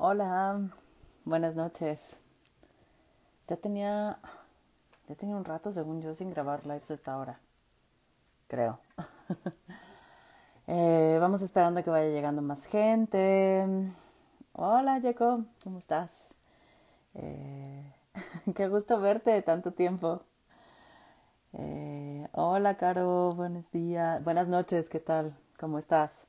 Hola, 0.00 0.70
buenas 1.24 1.56
noches. 1.56 2.20
Ya 3.48 3.56
tenía, 3.56 4.20
ya 5.08 5.16
tenía 5.16 5.34
un 5.34 5.44
rato, 5.44 5.72
según 5.72 6.00
yo, 6.02 6.14
sin 6.14 6.30
grabar 6.30 6.64
lives 6.66 6.92
a 6.92 6.94
esta 6.94 7.16
hora. 7.18 7.40
Creo. 8.46 8.78
Eh, 10.70 11.16
vamos 11.18 11.40
esperando 11.40 11.82
que 11.82 11.88
vaya 11.88 12.10
llegando 12.10 12.42
más 12.42 12.66
gente. 12.66 13.64
Hola, 14.52 15.00
Jacob, 15.00 15.46
¿cómo 15.64 15.78
estás? 15.78 16.28
Eh, 17.14 17.90
qué 18.54 18.68
gusto 18.68 19.00
verte 19.00 19.30
de 19.30 19.40
tanto 19.40 19.72
tiempo. 19.72 20.20
Eh, 21.54 22.28
hola, 22.32 22.76
Caro, 22.76 23.32
buenos 23.32 23.70
días, 23.72 24.22
buenas 24.24 24.46
noches, 24.48 24.90
¿qué 24.90 25.00
tal? 25.00 25.34
¿Cómo 25.58 25.78
estás? 25.78 26.26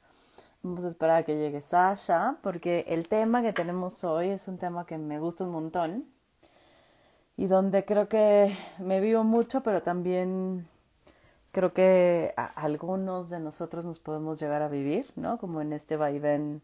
Vamos 0.61 0.83
a 0.83 0.89
esperar 0.89 1.19
a 1.19 1.23
que 1.23 1.37
llegue 1.37 1.61
Sasha, 1.61 2.37
porque 2.43 2.83
el 2.89 3.07
tema 3.07 3.41
que 3.41 3.53
tenemos 3.53 4.03
hoy 4.03 4.27
es 4.27 4.49
un 4.49 4.57
tema 4.57 4.85
que 4.85 4.97
me 4.97 5.17
gusta 5.17 5.45
un 5.45 5.51
montón 5.51 6.05
y 7.37 7.47
donde 7.47 7.85
creo 7.85 8.09
que 8.09 8.53
me 8.77 8.99
vivo 8.99 9.23
mucho, 9.23 9.63
pero 9.63 9.81
también 9.83 10.67
creo 11.53 11.73
que 11.73 12.33
a 12.35 12.45
algunos 12.45 13.29
de 13.29 13.39
nosotros 13.39 13.85
nos 13.85 13.99
podemos 13.99 14.39
llegar 14.41 14.61
a 14.61 14.67
vivir, 14.67 15.09
¿no? 15.15 15.37
Como 15.37 15.61
en 15.61 15.71
este 15.71 15.95
vaivén 15.95 16.61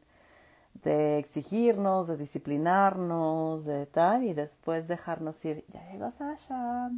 de 0.83 1.17
exigirnos, 1.19 2.07
de 2.07 2.17
disciplinarnos, 2.17 3.65
de 3.65 3.85
tal, 3.85 4.23
y 4.25 4.33
después 4.33 4.89
dejarnos 4.89 5.43
ir. 5.45 5.65
Ya 5.73 5.89
llegó 5.91 6.11
Sasha. 6.11 6.91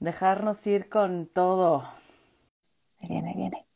Dejarnos 0.00 0.64
ir 0.68 0.88
con 0.88 1.26
todo. 1.26 1.82
Ahí 3.00 3.08
viene, 3.08 3.30
ahí 3.30 3.36
viene. 3.36 3.71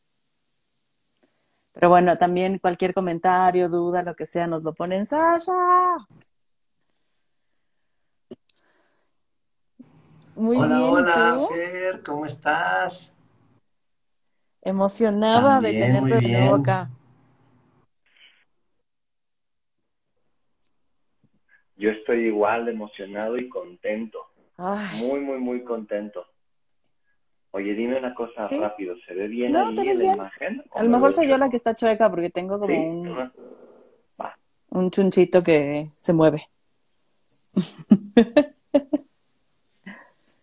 Pero 1.79 1.89
bueno, 1.91 2.15
también 2.15 2.57
cualquier 2.57 2.91
comentario, 2.91 3.69
duda, 3.69 4.01
lo 4.01 4.15
que 4.15 4.25
sea, 4.25 4.47
nos 4.47 4.63
lo 4.63 4.73
ponen 4.73 5.05
Sasha. 5.05 5.51
Muy 10.35 10.57
Hola, 10.57 10.75
bien, 10.79 10.81
¿y 10.81 11.03
hola, 11.03 11.37
tú? 11.37 11.47
Fer, 11.53 12.01
¿cómo 12.01 12.25
estás? 12.25 13.13
Emocionada 14.63 15.61
de 15.61 15.73
También, 15.73 15.79
tenerte 15.79 16.15
de 16.15 16.21
nuevo 16.33 16.55
acá. 16.55 16.89
Yo 21.75 21.91
estoy 21.91 22.25
igual 22.25 22.69
emocionado 22.69 23.37
y 23.37 23.47
contento. 23.49 24.25
Ay, 24.57 24.99
Muy, 24.99 25.19
muy, 25.19 25.37
muy 25.37 25.63
contento. 25.63 26.25
Oye, 27.51 27.73
dime 27.73 27.97
una 27.97 28.13
cosa 28.13 28.47
sí. 28.47 28.59
rápido. 28.59 28.95
¿Se 29.05 29.13
ve 29.13 29.27
bien 29.27 29.51
No, 29.51 29.73
te 29.73 29.81
ahí 29.81 29.87
ves 29.87 29.93
en 29.93 29.97
la 29.97 30.03
bien. 30.03 30.15
imagen 30.15 30.63
A 30.75 30.83
lo 30.83 30.89
me 30.89 30.95
mejor 30.95 31.11
soy 31.13 31.27
yo 31.27 31.37
la 31.37 31.49
que 31.49 31.57
está 31.57 31.75
chueca 31.75 32.09
porque 32.09 32.29
tengo 32.29 32.59
como 32.59 32.73
¿Sí? 32.73 32.79
un. 32.79 33.31
Va. 34.19 34.37
un 34.69 34.91
chunchito 34.91 35.43
que 35.43 35.87
se 35.91 36.13
mueve. 36.13 36.49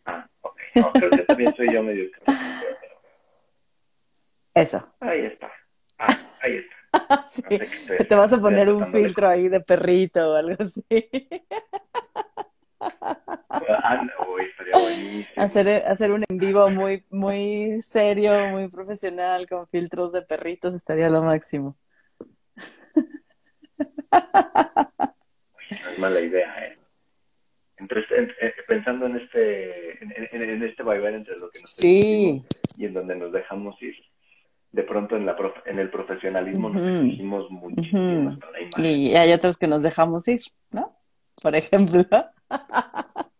Ah, 0.06 0.28
ok. 0.42 0.58
No, 0.76 0.92
creo 0.92 1.10
que 1.10 1.22
también 1.22 1.54
soy 1.56 1.72
yo 1.72 1.82
medio 1.82 2.08
Eso. 4.54 4.86
Ahí 5.00 5.26
está. 5.26 5.50
Ah, 5.98 6.06
ahí 6.42 6.56
está. 6.56 6.74
Sí. 7.28 7.42
No 7.50 7.96
sé 7.98 8.04
te 8.04 8.14
vas 8.14 8.32
a 8.32 8.40
poner 8.40 8.68
un 8.68 8.78
de... 8.78 8.86
filtro 8.86 9.28
ahí 9.28 9.48
de 9.48 9.60
perrito 9.60 10.30
o 10.30 10.34
algo 10.36 10.56
así. 10.62 10.84
Ah, 13.00 13.98
no, 14.02 14.32
uy, 14.34 14.42
estaría 14.42 14.78
buenísimo. 14.78 15.26
Hacer, 15.36 15.68
hacer 15.86 16.12
un 16.12 16.24
en 16.28 16.38
vivo 16.38 16.68
muy, 16.70 17.04
muy 17.10 17.80
serio, 17.82 18.32
muy 18.48 18.68
profesional, 18.68 19.46
con 19.48 19.66
filtros 19.68 20.12
de 20.12 20.22
perritos, 20.22 20.74
estaría 20.74 21.08
lo 21.08 21.22
máximo. 21.22 21.76
No 25.80 25.90
es 25.90 25.98
mala 25.98 26.20
idea, 26.20 26.66
¿eh? 26.66 26.78
Entre 27.76 28.00
en- 28.16 28.32
pensando 28.68 29.06
en 29.06 29.16
este, 29.16 30.02
en, 30.04 30.12
en- 30.42 30.50
en 30.50 30.62
este 30.62 30.82
vaivén 30.82 31.14
entre 31.14 31.34
lo 31.38 31.50
que 31.50 31.60
nos 31.60 31.70
Sí. 31.70 32.42
y 32.78 32.86
en 32.86 32.94
donde 32.94 33.16
nos 33.16 33.32
dejamos 33.32 33.80
ir, 33.82 33.94
de 34.72 34.82
pronto 34.84 35.16
en, 35.16 35.26
la 35.26 35.36
prof- 35.36 35.62
en 35.66 35.78
el 35.80 35.90
profesionalismo 35.90 36.68
nos 36.70 37.04
exigimos 37.04 37.50
muchísimo 37.50 38.30
hasta 38.30 38.50
la 38.52 38.60
imagen. 38.60 38.84
Y 38.84 39.14
hay 39.16 39.32
otros 39.32 39.56
que 39.58 39.66
nos 39.66 39.82
dejamos 39.82 40.26
ir, 40.28 40.40
¿no? 40.70 40.96
Por 41.42 41.54
ejemplo. 41.54 42.04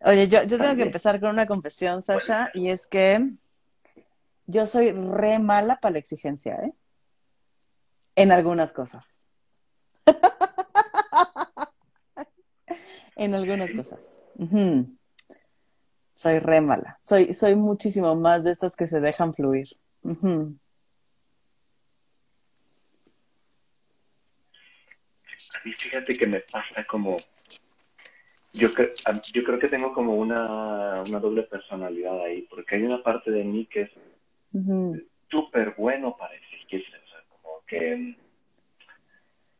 Oye, 0.00 0.28
yo, 0.28 0.42
yo 0.42 0.60
tengo 0.60 0.76
que 0.76 0.82
empezar 0.82 1.18
con 1.18 1.30
una 1.30 1.46
confesión, 1.46 2.02
Sasha, 2.02 2.50
y 2.52 2.68
es 2.68 2.86
que 2.86 3.30
yo 4.46 4.66
soy 4.66 4.92
re 4.92 5.38
mala 5.38 5.76
para 5.76 5.92
la 5.92 5.98
exigencia, 5.98 6.56
¿eh? 6.56 6.72
En 8.16 8.32
algunas 8.32 8.72
cosas. 8.72 9.28
En 13.16 13.32
algunas 13.32 13.72
cosas. 13.72 14.18
Soy 16.14 16.40
re 16.40 16.60
mala. 16.60 16.98
Soy, 17.00 17.32
soy 17.32 17.54
muchísimo 17.54 18.16
más 18.16 18.42
de 18.42 18.50
estas 18.50 18.74
que 18.74 18.88
se 18.88 18.98
dejan 18.98 19.34
fluir. 19.34 19.68
Ujú. 20.02 20.56
A 25.54 25.60
mí 25.64 25.72
fíjate 25.72 26.16
que 26.16 26.26
me 26.26 26.40
pasa 26.40 26.84
como, 26.84 27.24
yo, 28.52 28.68
cre- 28.74 28.96
yo 29.32 29.44
creo 29.44 29.58
que 29.58 29.68
tengo 29.68 29.92
como 29.92 30.16
una, 30.16 31.02
una 31.02 31.20
doble 31.20 31.44
personalidad 31.44 32.20
ahí, 32.20 32.42
porque 32.42 32.76
hay 32.76 32.82
una 32.82 33.02
parte 33.02 33.30
de 33.30 33.44
mí 33.44 33.66
que 33.66 33.82
es 33.82 33.90
Ujú. 34.52 35.00
súper 35.30 35.74
bueno 35.76 36.16
para 36.16 36.34
exigirse, 36.34 36.96
o 36.96 37.08
sea, 37.08 37.20
como 37.28 37.62
que 37.66 37.92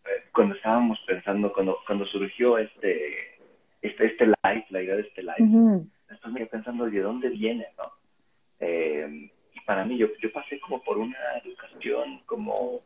eh, 0.04 0.24
cuando 0.32 0.54
estábamos 0.54 1.00
pensando, 1.06 1.52
cuando, 1.52 1.78
cuando 1.86 2.04
surgió 2.06 2.58
este, 2.58 3.38
este, 3.82 4.06
este 4.06 4.26
live, 4.26 4.66
la 4.70 4.82
idea 4.82 4.96
de 4.96 5.02
este 5.02 5.22
live, 5.22 5.36
Ujú. 5.40 5.88
después 6.08 6.32
me 6.32 6.40
quedé 6.40 6.48
pensando 6.48 6.84
de 6.90 7.00
dónde 7.00 7.28
viene, 7.30 7.68
¿no? 7.78 7.92
Eh, 8.60 9.30
y 9.52 9.60
para 9.60 9.84
mí, 9.84 9.96
yo, 9.96 10.08
yo 10.20 10.32
pasé 10.32 10.58
como 10.60 10.82
por 10.82 10.98
una 10.98 11.16
educación 11.44 12.20
como 12.26 12.82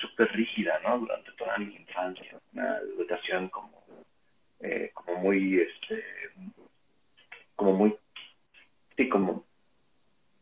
súper 0.00 0.30
rígida, 0.32 0.78
¿no? 0.84 0.98
Durante 1.00 1.32
toda 1.32 1.56
mi 1.58 1.74
infancia, 1.74 2.38
una 2.52 2.78
educación 2.78 3.48
como, 3.48 3.84
eh, 4.60 4.90
como 4.94 5.16
muy, 5.18 5.60
este, 5.60 6.02
como 7.56 7.72
muy, 7.72 7.96
sí, 8.96 9.08
como, 9.08 9.44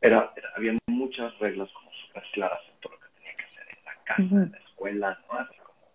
era, 0.01 0.33
era- 0.37 0.51
había 0.57 0.79
muchas 0.87 1.37
reglas 1.39 1.71
como 1.73 1.91
súper 1.93 2.23
claras 2.33 2.61
en 2.73 2.81
todo 2.81 2.93
lo 2.95 3.01
que 3.01 3.09
tenía 3.17 3.35
que 3.35 3.45
hacer 3.45 3.67
en 3.77 3.85
la 3.85 3.95
casa, 4.05 4.23
en 4.23 4.53
la 4.53 4.59
escuela, 4.59 5.19
¿no? 5.31 5.39
Así 5.39 5.57
como 5.59 5.89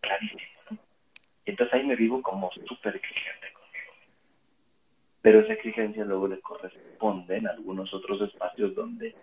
clarísimo, 0.00 0.40
¿no? 0.70 0.78
Y 1.46 1.50
entonces 1.50 1.74
ahí 1.74 1.84
me 1.86 1.96
vivo 1.96 2.22
como 2.22 2.50
súper 2.66 2.96
exigente 2.96 3.52
conmigo. 3.52 3.92
Pero 5.22 5.40
esa 5.40 5.52
exigencia 5.54 6.04
luego 6.04 6.28
le 6.28 6.40
corresponde 6.40 7.36
en 7.36 7.48
algunos 7.48 7.92
otros 7.92 8.20
espacios 8.22 8.74
donde 8.74 9.14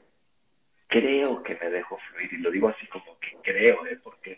creo 0.87 1.43
que 1.43 1.55
me 1.55 1.69
dejo 1.69 1.97
fluir, 1.97 2.33
y 2.33 2.37
lo 2.37 2.51
digo 2.51 2.69
así 2.69 2.87
como 2.87 3.05
que 3.19 3.37
creo, 3.43 3.85
¿eh? 3.87 3.99
porque 4.03 4.37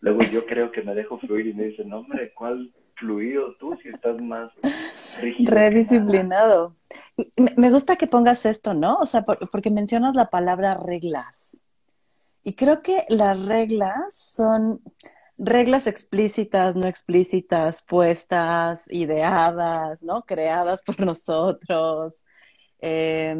luego 0.00 0.18
yo 0.32 0.46
creo 0.46 0.70
que 0.72 0.82
me 0.82 0.94
dejo 0.94 1.18
fluir 1.18 1.46
y 1.48 1.54
me 1.54 1.64
dicen, 1.64 1.88
no, 1.88 1.98
hombre, 2.00 2.32
¿cuál 2.34 2.72
fluido 2.96 3.54
tú 3.56 3.78
si 3.82 3.88
estás 3.88 4.20
más 4.22 4.50
rígido 5.20 5.50
Re 5.50 5.68
que 5.68 5.70
nada? 5.70 5.70
disciplinado. 5.70 6.76
Y 7.16 7.30
me 7.42 7.52
me 7.56 7.70
gusta 7.70 7.96
que 7.96 8.06
pongas 8.06 8.44
esto, 8.46 8.74
¿no? 8.74 8.96
O 8.96 9.06
sea, 9.06 9.22
por- 9.22 9.50
porque 9.50 9.70
mencionas 9.70 10.14
la 10.14 10.26
palabra 10.28 10.74
reglas. 10.74 11.62
Y 12.42 12.54
creo 12.54 12.82
que 12.82 13.04
las 13.08 13.46
reglas 13.46 14.14
son 14.14 14.80
reglas 15.36 15.86
explícitas, 15.86 16.76
no 16.76 16.86
explícitas, 16.88 17.82
puestas, 17.82 18.82
ideadas, 18.90 20.02
¿no? 20.02 20.22
Creadas 20.22 20.82
por 20.82 21.00
nosotros. 21.00 22.24
Eh, 22.80 23.36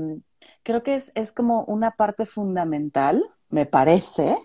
creo 0.62 0.82
que 0.82 0.96
es, 0.96 1.12
es 1.14 1.32
como 1.32 1.64
una 1.64 1.92
parte 1.92 2.26
fundamental, 2.26 3.22
me 3.48 3.66
parece, 3.66 4.36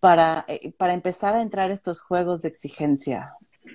para, 0.00 0.44
eh, 0.48 0.72
para 0.72 0.92
empezar 0.92 1.34
a 1.34 1.42
entrar 1.42 1.70
estos 1.70 2.00
juegos 2.00 2.42
de 2.42 2.48
exigencia. 2.48 3.34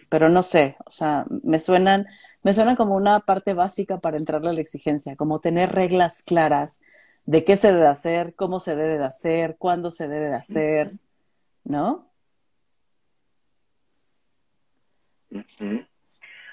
Pero 0.10 0.30
no 0.30 0.44
sé, 0.44 0.75
o 0.86 0.92
sea, 0.92 1.25
me 1.44 1.60
suenan, 1.60 2.06
me 2.44 2.54
suenan 2.54 2.75
como 2.75 2.95
una 2.95 3.21
parte 3.21 3.54
básica 3.54 4.00
para 4.00 4.18
entrarle 4.18 4.50
a 4.50 4.54
la 4.54 4.62
exigencia, 4.62 5.16
como 5.16 5.39
tener 5.39 5.71
reglas 5.71 6.21
claras 6.21 6.80
de 7.25 7.44
qué 7.44 7.57
se 7.57 7.74
debe 7.74 7.88
hacer, 7.88 8.36
cómo 8.36 8.60
se 8.60 8.75
debe 8.75 8.98
de 8.98 9.06
hacer, 9.06 9.56
cuándo 9.57 9.92
se 9.92 10.07
debe 10.07 10.30
de 10.30 10.36
hacer, 10.36 10.94
¿no? 11.63 12.07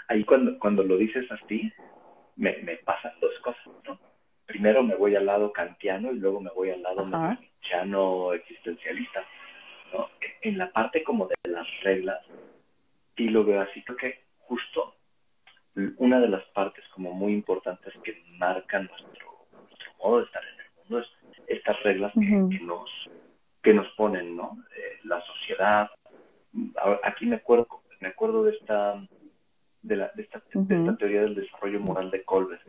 Ahí 0.09 0.25
cuando, 0.25 0.59
cuando 0.59 0.83
lo 0.83 0.97
dices 0.97 1.25
así, 1.31 1.73
me, 2.37 2.57
me 2.63 2.77
pasan 2.79 3.13
dos 3.21 3.33
cosas, 3.43 3.67
¿no? 3.87 4.06
Primero 4.47 4.83
me 4.83 4.95
voy 4.95 5.17
al 5.17 5.27
lado 5.27 5.53
kantiano 5.53 6.13
y 6.13 6.19
luego 6.19 6.41
me 6.41 6.51
voy 6.51 6.71
al 6.71 6.83
lado 6.83 7.05
nietzscheano 7.05 8.33
existencialista, 8.33 9.25
¿no? 9.93 10.09
En 10.43 10.59
la 10.59 10.71
parte 10.71 11.03
como 11.03 11.27
de 11.27 11.51
las 11.51 11.67
reglas, 11.83 12.25
sí 13.17 13.29
lo 13.29 13.45
veo 13.45 13.61
así, 13.61 13.83
creo 13.83 13.97
que 13.97 14.21
justo 14.39 14.95
una 15.99 16.21
de 16.21 16.29
las 16.29 16.45
partes 16.47 16.85
como 16.95 17.13
muy 17.13 17.33
importantes 17.33 17.93
que 18.03 18.23
marcan 18.39 18.87
nuestro, 18.87 19.47
nuestro 19.53 19.93
modo 19.99 20.19
de 20.19 20.25
estar 20.25 20.43
en 20.43 20.61
el 20.61 20.67
mundo 20.79 20.99
es 21.01 21.07
estas 21.49 21.83
reglas 21.83 22.13
que, 22.15 22.57
que 22.57 22.65
nos 22.65 22.91
que 23.67 23.75
nos 23.75 23.89
ponen, 23.97 24.37
¿no? 24.37 24.57
Eh, 24.77 25.01
la 25.05 25.21
sociedad. 25.23 25.91
Aquí 27.03 27.27
me 27.27 27.37
acuerdo, 27.37 27.67
me 28.01 28.09
acuerdo 28.09 28.45
de 28.45 28.53
esta, 28.53 29.05
de, 29.83 29.97
la, 29.97 30.13
de, 30.15 30.23
esta, 30.23 30.41
de 30.55 30.77
esta 30.77 30.97
teoría 30.97 31.23
del 31.23 31.35
desarrollo 31.35 31.81
moral 31.81 32.13
de 32.13 32.23
Colbert, 32.23 32.63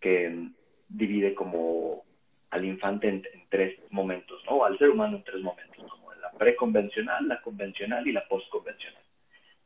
que 0.00 0.50
divide 0.90 1.34
como 1.34 1.86
al 2.50 2.64
infante 2.64 3.08
en, 3.08 3.22
tres 3.48 3.78
momentos, 3.90 4.40
¿no? 4.48 4.64
Al 4.64 4.78
ser 4.78 4.90
humano 4.90 5.16
en 5.16 5.24
tres 5.24 5.42
momentos, 5.42 5.84
como 5.90 6.12
la 6.14 6.30
preconvencional, 6.32 7.26
la 7.26 7.40
convencional 7.40 8.06
y 8.06 8.12
la 8.12 8.22
postconvencional. 8.28 9.02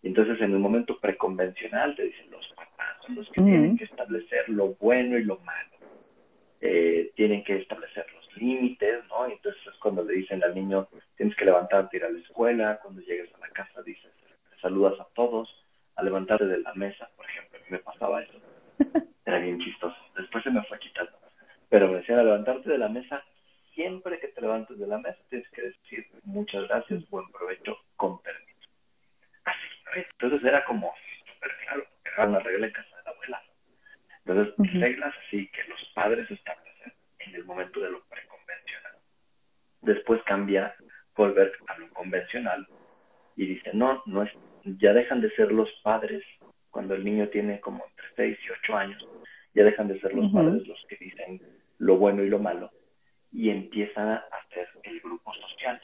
Y 0.02 0.08
entonces 0.08 0.40
en 0.40 0.52
el 0.52 0.58
momento 0.58 0.98
preconvencional 0.98 1.96
te 1.96 2.04
dicen 2.04 2.30
los 2.30 2.46
papás 2.54 2.96
son 3.04 3.16
los 3.16 3.28
que 3.30 3.42
tienen 3.42 3.76
que 3.76 3.84
establecer 3.84 4.48
lo 4.48 4.74
bueno 4.74 5.18
y 5.18 5.24
lo 5.24 5.38
malo. 5.40 5.70
Eh, 6.60 7.12
tienen 7.14 7.44
que 7.44 7.56
establecer 7.56 8.06
los 8.14 8.36
límites, 8.36 9.04
¿no? 9.08 9.28
Y 9.28 9.32
entonces 9.32 9.60
es 9.66 9.78
cuando 9.80 10.02
le 10.02 10.14
dicen 10.14 10.42
al 10.42 10.54
niño, 10.54 10.88
tienes 11.16 11.36
que 11.36 11.44
levantarte, 11.44 11.98
ir 11.98 12.04
a 12.04 12.10
la 12.10 12.20
escuela, 12.20 12.80
cuando 12.82 13.02
llegues 13.02 13.34
a 13.34 13.38
la 13.38 13.48
casa 13.48 13.82
dices, 13.82 14.10
saludas 14.62 14.98
a 14.98 15.06
todos, 15.14 15.48
a 15.96 16.02
levantarte 16.02 16.46
de 16.46 16.60
la 16.60 16.72
mesa, 16.74 17.10
por 17.16 17.26
ejemplo, 17.26 17.58
me 17.68 17.78
pasaba 17.78 18.22
eso. 18.22 18.40
Era 19.24 19.38
bien 19.38 19.58
chistoso. 19.58 19.96
Después 20.16 20.44
se 20.44 20.50
me 20.50 20.62
fue 20.64 20.78
quitando. 20.78 21.12
Pero 21.68 21.88
me 21.88 21.98
decían 21.98 22.18
a 22.18 22.24
levantarte 22.24 22.70
de 22.70 22.78
la 22.78 22.88
mesa, 22.88 23.24
siempre 23.74 24.20
que 24.20 24.28
te 24.28 24.40
levantes 24.40 24.78
de 24.78 24.86
la 24.86 24.98
mesa 24.98 25.18
tienes 25.28 25.48
que 25.50 25.62
decir 25.62 26.06
muchas 26.24 26.68
gracias, 26.68 27.08
buen 27.10 27.28
provecho, 27.30 27.76
con 27.96 28.20
permiso. 28.22 28.68
Así, 29.44 30.08
Entonces 30.12 30.44
era 30.44 30.64
como 30.64 30.92
súper 31.26 31.50
claro, 31.64 31.86
era 32.04 32.26
una 32.26 32.38
regla 32.40 32.66
en 32.66 32.72
casa 32.72 32.96
de 32.96 33.02
la 33.04 33.10
abuela. 33.10 33.42
Entonces, 34.24 34.54
reglas 34.80 35.14
así 35.26 35.48
que 35.48 35.64
los 35.64 35.88
padres 35.94 36.30
establecen 36.30 36.92
en 37.18 37.34
el 37.34 37.44
momento 37.44 37.80
de 37.80 37.90
lo 37.90 38.04
preconvencional. 38.04 38.98
Después 39.82 40.22
cambia 40.24 40.74
volver 41.14 41.52
a 41.66 41.78
lo 41.78 41.88
convencional 41.90 42.66
y 43.36 43.46
dice, 43.46 43.70
no, 43.74 44.02
no 44.06 44.22
es, 44.22 44.30
ya 44.64 44.92
dejan 44.92 45.20
de 45.20 45.30
ser 45.34 45.52
los 45.52 45.70
padres 45.82 46.24
cuando 46.74 46.96
el 46.96 47.04
niño 47.04 47.28
tiene 47.28 47.60
como 47.60 47.84
entre 47.86 48.06
6 48.16 48.38
y 48.44 48.50
8 48.50 48.76
años, 48.76 49.08
ya 49.54 49.62
dejan 49.62 49.86
de 49.86 50.00
ser 50.00 50.12
los 50.12 50.32
padres 50.32 50.66
los 50.66 50.84
que 50.88 50.96
dicen 50.96 51.40
lo 51.78 51.96
bueno 51.98 52.24
y 52.24 52.28
lo 52.28 52.40
malo 52.40 52.68
y 53.30 53.50
empiezan 53.50 54.08
a 54.08 54.24
hacer 54.42 54.66
el 54.82 54.98
grupo 55.00 55.32
social, 55.34 55.80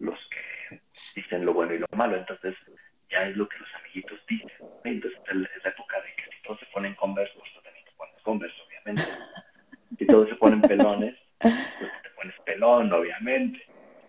los 0.00 0.18
que 0.28 0.80
dicen 1.14 1.46
lo 1.46 1.54
bueno 1.54 1.72
y 1.74 1.78
lo 1.78 1.86
malo. 1.96 2.16
Entonces 2.16 2.56
ya 3.08 3.18
es 3.18 3.36
lo 3.36 3.48
que 3.48 3.58
los 3.58 3.74
amiguitos 3.76 4.18
dicen. 4.28 4.50
Entonces 4.82 5.20
es 5.30 5.36
la 5.36 5.70
época 5.70 6.00
de 6.02 6.08
que 6.16 6.36
si 6.36 6.42
todos 6.42 6.58
se 6.58 6.66
ponen 6.66 6.94
conversos, 6.96 7.36
pues 7.38 7.52
tú 7.54 7.60
también 7.62 7.84
te 7.84 7.92
pones 7.92 8.22
converso, 8.22 8.56
obviamente. 8.66 9.02
Si 9.98 10.06
todos 10.06 10.28
se 10.28 10.34
ponen 10.34 10.60
pelones, 10.62 11.16
pues 11.38 11.54
te 12.02 12.10
pones 12.16 12.34
pelón, 12.44 12.92
obviamente, 12.92 13.60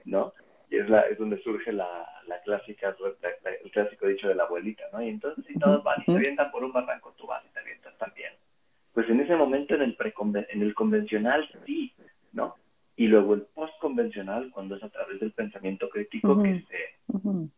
¿no? 0.06 0.34
Y 0.72 0.78
es, 0.78 0.90
la, 0.90 1.02
es 1.02 1.20
donde 1.20 1.42
surge 1.44 1.72
la, 1.72 2.19
la 2.30 2.42
clásica, 2.42 2.96
el 3.64 3.72
clásico 3.72 4.08
dicho 4.08 4.28
de 4.28 4.36
la 4.36 4.44
abuelita, 4.44 4.84
¿no? 4.94 5.02
Y 5.02 5.10
entonces 5.10 5.44
si 5.46 5.58
todos 5.60 5.84
van 5.84 6.02
y 6.02 6.06
se 6.06 6.16
avientan 6.16 6.52
por 6.52 6.64
un 6.64 6.72
barranco, 6.72 7.14
tú 7.18 7.28
vas 7.28 7.44
y 7.46 7.54
te 7.54 7.60
avientas 7.60 7.98
también. 7.98 8.32
Pues 8.94 9.10
en 9.10 9.20
ese 9.20 9.36
momento 9.36 9.76
en 9.76 9.82
el, 9.82 9.98
en 10.50 10.62
el 10.62 10.74
convencional 10.74 11.50
sí, 11.66 11.94
¿no? 12.32 12.56
Y 12.96 13.08
luego 13.08 13.34
el 13.34 13.42
postconvencional, 13.42 14.52
cuando 14.52 14.76
es 14.76 14.84
a 14.84 14.90
través 14.90 15.20
del 15.20 15.32
pensamiento 15.32 15.90
crítico 15.90 16.42
que 16.44 16.56
se 16.56 16.96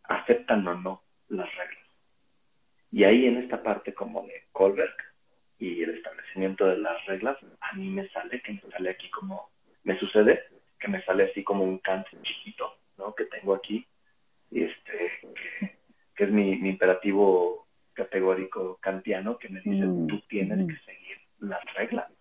aceptan 0.04 0.68
o 0.68 0.76
no 0.76 1.04
las 1.30 1.50
reglas. 1.56 2.10
Y 2.92 3.04
ahí 3.06 3.26
en 3.26 3.38
esta 3.38 3.64
parte 3.64 3.94
como 3.94 4.24
de 4.28 4.44
Kohlberg 4.52 4.96
y 5.58 5.82
el 5.84 5.92
establecimiento 5.92 6.66
de 6.66 6.78
las 6.78 7.06
reglas, 7.06 7.38
a 7.60 7.74
mí 7.76 7.90
me 7.90 8.08
sale, 8.10 8.42
que 8.42 8.54
me 8.54 8.62
sale 8.72 8.90
aquí 8.90 9.10
como, 9.10 9.50
me 9.84 9.98
sucede, 10.00 10.44
que 10.80 10.88
me 10.88 11.04
sale 11.04 11.26
así 11.26 11.44
como 11.44 11.64
un 11.64 11.80
Kant 11.80 12.06
chiquito, 12.24 12.76
¿no? 12.98 13.16
Que 13.16 13.26
tengo 13.26 13.56
aquí, 13.56 13.88
este, 14.52 15.12
que, 16.16 16.24
es 16.24 16.32
mi, 16.32 16.52
imperativo 16.52 17.68
categórico 17.94 18.78
kantiano, 18.82 19.38
que 19.38 19.50
me 19.50 19.62
dice, 19.62 19.86
mm, 19.86 20.08
tú 20.08 20.20
tienes 20.28 20.68
que 20.68 20.86
seguir 20.86 21.18
las 21.40 21.64
reglas, 21.74 22.12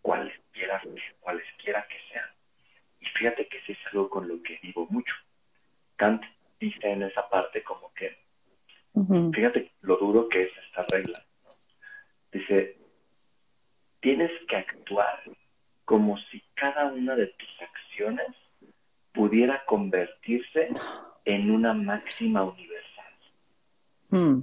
cualesquiera, 0.00 0.82
cualesquiera 1.20 1.86
que 1.88 1.96
sean. 2.12 2.28
Y 3.00 3.06
fíjate 3.06 3.46
que 3.48 3.58
ese 3.58 3.72
es 3.72 3.78
algo 3.92 4.10
con 4.10 4.28
lo 4.28 4.42
que 4.42 4.58
vivo 4.62 4.86
mucho. 4.90 5.14
Kant 5.96 6.22
dice 6.60 6.90
en 6.90 7.02
esa 7.02 7.28
parte 7.28 7.62
como 7.62 7.92
que, 7.94 8.16
fíjate 9.32 9.70
lo 9.82 9.96
duro 9.96 10.28
que 10.28 10.42
es 10.42 10.50
esta 10.66 10.84
regla. 10.90 11.18
Dice, 12.32 12.76
tienes 14.00 14.30
que 14.48 14.56
actuar 14.56 15.22
como 15.84 16.18
si 16.30 16.42
cada 16.54 16.86
una 16.86 17.14
de 17.14 17.26
tus 17.26 17.62
acciones 17.62 18.28
pudiera 19.12 19.64
convertirse 19.66 20.70
en 21.24 21.50
una 21.50 21.74
máxima 21.74 22.44
universal. 22.44 23.12
Mm. 24.10 24.40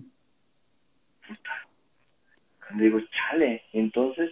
Digo, 2.78 3.00
chale, 3.12 3.64
entonces, 3.74 4.32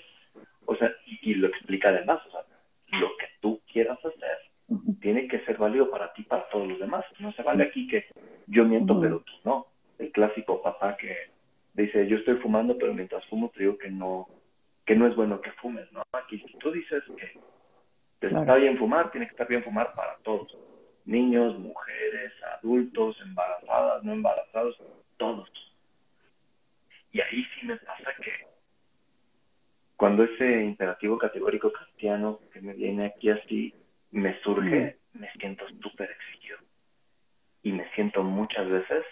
o 0.66 0.76
sea, 0.76 0.92
y, 1.06 1.34
lo 1.36 1.48
explica 1.48 1.90
además, 1.90 2.20
o 2.28 2.32
sea, 2.32 2.42
lo 3.00 3.08
que 3.18 3.26
tú 3.42 3.62
quieras 3.72 3.98
hacer 4.06 4.38
tiene 5.02 5.28
que 5.28 5.40
ser 5.46 5.58
válido 5.58 5.90
para 5.90 6.14
ti, 6.14 6.24
para 6.24 6.48
todos 6.50 6.68
los 6.68 6.80
demás. 6.80 7.06
No 7.20 7.32
se 7.34 7.44
vale 7.44 7.64
aquí 7.64 7.88
que 7.88 8.06
yo 8.48 8.66
miento, 8.66 9.00
pero 9.00 9.20
tú 9.22 9.34
no. 9.46 9.68
El 9.98 10.12
clásico 10.12 10.62
papá 10.62 10.98
que 10.98 11.16
dice, 11.74 12.08
yo 12.08 12.18
estoy 12.18 12.36
fumando, 12.38 12.78
pero 12.78 12.94
mientras 12.94 13.26
fumo 13.28 13.50
te 13.50 13.62
digo 13.62 13.78
que 13.78 13.90
no, 13.90 14.28
que 14.86 14.96
no 14.96 15.08
es 15.08 15.16
bueno 15.16 15.42
que 15.42 15.52
fumes, 15.54 15.92
¿no? 15.92 16.04
Aquí 16.12 16.40
si 16.40 16.58
tú 16.58 16.72
dices 16.72 17.04
que 17.18 17.40
te 18.20 18.28
está 18.28 18.56
bien 18.56 18.78
fumar, 18.78 19.12
tiene 19.12 19.28
que 19.28 19.32
estar 19.32 19.48
bien 19.48 19.64
fumar 19.64 19.94
para 19.94 20.18
todos. 20.24 20.56
Niños, 21.08 21.58
mujeres, 21.58 22.32
adultos, 22.60 23.18
embarazadas, 23.22 24.04
no 24.04 24.14
embarazados, 24.14 24.78
todos. 25.18 25.50
Y 27.12 27.22
ahí 27.22 27.44
sí 27.56 27.66
me 27.66 27.78
pasa 27.78 28.12
que 28.22 28.32
cuando 29.96 30.24
ese 30.24 30.64
imperativo 30.64 31.18
categórico 31.18 31.72
cristiano 31.72 32.40
que 32.54 32.62
me 32.62 32.74
viene 32.74 33.08
aquí 33.08 33.30
así 33.30 33.74
me 34.12 34.40
surge, 34.42 35.00
me 35.14 35.32
siento 35.40 35.66
súper 35.82 36.12
exigido. 36.12 36.58
Y 37.64 37.72
me 37.72 37.90
siento 37.96 38.24
muchas 38.24 38.70
veces 38.70 39.04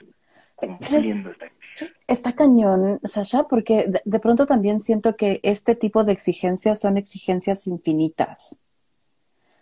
cumpliendo 0.55 1.29
esta 1.29 1.45
exigencia. 1.45 1.97
Está 2.07 2.33
cañón, 2.33 2.99
Sasha, 3.03 3.43
porque 3.49 3.85
de, 4.03 4.19
pronto 4.19 4.45
también 4.45 4.79
siento 4.79 5.15
que 5.15 5.39
este 5.43 5.75
tipo 5.75 6.03
de 6.03 6.13
exigencias 6.13 6.81
son 6.81 6.97
exigencias 6.97 7.67
infinitas. 7.67 8.61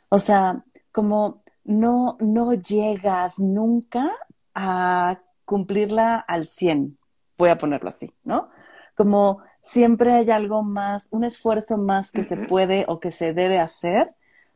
O 0.10 0.20
sea, 0.20 0.64
como 0.92 1.43
no, 1.64 2.18
no 2.20 2.54
llegas 2.54 3.40
nunca 3.40 4.10
a 4.54 5.22
cumplirla 5.46 6.18
al 6.18 6.48
100, 6.48 6.98
voy 7.38 7.50
a 7.50 7.58
ponerlo 7.58 7.90
así, 7.90 8.12
¿no? 8.24 8.50
Como 8.96 9.42
siempre 9.62 10.14
hay 10.14 10.30
algo 10.30 10.64
más, 10.64 11.10
un 11.12 11.24
esfuerzo 11.24 11.78
más 11.78 12.12
que 12.12 12.24
se 12.24 12.38
puede 12.38 12.86
o 12.88 13.00
que 13.00 13.12
se 13.12 13.34
debe 13.34 13.60
hacer 13.60 14.14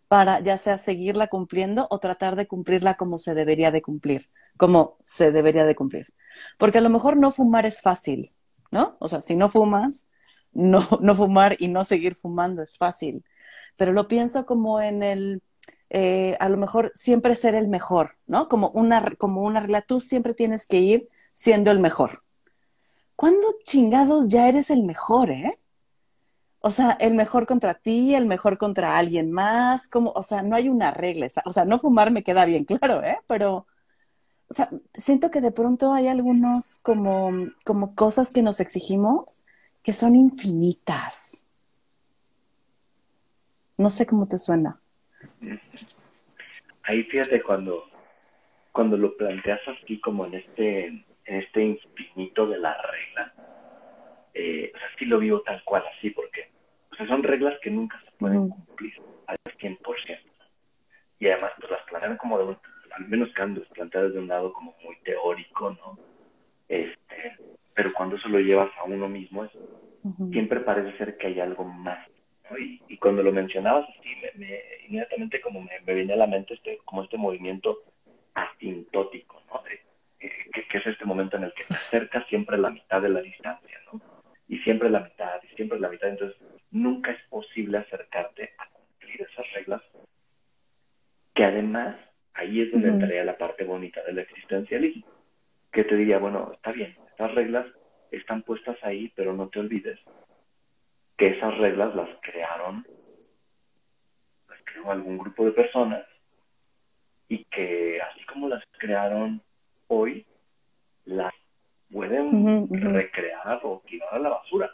para 0.08 0.40
ya 0.40 0.58
sea 0.58 0.78
seguirla 0.78 1.28
cumpliendo 1.28 1.88
o 1.90 2.00
tratar 2.00 2.36
de 2.36 2.48
cumplirla 2.48 2.96
como 2.96 3.18
se 3.18 3.34
debería 3.34 3.72
de 3.72 3.82
cumplir, 3.82 4.30
como 4.56 4.98
se 5.04 5.32
debería 5.32 5.66
de 5.66 5.76
cumplir. 5.76 6.06
Porque 6.58 6.78
a 6.78 6.82
lo 6.82 6.90
mejor 6.90 7.18
no 7.18 7.32
fumar 7.32 7.66
es 7.66 7.82
fácil, 7.82 8.32
¿no? 8.72 8.96
O 9.00 9.08
sea, 9.10 9.22
si 9.22 9.36
no 9.36 9.50
fumas, 9.50 10.10
no, 10.54 10.88
no 11.02 11.16
fumar 11.16 11.58
y 11.60 11.68
no 11.68 11.84
seguir 11.86 12.16
fumando 12.16 12.62
es 12.62 12.78
fácil. 12.78 13.26
Pero 13.76 13.92
lo 13.94 14.08
pienso 14.08 14.46
como 14.46 14.82
en 14.82 15.04
el, 15.04 15.42
eh, 15.90 16.36
a 16.40 16.50
lo 16.50 16.58
mejor 16.58 16.92
siempre 16.94 17.36
ser 17.36 17.56
el 17.56 17.68
mejor, 17.68 18.18
¿no? 18.28 18.50
Como 18.50 18.70
una, 18.72 19.16
como 19.18 19.44
una 19.44 19.62
regla, 19.62 19.82
tú 19.82 20.00
siempre 20.00 20.34
tienes 20.34 20.68
que 20.68 20.80
ir 20.80 21.10
siendo 21.30 21.72
el 21.72 21.80
mejor. 21.80 22.24
¿Cuándo 23.16 23.48
chingados 23.64 24.28
ya 24.30 24.48
eres 24.48 24.70
el 24.70 24.84
mejor, 24.84 25.32
eh? 25.32 25.60
O 26.60 26.72
sea, 26.72 26.92
el 27.00 27.14
mejor 27.16 27.46
contra 27.46 27.76
ti, 27.76 28.16
el 28.16 28.26
mejor 28.26 28.58
contra 28.58 28.98
alguien 28.98 29.32
más, 29.32 29.88
como, 29.88 30.12
o 30.12 30.24
sea, 30.24 30.42
no 30.42 30.56
hay 30.56 30.70
una 30.70 30.92
regla, 30.92 31.28
o 31.46 31.54
sea, 31.54 31.66
no 31.66 31.80
fumar 31.80 32.12
me 32.12 32.24
queda 32.24 32.46
bien 32.46 32.66
claro, 32.66 33.04
¿eh? 33.04 33.20
Pero, 33.28 33.68
o 34.50 34.54
sea, 34.54 34.70
siento 34.94 35.32
que 35.32 35.42
de 35.42 35.52
pronto 35.52 35.94
hay 35.94 36.08
algunos 36.08 36.80
como, 36.80 37.32
como 37.66 37.90
cosas 37.96 38.32
que 38.32 38.42
nos 38.42 38.60
exigimos 38.60 39.46
que 39.84 39.94
son 39.94 40.16
infinitas. 40.16 41.46
No 43.78 43.90
sé 43.90 44.06
cómo 44.06 44.28
te 44.28 44.38
suena. 44.38 44.74
Ahí 46.84 47.04
fíjate 47.04 47.42
cuando, 47.42 47.86
cuando 48.72 48.98
lo 48.98 49.16
planteas 49.18 49.62
así 49.68 50.00
como 50.00 50.26
en 50.26 50.36
este, 50.36 50.88
en 50.88 51.04
este 51.26 51.64
infinito 51.64 52.48
de 52.48 52.60
la 52.60 52.76
regla, 52.82 53.34
eh, 54.34 54.72
o 54.74 54.78
sea, 54.78 54.88
sí 54.98 55.06
lo 55.06 55.20
vivo 55.20 55.42
tal 55.42 55.64
cual 55.64 55.84
así, 55.96 56.10
porque 56.12 56.50
o 56.92 56.96
sea, 56.96 57.08
son 57.08 57.24
reglas 57.24 57.60
que 57.62 57.70
nunca 57.70 58.00
se 58.06 58.12
pueden 58.18 58.50
cumplir 58.50 58.94
al 59.28 59.38
100%. 59.60 60.20
Y 61.20 61.28
además, 61.28 61.52
pues 61.60 61.72
las 61.72 61.82
plantean 61.84 62.18
como 62.18 62.38
de 62.40 62.58
al 62.92 63.08
menos 63.08 63.30
cuando 63.36 63.64
planteadas 63.64 64.14
de 64.14 64.20
un 64.20 64.28
lado 64.28 64.54
como 64.54 64.76
muy 64.84 64.96
teórico, 65.04 65.72
¿no? 65.72 66.00
Este, 66.68 67.38
pero 67.74 67.94
cuando 67.94 68.16
eso 68.16 68.28
lo 68.30 68.40
llevas 68.40 68.72
a 68.78 68.84
uno 68.86 69.08
mismo, 69.08 69.46
es, 69.46 69.52
siempre 70.32 70.60
parece 70.62 70.98
ser 70.98 71.18
que 71.18 71.28
hay 71.28 71.40
algo 71.40 71.64
más. 71.64 72.08
Y, 72.58 72.82
y, 72.88 72.98
cuando 72.98 73.22
lo 73.24 73.32
mencionabas 73.32 73.86
así, 73.90 74.10
me, 74.36 74.62
inmediatamente 74.88 75.42
como 75.42 75.62
me, 75.62 75.80
me 75.86 75.94
venía 75.94 76.16
a 76.16 76.20
la 76.20 76.28
mente 76.28 76.54
este, 76.54 76.80
como 76.86 77.04
este 77.04 77.18
movimiento 77.18 77.84
asintótico, 78.34 79.42
¿no? 79.48 79.62
Eh, 79.68 79.82
que, 80.70 80.78
es 80.78 80.88
este 80.88 81.06
momento 81.06 81.38
en 81.38 81.44
el 81.44 81.54
que 81.54 81.64
se 81.64 81.74
acerca 81.74 82.24
siempre 82.26 82.58
la 82.58 82.70
mitad 82.70 83.02
de 83.02 83.10
la 83.10 83.22
distancia, 83.22 83.80
¿no? 83.92 84.02
Y 84.48 84.60
siempre 84.60 84.90
la 84.90 85.02
mitad, 85.02 85.42
y 85.44 85.56
siempre 85.56 85.80
la 85.80 85.90
mitad. 85.90 86.10
Entonces, 86.10 86.38
nunca 86.72 87.12
es 87.12 87.22
posible 87.30 87.80
acercarte 87.80 88.54
a 88.58 88.70
cumplir 88.70 89.22
esas 89.22 89.52
reglas, 89.54 89.82
que 91.34 91.44
además 91.44 91.98
ahí 92.34 92.62
es 92.62 92.72
donde 92.72 92.90
entraría 92.90 93.24
la 93.24 93.38
parte 93.38 93.64
bonita 93.64 94.04
del 94.04 94.20
existencialismo, 94.20 95.06
que 95.72 95.84
te 95.84 95.96
diría, 95.96 96.20
bueno, 96.20 96.48
está 96.48 96.72
bien, 96.72 96.92
estas 96.92 97.34
reglas 97.34 97.66
están 98.12 98.44
puestas 98.44 98.78
ahí, 98.84 99.12
pero 99.16 99.34
no 99.34 99.50
te 99.50 99.60
olvides 99.60 100.00
que 101.18 101.30
esas 101.30 101.58
reglas 101.58 101.96
las 101.96 102.10
crearon, 102.22 102.86
creó 104.78 104.92
algún 104.92 105.18
grupo 105.18 105.46
de 105.46 105.52
personas 105.52 106.06
y 107.30 107.44
que 107.46 108.00
así 108.02 108.24
como 108.26 108.48
las 108.48 108.64
crearon 108.78 109.42
hoy, 109.88 110.26
las 111.06 111.34
pueden 111.92 112.68
recrear 112.70 113.60
o 113.64 113.82
tirar 113.88 114.14
a 114.14 114.20
la 114.20 114.30
basura. 114.30 114.72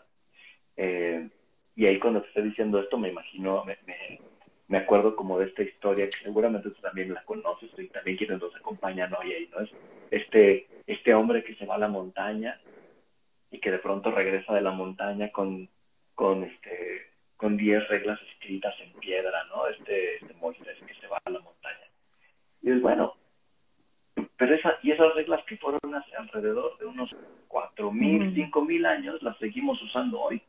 Eh, 0.78 1.30
y 1.76 1.86
ahí 1.86 2.00
cuando 2.00 2.22
te 2.22 2.28
estoy 2.28 2.44
diciendo 2.44 2.80
esto 2.80 2.98
me 2.98 3.10
imagino, 3.10 3.64
me, 3.66 3.78
me, 4.68 4.78
acuerdo 4.78 5.16
como 5.16 5.38
de 5.38 5.46
esta 5.46 5.64
historia 5.64 6.06
que 6.06 6.24
seguramente 6.24 6.70
tú 6.70 6.82
también 6.82 7.14
la 7.14 7.24
conoces 7.24 7.70
y 7.78 7.88
también 7.88 8.18
quienes 8.18 8.40
nos 8.40 8.56
acompañan 8.56 9.14
hoy 9.14 9.34
ahí, 9.34 9.50
¿no? 9.52 9.62
Es 9.62 9.70
este, 10.10 10.68
este 10.88 11.14
hombre 11.14 11.44
que 11.44 11.56
se 11.56 11.66
va 11.66 11.76
a 11.76 11.80
la 11.80 11.88
montaña 11.88 12.60
y 13.52 13.60
que 13.60 13.72
de 13.72 13.80
pronto 13.80 14.12
regresa 14.12 14.54
de 14.54 14.62
la 14.62 14.72
montaña 14.72 15.32
con, 15.32 15.70
con 16.16 16.44
este 16.44 17.13
con 17.44 17.58
10 17.58 17.90
reglas 17.90 18.18
escritas 18.32 18.74
en 18.80 18.94
piedra, 19.02 19.44
¿no? 19.50 19.68
Este, 19.68 20.16
este 20.16 20.34
Moisés 20.36 20.78
que 20.88 20.94
se 20.94 21.08
va 21.08 21.20
a 21.26 21.30
la 21.30 21.42
montaña. 21.42 21.88
Y 22.62 22.72
es 22.72 22.82
bueno, 22.82 23.18
pero 24.38 24.56
esa, 24.56 24.78
y 24.82 24.92
esas 24.92 25.14
reglas 25.14 25.44
que 25.44 25.58
fueron 25.58 25.94
hace 25.94 26.16
alrededor 26.16 26.78
de 26.78 26.86
unos 26.86 27.14
4.000, 27.50 28.50
5.000 28.50 28.88
años, 28.88 29.22
las 29.22 29.38
seguimos 29.40 29.82
usando 29.82 30.22
hoy. 30.22 30.42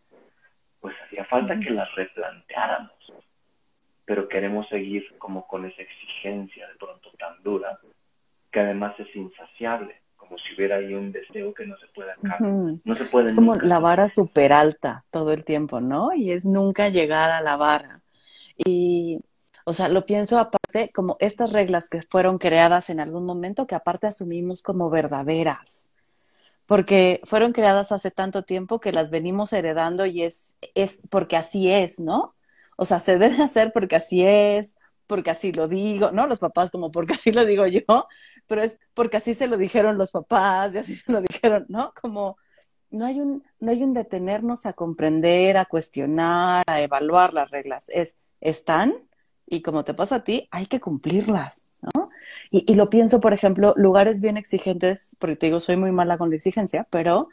Pues 0.80 0.94
hacía 1.04 1.24
falta 1.24 1.58
que 1.58 1.70
las 1.70 1.92
replanteáramos. 1.96 3.12
Pero 4.04 4.28
queremos 4.28 4.68
seguir 4.68 5.18
como 5.18 5.48
con 5.48 5.64
esa 5.64 5.82
exigencia 5.82 6.68
de 6.68 6.76
pronto 6.76 7.10
tan 7.18 7.42
dura, 7.42 7.76
que 8.52 8.60
además 8.60 8.94
es 9.00 9.16
insaciable 9.16 10.03
como 10.24 10.38
si 10.38 10.54
hubiera 10.54 10.76
ahí 10.76 10.94
un 10.94 11.12
deseo 11.12 11.52
que 11.54 11.66
no 11.66 11.76
se 11.78 11.86
puede 11.88 12.12
acabar. 12.12 12.40
No 12.40 12.94
se 12.94 13.04
puede. 13.04 13.28
Es 13.28 13.34
como 13.34 13.54
la 13.54 13.78
vara 13.78 14.08
súper 14.08 14.52
alta 14.52 15.04
todo 15.10 15.32
el 15.32 15.44
tiempo, 15.44 15.80
¿no? 15.80 16.12
Y 16.14 16.32
es 16.32 16.44
nunca 16.44 16.88
llegar 16.88 17.30
a 17.30 17.40
la 17.40 17.56
vara. 17.56 18.02
Y, 18.56 19.20
o 19.64 19.72
sea, 19.72 19.88
lo 19.88 20.06
pienso 20.06 20.38
aparte 20.38 20.90
como 20.94 21.16
estas 21.20 21.52
reglas 21.52 21.88
que 21.88 22.02
fueron 22.02 22.38
creadas 22.38 22.90
en 22.90 23.00
algún 23.00 23.26
momento 23.26 23.66
que 23.66 23.74
aparte 23.74 24.06
asumimos 24.06 24.62
como 24.62 24.90
verdaderas. 24.90 25.90
Porque 26.66 27.20
fueron 27.24 27.52
creadas 27.52 27.92
hace 27.92 28.10
tanto 28.10 28.42
tiempo 28.42 28.80
que 28.80 28.92
las 28.92 29.10
venimos 29.10 29.52
heredando 29.52 30.06
y 30.06 30.22
es, 30.22 30.56
es 30.74 30.98
porque 31.10 31.36
así 31.36 31.70
es, 31.70 31.98
¿no? 32.00 32.34
O 32.76 32.84
sea, 32.84 33.00
se 33.00 33.18
debe 33.18 33.42
hacer 33.42 33.72
porque 33.72 33.96
así 33.96 34.24
es, 34.24 34.78
porque 35.06 35.30
así 35.30 35.52
lo 35.52 35.68
digo, 35.68 36.10
¿no? 36.10 36.26
Los 36.26 36.40
papás 36.40 36.70
como 36.70 36.90
porque 36.90 37.14
así 37.14 37.32
lo 37.32 37.44
digo 37.44 37.66
yo, 37.66 37.82
pero 38.46 38.62
es 38.62 38.78
porque 38.94 39.16
así 39.16 39.34
se 39.34 39.46
lo 39.46 39.56
dijeron 39.56 39.98
los 39.98 40.10
papás 40.10 40.74
y 40.74 40.78
así 40.78 40.96
se 40.96 41.12
lo 41.12 41.20
dijeron, 41.28 41.66
¿no? 41.68 41.92
Como 42.00 42.36
no 42.90 43.06
hay 43.06 43.20
un, 43.20 43.44
no 43.60 43.70
hay 43.70 43.82
un 43.82 43.94
detenernos 43.94 44.66
a 44.66 44.72
comprender, 44.72 45.56
a 45.56 45.64
cuestionar, 45.64 46.64
a 46.66 46.80
evaluar 46.80 47.34
las 47.34 47.50
reglas. 47.50 47.88
Es, 47.88 48.16
están 48.40 48.94
y 49.46 49.62
como 49.62 49.84
te 49.84 49.94
pasa 49.94 50.16
a 50.16 50.24
ti, 50.24 50.48
hay 50.50 50.66
que 50.66 50.80
cumplirlas, 50.80 51.66
¿no? 51.94 52.10
Y, 52.50 52.74
lo 52.74 52.88
pienso, 52.88 53.20
por 53.20 53.32
ejemplo, 53.32 53.74
lugares 53.76 54.20
bien 54.20 54.36
exigentes, 54.36 55.16
porque 55.18 55.36
te 55.36 55.46
digo, 55.46 55.60
soy 55.60 55.76
muy 55.76 55.92
mala 55.92 56.18
con 56.18 56.30
la 56.30 56.36
exigencia, 56.36 56.86
pero, 56.88 57.28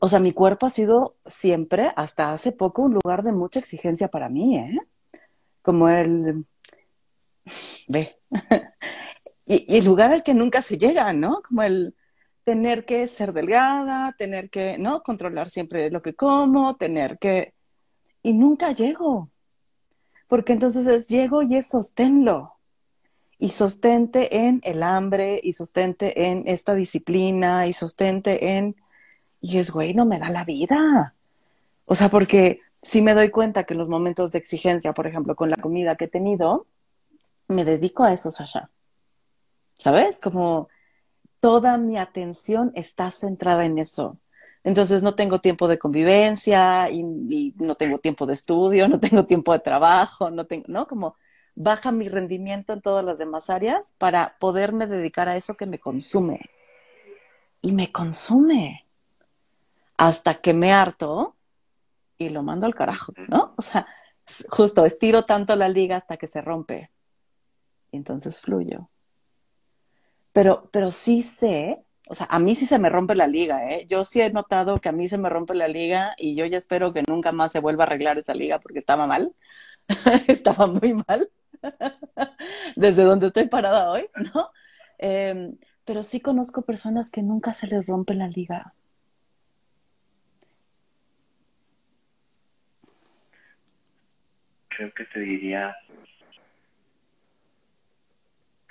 o 0.00 0.08
sea, 0.08 0.18
mi 0.18 0.32
cuerpo 0.32 0.66
ha 0.66 0.70
sido 0.70 1.16
siempre, 1.26 1.92
hasta 1.96 2.32
hace 2.32 2.52
poco, 2.52 2.82
un 2.82 2.94
lugar 2.94 3.22
de 3.22 3.32
mucha 3.32 3.60
exigencia 3.60 4.08
para 4.08 4.28
mí, 4.28 4.56
¿eh? 4.56 4.78
Como 5.60 5.88
el, 5.88 6.44
ve, 7.88 8.18
y, 9.46 9.76
el 9.76 9.84
lugar 9.84 10.12
al 10.12 10.22
que 10.22 10.34
nunca 10.34 10.62
se 10.62 10.78
llega, 10.78 11.12
¿no? 11.12 11.42
Como 11.42 11.62
el 11.62 11.94
tener 12.44 12.84
que 12.84 13.08
ser 13.08 13.32
delgada, 13.32 14.12
tener 14.18 14.50
que, 14.50 14.78
¿no? 14.78 15.02
Controlar 15.02 15.50
siempre 15.50 15.90
lo 15.90 16.02
que 16.02 16.14
como, 16.14 16.76
tener 16.76 17.18
que... 17.18 17.54
Y 18.22 18.34
nunca 18.34 18.72
llego, 18.72 19.30
porque 20.28 20.52
entonces 20.52 20.86
es 20.86 21.08
llego 21.08 21.42
y 21.42 21.56
es 21.56 21.68
sosténlo. 21.68 22.54
Y 23.38 23.50
sostente 23.50 24.46
en 24.46 24.60
el 24.62 24.84
hambre, 24.84 25.40
y 25.42 25.54
sostente 25.54 26.28
en 26.28 26.44
esta 26.46 26.74
disciplina, 26.74 27.66
y 27.66 27.72
sostente 27.72 28.56
en... 28.56 28.76
Y 29.40 29.58
es, 29.58 29.72
güey, 29.72 29.94
no 29.94 30.04
me 30.04 30.20
da 30.20 30.30
la 30.30 30.44
vida. 30.44 31.14
O 31.84 31.96
sea, 31.96 32.08
porque 32.08 32.60
si 32.76 33.02
me 33.02 33.14
doy 33.14 33.30
cuenta 33.30 33.64
que 33.64 33.74
en 33.74 33.78
los 33.78 33.88
momentos 33.88 34.32
de 34.32 34.38
exigencia, 34.38 34.92
por 34.92 35.08
ejemplo, 35.08 35.34
con 35.34 35.50
la 35.50 35.56
comida 35.56 35.96
que 35.96 36.04
he 36.04 36.08
tenido, 36.08 36.66
me 37.48 37.64
dedico 37.64 38.04
a 38.04 38.12
eso, 38.12 38.30
Sasha. 38.30 38.70
¿Sabes? 39.82 40.20
Como 40.20 40.68
toda 41.40 41.76
mi 41.76 41.98
atención 41.98 42.70
está 42.76 43.10
centrada 43.10 43.64
en 43.64 43.78
eso. 43.78 44.16
Entonces 44.62 45.02
no 45.02 45.16
tengo 45.16 45.40
tiempo 45.40 45.66
de 45.66 45.76
convivencia 45.76 46.88
y, 46.88 47.02
no 47.56 47.74
tengo 47.74 47.98
tiempo 47.98 48.24
de 48.24 48.34
estudio, 48.34 48.86
no 48.88 49.00
tengo 49.00 49.26
tiempo 49.26 49.52
de 49.52 49.58
trabajo, 49.58 50.30
no 50.30 50.46
tengo, 50.46 50.66
¿no? 50.68 50.86
Como 50.86 51.16
baja 51.56 51.90
mi 51.90 52.08
rendimiento 52.08 52.72
en 52.72 52.80
todas 52.80 53.04
las 53.04 53.18
demás 53.18 53.50
áreas 53.50 53.92
para 53.98 54.36
poderme 54.38 54.86
dedicar 54.86 55.28
a 55.28 55.36
eso 55.36 55.54
que 55.54 55.66
me 55.66 55.80
consume. 55.80 56.42
Y 57.60 57.72
me 57.72 57.90
consume. 57.90 58.86
Hasta 59.96 60.36
que 60.36 60.54
me 60.54 60.72
harto 60.72 61.34
y 62.18 62.28
lo 62.28 62.44
mando 62.44 62.66
al 62.66 62.76
carajo, 62.76 63.12
¿no? 63.26 63.52
O 63.56 63.62
sea, 63.62 63.88
justo 64.48 64.86
estiro 64.86 65.24
tanto 65.24 65.56
la 65.56 65.68
liga 65.68 65.96
hasta 65.96 66.18
que 66.18 66.28
se 66.28 66.40
rompe. 66.40 66.92
Y 67.90 67.96
entonces 67.96 68.40
fluyo. 68.40 68.88
Pero, 70.32 70.68
pero 70.72 70.90
sí 70.90 71.22
sé, 71.22 71.84
o 72.08 72.14
sea, 72.14 72.26
a 72.30 72.38
mí 72.38 72.54
sí 72.54 72.66
se 72.66 72.78
me 72.78 72.88
rompe 72.88 73.14
la 73.14 73.26
liga, 73.26 73.70
¿eh? 73.70 73.86
Yo 73.86 74.04
sí 74.04 74.20
he 74.20 74.30
notado 74.30 74.80
que 74.80 74.88
a 74.88 74.92
mí 74.92 75.08
se 75.08 75.18
me 75.18 75.28
rompe 75.28 75.54
la 75.54 75.68
liga 75.68 76.14
y 76.18 76.34
yo 76.34 76.46
ya 76.46 76.58
espero 76.58 76.92
que 76.92 77.02
nunca 77.08 77.32
más 77.32 77.52
se 77.52 77.60
vuelva 77.60 77.84
a 77.84 77.86
arreglar 77.86 78.18
esa 78.18 78.34
liga 78.34 78.58
porque 78.60 78.78
estaba 78.78 79.06
mal. 79.06 79.34
estaba 80.28 80.66
muy 80.66 80.94
mal. 80.94 81.30
Desde 82.76 83.04
donde 83.04 83.28
estoy 83.28 83.48
parada 83.48 83.90
hoy, 83.90 84.08
¿no? 84.34 84.50
Em, 84.98 85.56
pero 85.84 86.02
sí 86.02 86.20
conozco 86.20 86.62
personas 86.62 87.10
que 87.10 87.22
nunca 87.22 87.52
se 87.52 87.66
les 87.66 87.86
rompe 87.88 88.14
la 88.14 88.28
liga. 88.28 88.74
Creo 94.68 94.92
que 94.94 95.04
te 95.04 95.20
diría 95.20 95.76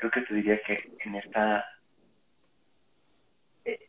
creo 0.01 0.11
que 0.11 0.21
te 0.21 0.35
diría 0.35 0.59
que 0.63 0.75
en 1.05 1.15
esta 1.15 1.63
eh, 3.65 3.87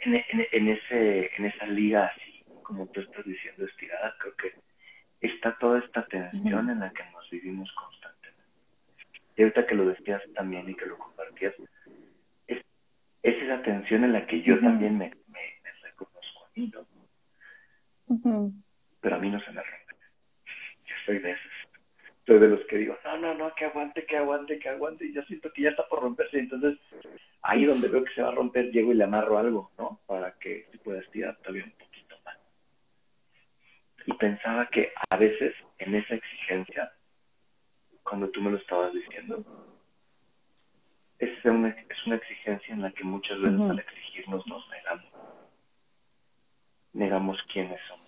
en, 0.00 0.68
ese 0.68 1.30
en 1.36 1.44
esa 1.44 1.66
liga 1.66 2.06
así 2.06 2.44
como 2.62 2.88
tú 2.88 3.00
estás 3.00 3.24
diciendo 3.24 3.64
estirada 3.64 4.16
creo 4.18 4.34
que 4.34 4.52
está 5.20 5.56
toda 5.58 5.78
esta 5.78 6.04
tensión 6.06 6.70
en 6.70 6.80
la 6.80 6.92
que 6.92 7.04
nos 7.12 7.30
vivimos 7.30 7.70
constantemente. 7.72 8.42
Y 9.36 9.42
ahorita 9.42 9.66
que 9.66 9.76
lo 9.76 9.86
decías 9.86 10.20
también 10.34 10.68
y 10.68 10.74
que 10.74 10.86
lo 10.86 10.98
compartías 10.98 11.54
es, 12.48 12.64
esa 13.22 13.62
tensión 13.62 14.02
en 14.02 14.12
la 14.14 14.26
que 14.26 14.42
yo 14.42 14.58
también 14.58 14.98
me, 14.98 15.12
reconozco 15.82 16.44
a 16.44 16.50
mí 16.56 16.72
¿no? 18.24 18.52
pero 19.00 19.16
a 19.16 19.18
mí 19.20 19.30
no 19.30 19.40
se 19.40 19.52
me 19.52 19.62
rompe. 19.62 19.94
Yo 20.84 20.94
soy 21.06 21.18
de 21.20 21.30
esos 21.30 21.51
soy 22.32 22.40
de 22.40 22.48
los 22.48 22.64
que 22.66 22.78
digo, 22.78 22.96
no, 23.04 23.18
no, 23.18 23.34
no, 23.34 23.54
que 23.54 23.66
aguante, 23.66 24.06
que 24.06 24.16
aguante, 24.16 24.58
que 24.58 24.68
aguante, 24.68 25.04
y 25.04 25.12
yo 25.12 25.22
siento 25.24 25.52
que 25.52 25.62
ya 25.62 25.70
está 25.70 25.86
por 25.86 26.00
romperse, 26.00 26.38
entonces 26.38 26.78
ahí 27.42 27.64
donde 27.64 27.88
veo 27.88 28.04
que 28.04 28.14
se 28.14 28.22
va 28.22 28.28
a 28.28 28.34
romper, 28.34 28.70
llego 28.70 28.92
y 28.92 28.94
le 28.94 29.04
amarro 29.04 29.38
algo, 29.38 29.70
¿no? 29.76 30.00
Para 30.06 30.32
que 30.38 30.66
se 30.70 30.78
pueda 30.78 31.00
estirar 31.00 31.36
todavía 31.38 31.64
un 31.64 31.72
poquito 31.72 32.16
más. 32.24 32.38
Y 34.06 34.12
pensaba 34.14 34.66
que 34.68 34.92
a 35.10 35.16
veces 35.16 35.54
en 35.78 35.94
esa 35.94 36.14
exigencia, 36.14 36.92
cuando 38.02 38.30
tú 38.30 38.40
me 38.40 38.50
lo 38.50 38.56
estabas 38.56 38.94
diciendo, 38.94 39.44
es 41.18 41.44
una, 41.44 41.68
es 41.68 42.06
una 42.06 42.16
exigencia 42.16 42.74
en 42.74 42.82
la 42.82 42.92
que 42.92 43.04
muchas 43.04 43.38
veces 43.40 43.60
al 43.60 43.78
exigirnos 43.78 44.46
nos 44.46 44.68
negamos. 44.70 45.12
Negamos 46.94 47.38
quiénes 47.52 47.80
somos 47.88 48.01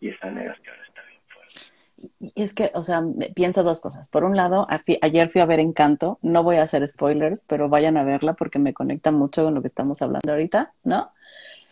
Y 0.00 0.08
esa 0.08 0.30
negación 0.30 0.74
está 0.88 1.02
bien 1.08 1.20
fuerte. 1.28 2.32
Y 2.34 2.42
es 2.42 2.54
que, 2.54 2.70
o 2.74 2.82
sea, 2.82 3.02
pienso 3.34 3.62
dos 3.62 3.80
cosas. 3.80 4.08
Por 4.08 4.24
un 4.24 4.36
lado, 4.36 4.66
ayer 5.00 5.28
fui 5.28 5.40
a 5.40 5.46
ver 5.46 5.60
Encanto, 5.60 6.18
no 6.22 6.42
voy 6.42 6.56
a 6.56 6.62
hacer 6.62 6.86
spoilers, 6.88 7.44
pero 7.48 7.68
vayan 7.68 7.96
a 7.96 8.04
verla 8.04 8.34
porque 8.34 8.58
me 8.58 8.74
conecta 8.74 9.10
mucho 9.10 9.44
con 9.44 9.54
lo 9.54 9.62
que 9.62 9.68
estamos 9.68 10.02
hablando 10.02 10.32
ahorita, 10.32 10.74
¿no? 10.84 11.12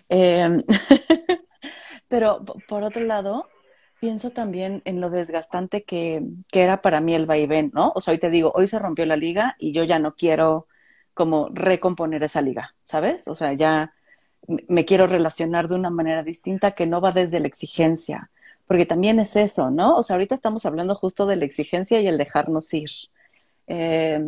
Em, 0.09 0.63
pero 2.09 2.45
por 2.69 2.83
otro 2.83 3.05
lado, 3.05 3.47
Pienso 4.01 4.31
también 4.31 4.81
en 4.87 5.03
lo 5.03 5.11
desgastante 5.11 5.85
que, 5.85 6.23
que 6.51 6.63
era 6.63 6.81
para 6.81 7.03
mí 7.03 7.15
el 7.15 7.27
vaivén, 7.27 7.71
¿no? 7.75 7.93
O 7.95 8.01
sea, 8.01 8.13
hoy 8.13 8.19
te 8.19 8.31
digo, 8.31 8.51
hoy 8.55 8.67
se 8.67 8.79
rompió 8.79 9.05
la 9.05 9.17
liga 9.17 9.57
y 9.59 9.73
yo 9.73 9.85
ya 9.85 9.99
no 9.99 10.15
quiero 10.15 10.67
como 11.13 11.51
recomponer 11.53 12.23
esa 12.23 12.41
liga, 12.41 12.75
¿sabes? 12.83 13.29
O 13.29 13.35
sea, 13.35 13.53
ya 13.53 13.93
me 14.69 14.85
quiero 14.85 15.07
relacionar 15.07 15.69
de 15.69 15.75
una 15.77 15.91
manera 15.91 16.23
distinta 16.23 16.73
que 16.73 16.87
no 16.87 17.01
va 17.01 17.13
desde 17.13 17.41
la 17.41 17.47
exigencia, 17.47 18.31
porque 18.67 18.87
también 18.87 19.21
es 19.21 19.37
eso, 19.37 19.71
¿no? 19.71 19.97
O 19.97 20.03
sea, 20.03 20.15
ahorita 20.15 20.35
estamos 20.35 20.67
hablando 20.67 20.95
justo 20.95 21.27
de 21.27 21.37
la 21.37 21.45
exigencia 21.45 22.01
y 22.01 22.07
el 22.07 22.19
dejarnos 22.19 22.73
ir. 22.75 22.91
Eh, 23.67 24.21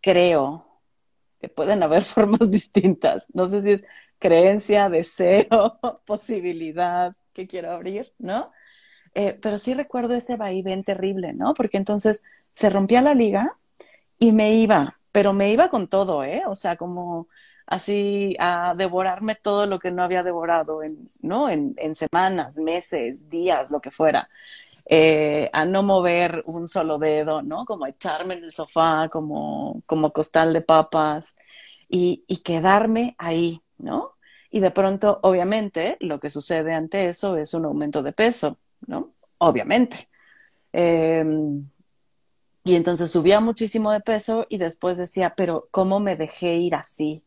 creo 0.00 0.66
que 1.40 1.48
pueden 1.48 1.82
haber 1.82 2.04
formas 2.04 2.50
distintas. 2.50 3.26
No 3.34 3.48
sé 3.48 3.62
si 3.62 3.70
es 3.72 3.84
creencia, 4.18 4.88
deseo, 4.88 5.78
posibilidad 6.06 7.14
que 7.32 7.46
quiero 7.46 7.72
abrir, 7.72 8.12
¿no? 8.18 8.52
Eh, 9.14 9.38
pero 9.40 9.58
sí 9.58 9.74
recuerdo 9.74 10.14
ese 10.14 10.36
vaivén 10.36 10.82
terrible, 10.84 11.32
¿no? 11.32 11.54
Porque 11.54 11.76
entonces 11.76 12.22
se 12.52 12.70
rompía 12.70 13.02
la 13.02 13.14
liga 13.14 13.56
y 14.18 14.32
me 14.32 14.54
iba, 14.54 14.98
pero 15.12 15.32
me 15.32 15.50
iba 15.50 15.68
con 15.68 15.88
todo, 15.88 16.24
¿eh? 16.24 16.42
O 16.46 16.54
sea, 16.54 16.76
como 16.76 17.28
así 17.66 18.36
a 18.38 18.74
devorarme 18.76 19.34
todo 19.36 19.66
lo 19.66 19.78
que 19.78 19.90
no 19.90 20.02
había 20.02 20.22
devorado 20.22 20.82
en, 20.82 21.10
¿no? 21.20 21.48
En, 21.48 21.94
semanas, 21.94 22.56
meses, 22.56 23.28
días, 23.30 23.70
lo 23.70 23.80
que 23.80 23.90
fuera. 23.90 24.28
Eh, 24.86 25.50
a 25.52 25.64
no 25.64 25.82
mover 25.82 26.42
un 26.46 26.68
solo 26.68 26.98
dedo, 26.98 27.42
¿no? 27.42 27.64
Como 27.64 27.86
echarme 27.86 28.34
en 28.34 28.44
el 28.44 28.52
sofá, 28.52 29.08
como, 29.10 29.82
como 29.86 30.12
costal 30.12 30.52
de 30.52 30.60
papas 30.60 31.36
y, 31.88 32.24
y 32.26 32.38
quedarme 32.38 33.14
ahí, 33.18 33.62
¿no? 33.78 34.12
Y 34.50 34.60
de 34.60 34.70
pronto, 34.70 35.18
obviamente, 35.22 35.96
lo 36.00 36.20
que 36.20 36.30
sucede 36.30 36.74
ante 36.74 37.08
eso 37.08 37.36
es 37.36 37.54
un 37.54 37.64
aumento 37.64 38.02
de 38.02 38.12
peso, 38.12 38.58
¿no? 38.86 39.10
Obviamente. 39.38 40.06
Eh, 40.72 41.24
y 42.64 42.76
entonces 42.76 43.10
subía 43.10 43.40
muchísimo 43.40 43.92
de 43.92 44.00
peso 44.00 44.46
y 44.48 44.58
después 44.58 44.96
decía, 44.96 45.34
pero 45.36 45.68
¿cómo 45.70 46.00
me 46.00 46.16
dejé 46.16 46.54
ir 46.54 46.74
así? 46.74 47.23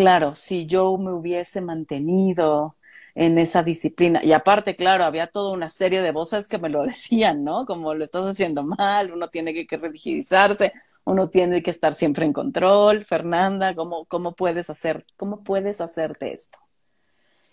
Claro, 0.00 0.34
si 0.34 0.64
yo 0.66 0.96
me 0.96 1.12
hubiese 1.12 1.60
mantenido 1.60 2.78
en 3.14 3.36
esa 3.36 3.62
disciplina. 3.62 4.20
Y 4.24 4.32
aparte, 4.32 4.74
claro, 4.74 5.04
había 5.04 5.26
toda 5.26 5.52
una 5.52 5.68
serie 5.68 6.00
de 6.00 6.10
voces 6.10 6.48
que 6.48 6.56
me 6.56 6.70
lo 6.70 6.82
decían, 6.84 7.44
¿no? 7.44 7.66
Como 7.66 7.92
lo 7.92 8.02
estás 8.02 8.24
haciendo 8.30 8.62
mal, 8.62 9.12
uno 9.12 9.28
tiene 9.28 9.52
que, 9.66 9.76
rigidizarse, 9.76 10.72
uno 11.04 11.28
tiene 11.28 11.62
que 11.62 11.70
estar 11.70 11.94
siempre 11.94 12.24
en 12.24 12.32
control. 12.32 13.04
Fernanda, 13.04 13.74
¿cómo, 13.74 14.06
cómo 14.06 14.34
puedes 14.34 14.70
hacer, 14.70 15.04
cómo 15.18 15.42
puedes 15.44 15.82
hacerte 15.82 16.32
esto? 16.32 16.58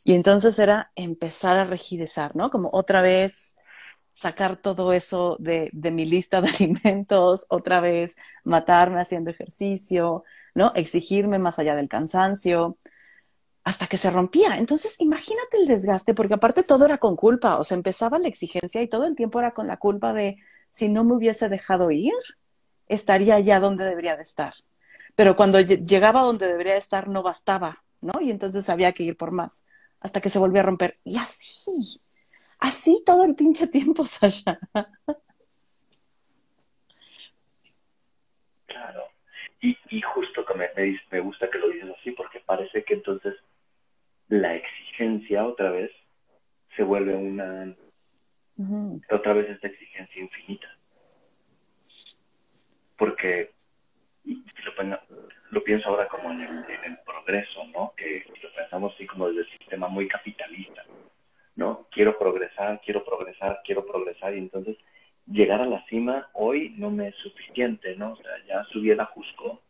Y 0.05 0.13
entonces 0.13 0.57
era 0.57 0.93
empezar 0.95 1.59
a 1.59 1.65
rigidizar, 1.65 2.33
¿no? 2.33 2.49
Como 2.49 2.69
otra 2.71 3.01
vez 3.01 3.55
sacar 4.13 4.55
todo 4.55 4.93
eso 4.93 5.35
de 5.39 5.69
mi 5.91 6.05
lista 6.05 6.39
de 6.39 6.47
alimentos, 6.57 7.45
otra 7.49 7.81
vez 7.81 8.15
matarme 8.45 9.01
haciendo 9.01 9.31
ejercicio, 9.31 10.23
¿no? 10.57 10.71
Exigirme 10.73 11.37
más 11.37 11.59
allá 11.59 11.75
del 11.75 11.87
cansancio, 11.87 12.79
hasta 13.63 13.85
que 13.85 13.97
se 13.97 14.09
rompía. 14.09 14.57
Entonces, 14.57 14.95
imagínate 14.99 15.57
el 15.57 15.67
desgaste, 15.67 16.15
porque 16.15 16.33
aparte 16.33 16.63
todo 16.63 16.85
era 16.85 16.97
con 16.97 17.15
culpa, 17.15 17.59
o 17.59 17.63
sea, 17.63 17.77
empezaba 17.77 18.17
la 18.17 18.27
exigencia 18.27 18.81
y 18.81 18.89
todo 18.89 19.05
el 19.05 19.15
tiempo 19.15 19.39
era 19.39 19.53
con 19.53 19.67
la 19.67 19.77
culpa 19.77 20.13
de 20.13 20.37
si 20.71 20.89
no 20.89 21.03
me 21.03 21.13
hubiese 21.13 21.47
dejado 21.47 21.91
ir, 21.91 22.11
estaría 22.87 23.39
ya 23.39 23.59
donde 23.59 23.85
debería 23.85 24.15
de 24.17 24.23
estar. 24.23 24.55
Pero 25.15 25.35
cuando 25.35 25.59
llegaba 25.61 26.21
donde 26.21 26.47
debería 26.47 26.73
de 26.73 26.79
estar 26.79 27.07
no 27.07 27.21
bastaba, 27.21 27.83
¿no? 28.01 28.19
Y 28.19 28.31
entonces 28.31 28.67
había 28.67 28.93
que 28.93 29.03
ir 29.03 29.15
por 29.15 29.31
más, 29.31 29.63
hasta 29.99 30.21
que 30.21 30.31
se 30.31 30.39
volvió 30.39 30.61
a 30.61 30.65
romper. 30.65 30.97
Y 31.03 31.17
así, 31.17 32.01
así 32.59 33.03
todo 33.05 33.23
el 33.25 33.35
pinche 33.35 33.67
tiempo, 33.67 34.05
Sasha. 34.07 34.59
Claro. 38.65 39.03
Y, 39.61 39.77
y 39.89 40.01
justo 40.01 40.45
que 40.45 40.53
me, 40.53 40.69
me 41.11 41.19
gusta 41.19 41.49
que 41.49 41.57
lo 41.57 41.69
dices 41.69 41.89
así, 41.99 42.11
porque 42.11 42.39
parece 42.39 42.83
que 42.83 42.95
entonces 42.95 43.35
la 44.27 44.55
exigencia 44.55 45.45
otra 45.45 45.71
vez 45.71 45.91
se 46.75 46.83
vuelve 46.83 47.15
una, 47.15 47.75
otra 49.09 49.33
vez 49.33 49.49
esta 49.49 49.67
exigencia 49.67 50.21
infinita. 50.21 50.67
Porque 52.97 53.51
lo, 54.25 54.99
lo 55.51 55.63
pienso 55.63 55.89
ahora 55.89 56.07
como 56.07 56.31
en 56.31 56.41
el, 56.41 56.49
en 56.49 56.91
el, 56.91 56.97
progreso, 57.05 57.65
¿no? 57.67 57.93
Que 57.95 58.25
lo 58.41 58.53
pensamos 58.53 58.93
así 58.95 59.05
como 59.05 59.27
desde 59.27 59.41
el 59.41 59.57
sistema 59.57 59.87
muy 59.87 60.07
capitalista, 60.07 60.83
¿no? 61.55 61.87
Quiero 61.91 62.17
progresar, 62.17 62.81
quiero 62.83 63.03
progresar, 63.03 63.61
quiero 63.63 63.85
progresar 63.85 64.35
y 64.35 64.39
entonces 64.39 64.77
llegar 65.27 65.61
a 65.61 65.65
la 65.65 65.83
cima 65.85 66.29
hoy 66.33 66.73
no 66.77 66.89
me 66.89 67.09
es 67.09 67.15
suficiente, 67.15 67.95
¿no? 67.95 68.13
O 68.13 68.15
sea, 68.17 68.31
ya 68.47 68.63
subí 68.65 68.91
el 68.91 68.99
Ajusco, 68.99 69.61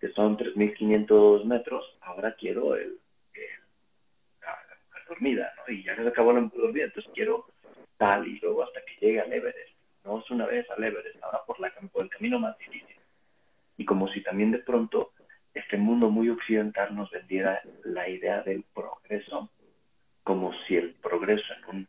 que 0.00 0.08
son 0.10 0.36
3.500 0.36 1.44
metros, 1.44 1.84
ahora 2.00 2.34
quiero 2.34 2.76
el, 2.76 2.98
dormida, 5.08 5.52
¿no? 5.56 5.72
Y 5.72 5.84
ya 5.84 5.94
se 5.94 6.08
acabó 6.08 6.32
la 6.32 6.40
dormida, 6.40 6.86
entonces 6.86 7.12
quiero 7.14 7.46
tal 7.96 8.26
y 8.26 8.40
luego 8.40 8.64
hasta 8.64 8.80
que 8.80 9.06
llegue 9.06 9.20
al 9.20 9.32
Everest. 9.32 9.76
No 10.04 10.18
es 10.18 10.30
una 10.30 10.46
vez 10.46 10.68
al 10.70 10.82
Everest, 10.82 11.22
ahora 11.22 11.44
por, 11.46 11.60
la, 11.60 11.70
por 11.92 12.02
el 12.02 12.10
camino 12.10 12.40
más 12.40 12.58
difícil. 12.58 12.96
Y 13.76 13.84
como 13.84 14.08
si 14.08 14.20
también 14.22 14.50
de 14.50 14.58
pronto 14.58 15.12
este 15.54 15.76
mundo 15.76 16.10
muy 16.10 16.28
occidental 16.28 16.94
nos 16.94 17.10
vendiera 17.10 17.62
la 17.84 18.08
idea 18.08 18.42
del 18.42 18.64
progreso 18.74 19.50
como 20.26 20.50
si 20.66 20.74
el 20.76 20.92
progreso 20.94 21.44
en 21.54 21.76
un, 21.76 21.84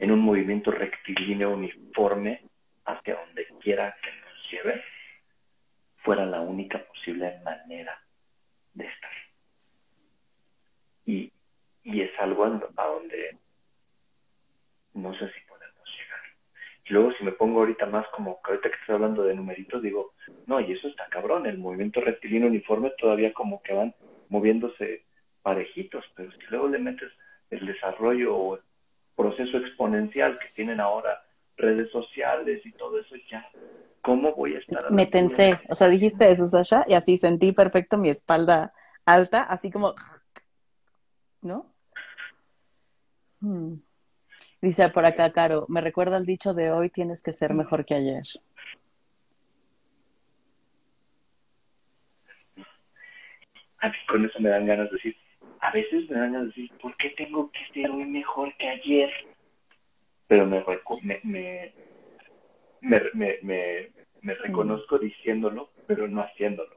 en 0.00 0.10
un 0.10 0.18
movimiento 0.18 0.72
rectilíneo 0.72 1.54
uniforme 1.54 2.42
hacia 2.84 3.14
donde 3.14 3.46
quiera 3.62 3.94
que 4.02 4.10
nos 4.10 4.50
lleve 4.50 4.82
fuera 5.98 6.26
la 6.26 6.40
única 6.40 6.84
posible 6.84 7.38
manera 7.44 7.96
de 8.74 8.86
estar. 8.86 9.10
Y, 11.04 11.32
y 11.84 12.00
es 12.00 12.10
algo 12.18 12.44
a 12.44 12.48
donde 12.48 13.38
no 14.94 15.12
sé 15.12 15.30
si 15.32 15.40
podemos 15.48 15.88
llegar. 15.96 16.20
Y 16.86 16.92
luego 16.92 17.12
si 17.12 17.22
me 17.22 17.30
pongo 17.30 17.60
ahorita 17.60 17.86
más 17.86 18.04
como 18.08 18.40
ahorita 18.42 18.68
que 18.68 18.76
estoy 18.80 18.96
hablando 18.96 19.22
de 19.22 19.36
numeritos, 19.36 19.80
digo, 19.80 20.14
no, 20.46 20.58
y 20.58 20.72
eso 20.72 20.88
está 20.88 21.06
cabrón, 21.06 21.46
el 21.46 21.58
movimiento 21.58 22.00
rectilíneo 22.00 22.48
uniforme 22.48 22.90
todavía 22.98 23.32
como 23.32 23.62
que 23.62 23.74
van 23.74 23.94
moviéndose 24.28 25.04
parejitos, 25.42 26.04
pero 26.16 26.32
si 26.32 26.38
luego 26.50 26.66
le 26.66 26.80
metes 26.80 27.12
el 27.50 27.66
desarrollo 27.66 28.36
o 28.36 28.56
el 28.56 28.62
proceso 29.14 29.58
exponencial 29.58 30.38
que 30.38 30.48
tienen 30.48 30.80
ahora 30.80 31.22
redes 31.56 31.90
sociales 31.90 32.64
y 32.64 32.72
todo 32.72 32.98
eso, 32.98 33.16
ya, 33.30 33.48
¿cómo 34.02 34.34
voy 34.34 34.56
a 34.56 34.58
estar? 34.58 34.85
Me 34.96 35.06
tensé, 35.06 35.60
o 35.68 35.74
sea, 35.74 35.88
dijiste 35.88 36.30
eso, 36.30 36.48
Sasha, 36.48 36.84
y 36.88 36.94
así 36.94 37.18
sentí 37.18 37.52
perfecto 37.52 37.98
mi 37.98 38.08
espalda 38.08 38.72
alta, 39.04 39.42
así 39.42 39.70
como, 39.70 39.94
¿no? 41.42 41.72
Hmm. 43.40 43.74
Dice 44.62 44.88
por 44.88 45.04
acá, 45.04 45.30
Caro, 45.32 45.66
me 45.68 45.82
recuerda 45.82 46.16
el 46.16 46.24
dicho 46.24 46.54
de 46.54 46.70
hoy, 46.70 46.88
tienes 46.88 47.22
que 47.22 47.34
ser 47.34 47.52
mejor 47.52 47.84
que 47.84 47.94
ayer. 47.94 48.24
Con 54.08 54.24
eso 54.24 54.40
me 54.40 54.48
dan 54.48 54.66
ganas 54.66 54.90
de 54.90 54.96
decir, 54.96 55.16
a 55.60 55.70
veces 55.72 56.08
me 56.08 56.18
dan 56.18 56.32
ganas 56.32 56.54
de 56.54 56.62
decir, 56.62 56.78
¿por 56.80 56.96
qué 56.96 57.10
tengo 57.10 57.50
que 57.50 57.60
ser 57.74 57.90
hoy 57.90 58.06
mejor 58.06 58.56
que 58.56 58.68
ayer? 58.68 59.10
Pero 60.26 60.46
me, 60.46 60.64
me, 61.02 61.72
me, 62.80 63.38
me, 63.42 63.90
me 64.26 64.34
reconozco 64.34 64.98
diciéndolo, 64.98 65.70
pero 65.86 66.08
no 66.08 66.20
haciéndolo. 66.20 66.74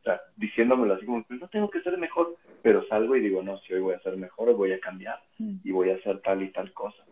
O 0.00 0.02
sea, 0.02 0.18
diciéndomelo 0.36 0.94
así 0.94 1.04
como, 1.04 1.22
pues 1.24 1.38
no 1.38 1.48
tengo 1.48 1.68
que 1.68 1.82
ser 1.82 1.98
mejor, 1.98 2.34
pero 2.62 2.86
salgo 2.86 3.14
y 3.16 3.20
digo, 3.20 3.42
no, 3.42 3.58
si 3.58 3.74
hoy 3.74 3.80
voy 3.80 3.94
a 3.94 4.00
ser 4.00 4.16
mejor, 4.16 4.48
hoy 4.48 4.54
voy 4.54 4.72
a 4.72 4.80
cambiar 4.80 5.20
y 5.38 5.70
voy 5.72 5.90
a 5.90 5.96
hacer 5.96 6.20
tal 6.20 6.42
y 6.42 6.48
tal 6.52 6.72
cosa. 6.72 7.04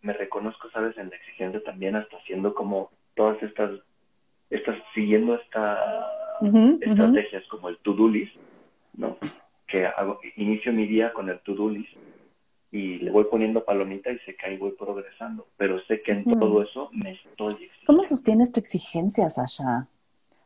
Me 0.00 0.14
reconozco, 0.14 0.70
sabes, 0.70 0.96
en 0.96 1.10
la 1.10 1.16
exigencia 1.16 1.62
también 1.62 1.96
hasta 1.96 2.16
haciendo 2.16 2.54
como 2.54 2.90
todas 3.14 3.42
estas, 3.42 3.72
estas 4.48 4.78
siguiendo 4.94 5.34
esta 5.34 6.08
estrategias 6.80 7.46
como 7.48 7.68
el 7.68 7.76
to-do 7.78 8.08
list, 8.08 8.34
¿no? 8.96 9.18
Que 9.66 9.84
hago, 9.84 10.18
inicio 10.36 10.72
mi 10.72 10.86
día 10.86 11.12
con 11.12 11.28
el 11.28 11.38
to-do 11.40 11.68
list 11.68 11.92
y 12.72 12.98
le 13.00 13.10
voy 13.10 13.24
poniendo 13.24 13.64
palomita 13.64 14.10
y 14.10 14.18
sé 14.20 14.34
que 14.34 14.46
ahí 14.46 14.56
voy 14.56 14.72
progresando, 14.72 15.46
pero 15.58 15.80
sé 15.84 16.00
que 16.00 16.12
en 16.12 16.24
todo 16.40 16.62
eso 16.62 16.88
me 16.92 17.12
estoy 17.12 17.52
exigiendo. 17.52 17.86
¿Cómo 17.86 18.06
sostienes 18.06 18.50
tu 18.50 18.60
exigencia, 18.60 19.28
Sasha? 19.28 19.88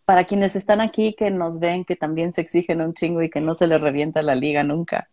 Para 0.04 0.24
quienes 0.24 0.56
están 0.56 0.80
aquí 0.80 1.14
que 1.14 1.30
nos 1.30 1.60
ven 1.60 1.84
que 1.84 1.94
también 1.94 2.32
se 2.32 2.40
exigen 2.40 2.80
un 2.80 2.94
chingo 2.94 3.22
y 3.22 3.30
que 3.30 3.40
no 3.40 3.54
se 3.54 3.68
les 3.68 3.80
revienta 3.80 4.22
la 4.22 4.34
liga 4.34 4.64
nunca. 4.64 5.08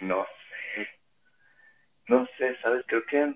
No 0.00 0.24
sé. 0.24 0.88
No 2.06 2.26
sé, 2.38 2.56
¿sabes? 2.62 2.84
Creo 2.86 3.04
que 3.04 3.34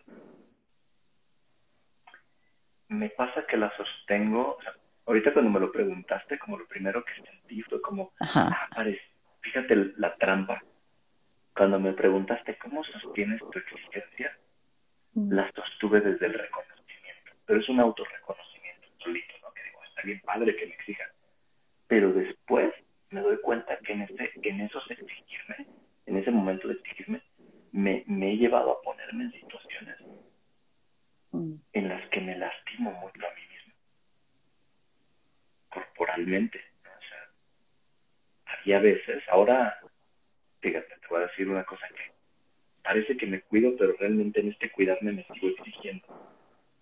me 2.89 3.11
pasa 3.11 3.45
que 3.47 3.57
la 3.59 3.71
sostengo. 3.77 4.57
O 4.59 4.63
sea, 4.63 4.73
ahorita 5.07 5.33
cuando 5.33 5.51
me 5.51 5.61
lo 5.61 5.73
preguntaste, 5.73 6.39
como 6.39 6.59
lo 6.59 6.67
primero 6.67 7.05
que 7.05 7.15
sentí 7.15 7.63
fue 7.63 7.81
como, 7.81 8.13
ah, 8.21 8.69
fíjate 9.41 9.93
la 9.97 10.15
trampa. 10.17 10.63
Cuando 11.55 11.79
me 11.79 11.93
preguntaste 11.93 12.57
cómo 12.59 12.83
sostienes 12.85 13.41
tu 13.51 13.59
existencia, 13.59 14.37
mm. 15.15 15.33
la 15.33 15.51
sostuve 15.53 16.01
desde 16.01 16.27
el 16.27 16.35
reconocimiento. 16.35 17.33
Pero 17.45 17.61
es 17.61 17.69
un 17.69 17.81
autorreconocimiento 17.81 18.89
solito, 18.99 19.35
¿no? 19.43 19.53
Que 19.53 19.63
digo, 19.65 19.79
está 19.85 20.03
bien 20.03 20.21
padre 20.25 20.57
que 20.57 20.67
me 20.67 20.75
exijan. 20.75 21.09
Pero 21.89 22.13
después 22.13 22.73
me 23.11 23.21
doy 23.21 23.39
cuenta 23.43 23.77
que 23.79 23.93
en, 23.93 24.03
este, 24.03 24.33
en 24.43 24.61
esos 24.63 24.91
exigirme, 24.91 25.67
en 26.07 26.17
ese 26.17 26.31
momento 26.31 26.69
de 26.69 26.75
exigirme, 26.75 27.23
me, 27.73 28.05
me 28.07 28.33
he 28.33 28.37
llevado 28.37 28.73
a 28.73 28.83
ponerme 28.83 29.25
en 29.25 29.33
situaciones 29.33 29.97
mm. 31.33 31.55
en 31.75 31.89
las 31.89 32.09
que 32.09 32.21
me 32.21 32.39
lastimo 32.39 32.93
mucho 32.93 33.21
a 33.27 33.35
mí 33.35 33.42
mismo. 36.03 36.07
Corporalmente. 36.07 36.61
O 36.83 37.09
sea, 37.09 38.55
había 38.59 38.79
veces, 38.81 39.23
ahora, 39.29 39.79
fíjate, 40.61 40.89
te 40.89 41.09
voy 41.09 41.23
a 41.23 41.27
decir 41.27 41.49
una 41.49 41.65
cosa 41.65 41.87
que 41.89 42.13
parece 42.83 43.17
que 43.17 43.27
me 43.27 43.41
cuido, 43.43 43.75
pero 43.79 43.95
realmente 43.99 44.41
en 44.41 44.51
este 44.51 44.71
cuidarme 44.71 45.13
me 45.13 45.25
sigo 45.25 45.49
exigiendo. 45.49 46.07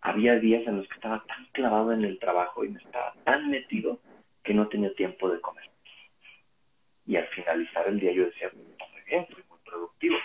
Había 0.01 0.37
días 0.37 0.67
en 0.67 0.79
los 0.79 0.89
que 0.89 0.95
estaba 0.95 1.23
tan 1.27 1.45
clavado 1.53 1.93
en 1.93 2.05
el 2.05 2.19
trabajo 2.19 2.65
y 2.65 2.71
me 2.71 2.81
estaba 2.81 3.15
tan 3.25 3.51
metido 3.51 4.01
que 4.43 4.55
no 4.55 4.69
tenía 4.69 4.95
tiempo 4.95 5.31
de 5.31 5.41
comer. 5.41 5.69
Y 7.07 7.17
al 7.17 7.27
finalizar 7.29 7.87
el 7.89 8.01
día 8.01 8.13
yo 8.13 8.25
decía, 8.25 8.51
muy 8.55 9.03
bien, 9.07 9.27
fui 9.27 9.43
muy 9.49 9.59
productivo. 9.65 10.17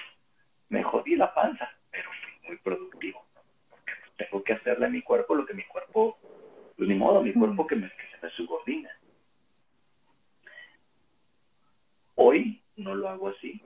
Me 0.70 0.84
jodí 0.84 1.16
la 1.16 1.34
panza, 1.34 1.70
pero 1.92 2.10
fui 2.10 2.50
muy 2.50 2.58
productivo. 2.58 3.26
Porque 3.70 3.92
tengo 4.18 4.44
que 4.44 4.54
hacerle 4.54 4.86
a 4.86 4.90
mi 4.90 5.02
cuerpo 5.02 5.36
lo 5.36 5.46
que 5.46 5.54
mi 5.54 5.64
cuerpo, 5.64 6.18
pues 6.78 6.90
ni 6.90 6.96
modo, 6.96 7.22
mi 7.22 7.34
cuerpo 7.34 7.66
que, 7.68 7.76
me, 7.76 7.90
que 7.90 8.08
se 8.12 8.26
me 8.26 8.30
subordina. 8.32 8.90
Hoy 12.16 12.62
no 12.78 12.96
lo 12.96 13.10
hago 13.10 13.30
así, 13.30 13.62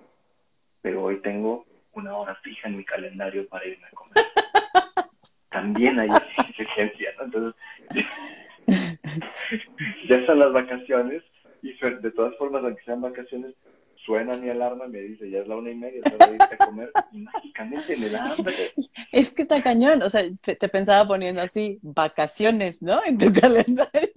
pero 0.81 1.03
hoy 1.03 1.21
tengo 1.21 1.65
una 1.93 2.15
hora 2.15 2.35
fija 2.35 2.67
en 2.67 2.77
mi 2.77 2.85
calendario 2.85 3.47
para 3.47 3.65
irme 3.65 3.87
a 3.87 3.91
comer. 3.91 4.13
También 5.49 5.99
hay 5.99 6.09
exigencia, 6.37 7.13
¿no? 7.17 7.25
Entonces, 7.25 7.61
ya 10.07 10.25
son 10.25 10.39
las 10.39 10.53
vacaciones 10.53 11.23
y 11.61 11.73
de 11.73 12.11
todas 12.11 12.37
formas, 12.37 12.63
aunque 12.63 12.83
sean 12.83 13.01
vacaciones, 13.01 13.55
suena 14.05 14.35
mi 14.37 14.49
alarma 14.49 14.85
y 14.85 14.89
me 14.89 14.99
dice, 14.99 15.29
ya 15.29 15.39
es 15.39 15.47
la 15.47 15.57
una 15.57 15.71
y 15.71 15.75
media, 15.75 16.01
es 16.03 16.13
hora 16.13 16.31
irte 16.31 16.55
a 16.57 16.65
comer, 16.65 16.91
y 17.11 17.19
mágicamente 17.19 17.95
me 17.97 18.09
da 18.09 18.25
hambre. 18.25 18.73
Es 19.11 19.33
que 19.33 19.43
está 19.43 19.61
cañón, 19.61 20.01
o 20.01 20.09
sea, 20.09 20.23
te, 20.41 20.69
pensaba 20.69 21.07
poniendo 21.07 21.41
así, 21.41 21.79
vacaciones, 21.81 22.81
¿no? 22.81 22.99
En 23.05 23.17
tu 23.17 23.31
calendario. 23.33 24.09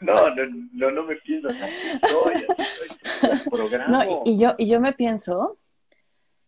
No, 0.00 0.14
no, 0.30 0.46
no, 0.72 0.90
no 0.92 1.02
me 1.04 1.16
pienso, 1.16 1.48
así 1.48 1.64
programa. 3.50 4.04
No, 4.04 4.22
y, 4.24 4.38
yo, 4.38 4.54
y 4.56 4.68
yo 4.68 4.80
me 4.80 4.92
pienso, 4.92 5.58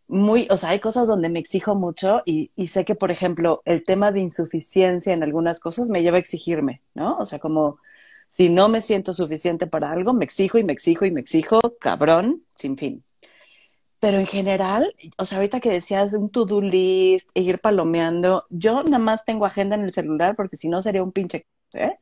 muy, 0.07 0.47
o 0.51 0.57
sea, 0.57 0.71
hay 0.71 0.81
cosas 0.81 1.09
donde 1.09 1.29
me 1.29 1.41
exijo 1.41 1.75
mucho 1.75 2.23
y, 2.25 2.53
y, 2.55 2.69
sé 2.69 2.85
que, 2.85 2.95
por 2.95 3.11
ejemplo, 3.11 3.63
el 3.65 3.83
tema 3.83 4.13
de 4.13 4.21
insuficiencia 4.21 5.13
en 5.13 5.23
algunas 5.23 5.61
cosas 5.61 5.89
me 5.89 6.03
lleva 6.03 6.17
a 6.17 6.21
exigirme, 6.21 6.83
¿no? 6.95 7.19
O 7.19 7.25
sea, 7.25 7.39
como 7.39 7.79
si 8.37 8.49
no 8.49 8.69
me 8.69 8.83
siento 8.83 9.13
suficiente 9.13 9.67
para 9.69 9.93
algo, 9.93 10.13
me 10.13 10.25
exijo 10.25 10.59
y 10.59 10.65
me 10.65 10.73
exijo 10.73 11.07
y 11.07 11.13
me 11.13 11.21
exijo, 11.21 11.61
cabrón, 11.81 12.43
sin 12.57 12.77
fin. 12.77 13.05
Pero 14.01 14.19
en 14.19 14.27
general, 14.27 14.95
o 15.19 15.25
sea, 15.25 15.39
ahorita 15.39 15.61
que 15.61 15.71
decías 15.71 16.15
un 16.15 16.31
to-do 16.31 16.61
list 16.61 17.31
e 17.35 17.43
ir 17.43 17.61
palomeando, 17.61 18.45
yo 18.51 18.83
nada 18.83 18.99
más 18.99 19.25
tengo 19.25 19.47
agenda 19.47 19.77
en 19.77 19.85
el 19.85 19.93
celular 19.93 20.35
porque 20.37 20.57
si 20.57 20.69
no 20.69 20.83
sería 20.83 21.03
un 21.03 21.13
pinche, 21.13 21.47
¿eh? 21.75 21.97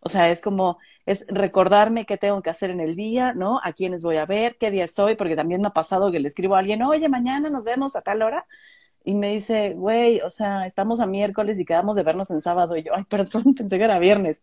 O 0.00 0.08
sea, 0.08 0.30
es 0.30 0.40
como, 0.42 0.78
es 1.06 1.26
recordarme 1.28 2.06
qué 2.06 2.16
tengo 2.18 2.42
que 2.42 2.50
hacer 2.50 2.70
en 2.70 2.80
el 2.80 2.96
día, 2.96 3.34
¿no? 3.34 3.60
A 3.62 3.72
quiénes 3.72 4.02
voy 4.02 4.16
a 4.16 4.26
ver, 4.26 4.56
qué 4.58 4.70
día 4.70 4.88
soy, 4.88 5.16
porque 5.16 5.36
también 5.36 5.60
me 5.60 5.68
ha 5.68 5.70
pasado 5.72 6.10
que 6.10 6.20
le 6.20 6.28
escribo 6.28 6.56
a 6.56 6.60
alguien, 6.60 6.82
oye, 6.82 7.08
mañana 7.08 7.50
nos 7.50 7.64
vemos 7.64 7.94
a 7.96 8.02
tal 8.02 8.22
hora. 8.22 8.46
Y 9.04 9.14
me 9.14 9.32
dice, 9.34 9.74
güey, 9.74 10.20
o 10.22 10.30
sea, 10.30 10.66
estamos 10.66 11.00
a 11.00 11.06
miércoles 11.06 11.60
y 11.60 11.64
quedamos 11.66 11.96
de 11.96 12.02
vernos 12.04 12.30
en 12.30 12.42
sábado. 12.42 12.76
Y 12.76 12.84
yo, 12.84 12.94
ay, 12.94 13.04
perdón, 13.04 13.54
pensé 13.56 13.78
que 13.78 13.84
era 13.84 13.98
viernes. 13.98 14.42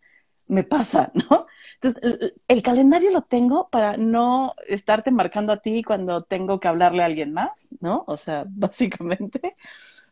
Me 0.51 0.63
pasa, 0.65 1.11
¿no? 1.29 1.47
Entonces, 1.79 2.35
el, 2.49 2.61
calendario 2.61 3.09
lo 3.09 3.21
tengo 3.21 3.69
para 3.69 3.95
no 3.95 4.53
estarte 4.67 5.09
marcando 5.09 5.53
a 5.53 5.61
ti 5.61 5.81
cuando 5.81 6.23
tengo 6.23 6.59
que 6.59 6.67
hablarle 6.67 7.01
a 7.01 7.05
alguien 7.05 7.31
más, 7.31 7.75
¿no? 7.79 8.03
O 8.05 8.17
sea, 8.17 8.43
básicamente, 8.49 9.55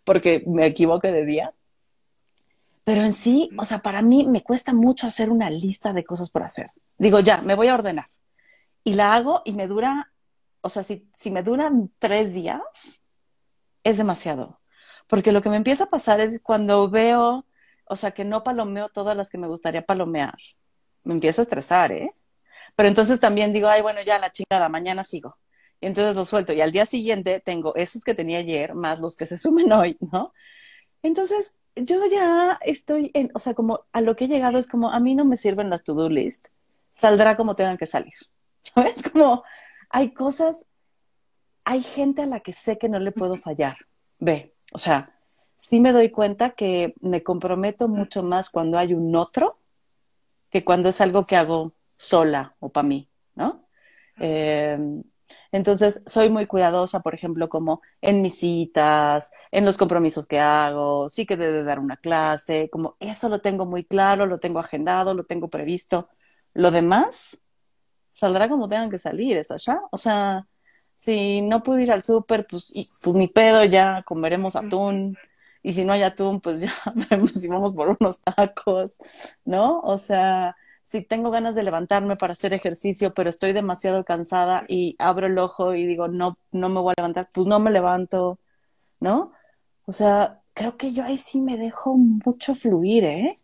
porque 0.05 0.43
me 0.47 0.65
equivoque 0.65 1.11
de 1.11 1.25
día. 1.25 1.53
Pero 2.85 3.01
en 3.01 3.13
sí, 3.13 3.49
o 3.57 3.65
sea, 3.65 3.79
para 3.79 4.01
mí 4.01 4.25
me 4.27 4.41
cuesta 4.41 4.73
mucho 4.73 5.05
hacer 5.05 5.29
una 5.29 5.49
lista 5.49 5.91
de 5.91 6.05
cosas 6.05 6.29
por 6.29 6.41
hacer. 6.41 6.71
Digo, 6.97 7.19
ya, 7.19 7.41
me 7.41 7.55
voy 7.55 7.67
a 7.67 7.75
ordenar. 7.75 8.09
Y 8.85 8.93
la 8.93 9.13
hago 9.13 9.41
y 9.43 9.51
me 9.51 9.67
dura, 9.67 10.13
o 10.61 10.69
sea, 10.69 10.83
si, 10.83 11.07
si 11.13 11.31
me 11.31 11.43
duran 11.43 11.91
tres 11.99 12.33
días, 12.33 12.61
es 13.83 13.97
demasiado. 13.97 14.61
Porque 15.07 15.33
lo 15.33 15.41
que 15.41 15.49
me 15.49 15.57
empieza 15.57 15.83
a 15.83 15.89
pasar 15.89 16.21
es 16.21 16.39
cuando 16.39 16.89
veo, 16.89 17.45
o 17.89 17.95
sea, 17.95 18.11
que 18.11 18.23
no 18.23 18.43
palomeo 18.43 18.89
todas 18.89 19.17
las 19.17 19.29
que 19.29 19.37
me 19.37 19.47
gustaría 19.47 19.85
palomear, 19.85 20.37
me 21.03 21.15
empiezo 21.15 21.41
a 21.41 21.43
estresar, 21.43 21.91
¿eh? 21.91 22.13
Pero 22.75 22.87
entonces 22.87 23.19
también 23.19 23.51
digo, 23.51 23.67
ay, 23.67 23.81
bueno, 23.81 24.01
ya 24.01 24.19
la 24.19 24.31
chingada, 24.31 24.69
mañana 24.69 25.03
sigo. 25.03 25.37
Y 25.81 25.87
entonces 25.87 26.15
lo 26.15 26.23
suelto. 26.23 26.53
Y 26.53 26.61
al 26.61 26.71
día 26.71 26.85
siguiente 26.85 27.41
tengo 27.43 27.75
esos 27.75 28.03
que 28.03 28.13
tenía 28.13 28.39
ayer 28.39 28.75
más 28.75 28.99
los 28.99 29.17
que 29.17 29.25
se 29.25 29.37
sumen 29.37 29.71
hoy, 29.73 29.97
¿no? 30.11 30.33
Entonces, 31.01 31.55
yo 31.75 32.05
ya 32.05 32.59
estoy 32.61 33.11
en, 33.13 33.31
o 33.33 33.39
sea, 33.39 33.53
como 33.55 33.85
a 33.91 34.01
lo 34.01 34.15
que 34.15 34.25
he 34.25 34.27
llegado 34.27 34.59
es 34.59 34.67
como, 34.67 34.91
a 34.91 34.99
mí 34.99 35.15
no 35.15 35.25
me 35.25 35.37
sirven 35.37 35.69
las 35.69 35.83
to-do 35.83 36.09
list, 36.09 36.47
saldrá 36.93 37.35
como 37.35 37.55
tengan 37.55 37.77
que 37.77 37.85
salir. 37.87 38.13
¿Sabes? 38.61 39.01
Como 39.01 39.43
hay 39.89 40.13
cosas, 40.13 40.67
hay 41.65 41.81
gente 41.81 42.21
a 42.21 42.27
la 42.27 42.41
que 42.41 42.53
sé 42.53 42.77
que 42.77 42.89
no 42.89 42.99
le 42.99 43.11
puedo 43.11 43.37
fallar. 43.37 43.77
Ve, 44.19 44.53
o 44.73 44.77
sea, 44.77 45.18
sí 45.59 45.79
me 45.79 45.91
doy 45.91 46.09
cuenta 46.09 46.51
que 46.51 46.95
me 47.01 47.23
comprometo 47.23 47.87
mucho 47.87 48.23
más 48.23 48.49
cuando 48.49 48.77
hay 48.77 48.93
un 48.93 49.15
otro 49.15 49.57
que 50.49 50.65
cuando 50.65 50.89
es 50.89 50.99
algo 51.01 51.25
que 51.27 51.35
hago 51.35 51.73
sola 51.97 52.55
o 52.59 52.69
para 52.69 52.87
mí, 52.87 53.07
¿no? 53.35 53.67
Eh, 54.19 54.77
entonces, 55.51 56.01
soy 56.05 56.29
muy 56.29 56.45
cuidadosa, 56.47 57.01
por 57.01 57.13
ejemplo, 57.13 57.49
como 57.49 57.81
en 58.01 58.21
mis 58.21 58.39
citas, 58.39 59.31
en 59.51 59.65
los 59.65 59.77
compromisos 59.77 60.27
que 60.27 60.39
hago, 60.39 61.09
sí 61.09 61.25
que 61.25 61.37
debe 61.37 61.63
dar 61.63 61.79
una 61.79 61.97
clase, 61.97 62.69
como 62.71 62.95
eso 62.99 63.29
lo 63.29 63.41
tengo 63.41 63.65
muy 63.65 63.83
claro, 63.83 64.25
lo 64.25 64.39
tengo 64.39 64.59
agendado, 64.59 65.13
lo 65.13 65.25
tengo 65.25 65.49
previsto. 65.49 66.09
Lo 66.53 66.71
demás 66.71 67.39
saldrá 68.13 68.49
como 68.49 68.69
tengan 68.69 68.89
que 68.89 68.99
salir, 68.99 69.37
¿es 69.37 69.51
allá? 69.51 69.81
O 69.91 69.97
sea, 69.97 70.47
si 70.95 71.41
no 71.41 71.63
pude 71.63 71.83
ir 71.83 71.91
al 71.91 72.03
súper, 72.03 72.45
pues, 72.47 72.73
pues 73.03 73.15
ni 73.15 73.27
pedo, 73.27 73.63
ya 73.65 74.03
comeremos 74.03 74.55
atún. 74.55 75.17
Y 75.61 75.73
si 75.73 75.83
no 75.83 75.93
hay 75.93 76.03
atún, 76.03 76.41
pues 76.41 76.61
ya 76.61 76.73
vemos 77.09 77.31
si 77.31 77.47
vamos 77.47 77.73
por 77.75 77.97
unos 77.99 78.21
tacos, 78.21 78.99
¿no? 79.45 79.79
O 79.81 79.97
sea, 79.97 80.55
si 80.83 81.03
tengo 81.03 81.29
ganas 81.29 81.53
de 81.53 81.63
levantarme 81.63 82.15
para 82.15 82.33
hacer 82.33 82.53
ejercicio, 82.53 83.13
pero 83.13 83.29
estoy 83.29 83.53
demasiado 83.53 84.03
cansada 84.03 84.65
y 84.67 84.95
abro 84.97 85.27
el 85.27 85.37
ojo 85.37 85.75
y 85.75 85.85
digo, 85.85 86.07
no, 86.07 86.37
no 86.51 86.69
me 86.69 86.79
voy 86.79 86.93
a 86.97 87.01
levantar, 87.01 87.27
pues 87.31 87.45
no 87.45 87.59
me 87.59 87.71
levanto, 87.71 88.39
¿no? 88.99 89.31
O 89.85 89.91
sea, 89.91 90.41
creo 90.53 90.77
que 90.77 90.91
yo 90.91 91.03
ahí 91.03 91.17
sí 91.17 91.41
me 91.41 91.57
dejo 91.57 91.95
mucho 91.95 92.55
fluir, 92.55 93.05
¿eh? 93.05 93.39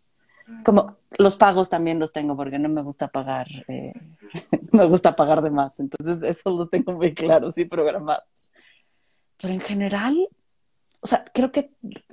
Como 0.63 0.97
los 1.17 1.35
pagos 1.35 1.69
también 1.69 1.99
los 1.99 2.11
tengo 2.11 2.35
porque 2.35 2.59
no 2.59 2.69
me 2.69 2.81
gusta 2.81 3.07
pagar, 3.07 3.47
eh, 3.67 3.93
me 4.71 4.85
gusta 4.85 5.15
pagar 5.15 5.41
de 5.41 5.49
más, 5.49 5.79
entonces 5.79 6.21
eso 6.23 6.49
los 6.51 6.69
tengo 6.69 6.93
muy 6.93 7.13
claros 7.13 7.57
y 7.57 7.65
programados. 7.65 8.51
Pero 9.39 9.53
en 9.53 9.59
general, 9.59 10.27
o 11.05 11.07
sea, 11.07 11.23
creo 11.31 11.51
que 11.51 11.69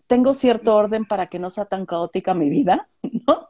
tengo 0.06 0.34
cierto 0.34 0.76
orden 0.76 1.06
para 1.06 1.28
que 1.28 1.38
no 1.38 1.48
sea 1.48 1.64
tan 1.64 1.86
caótica 1.86 2.34
mi 2.34 2.50
vida, 2.50 2.90
¿no? 3.26 3.48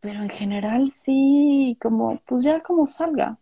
Pero 0.00 0.22
en 0.24 0.28
general 0.28 0.90
sí, 0.90 1.78
como, 1.80 2.18
pues 2.26 2.42
ya 2.42 2.60
como 2.60 2.84
salga. 2.84 3.38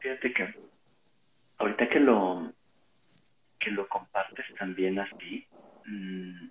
Fíjate 0.00 0.34
que 0.34 0.54
ahorita 1.56 1.88
que 1.88 1.98
lo 1.98 2.52
que 3.58 3.70
lo 3.70 3.88
compartes 3.88 4.44
también 4.58 4.98
así, 4.98 5.46
mm, 5.86 6.48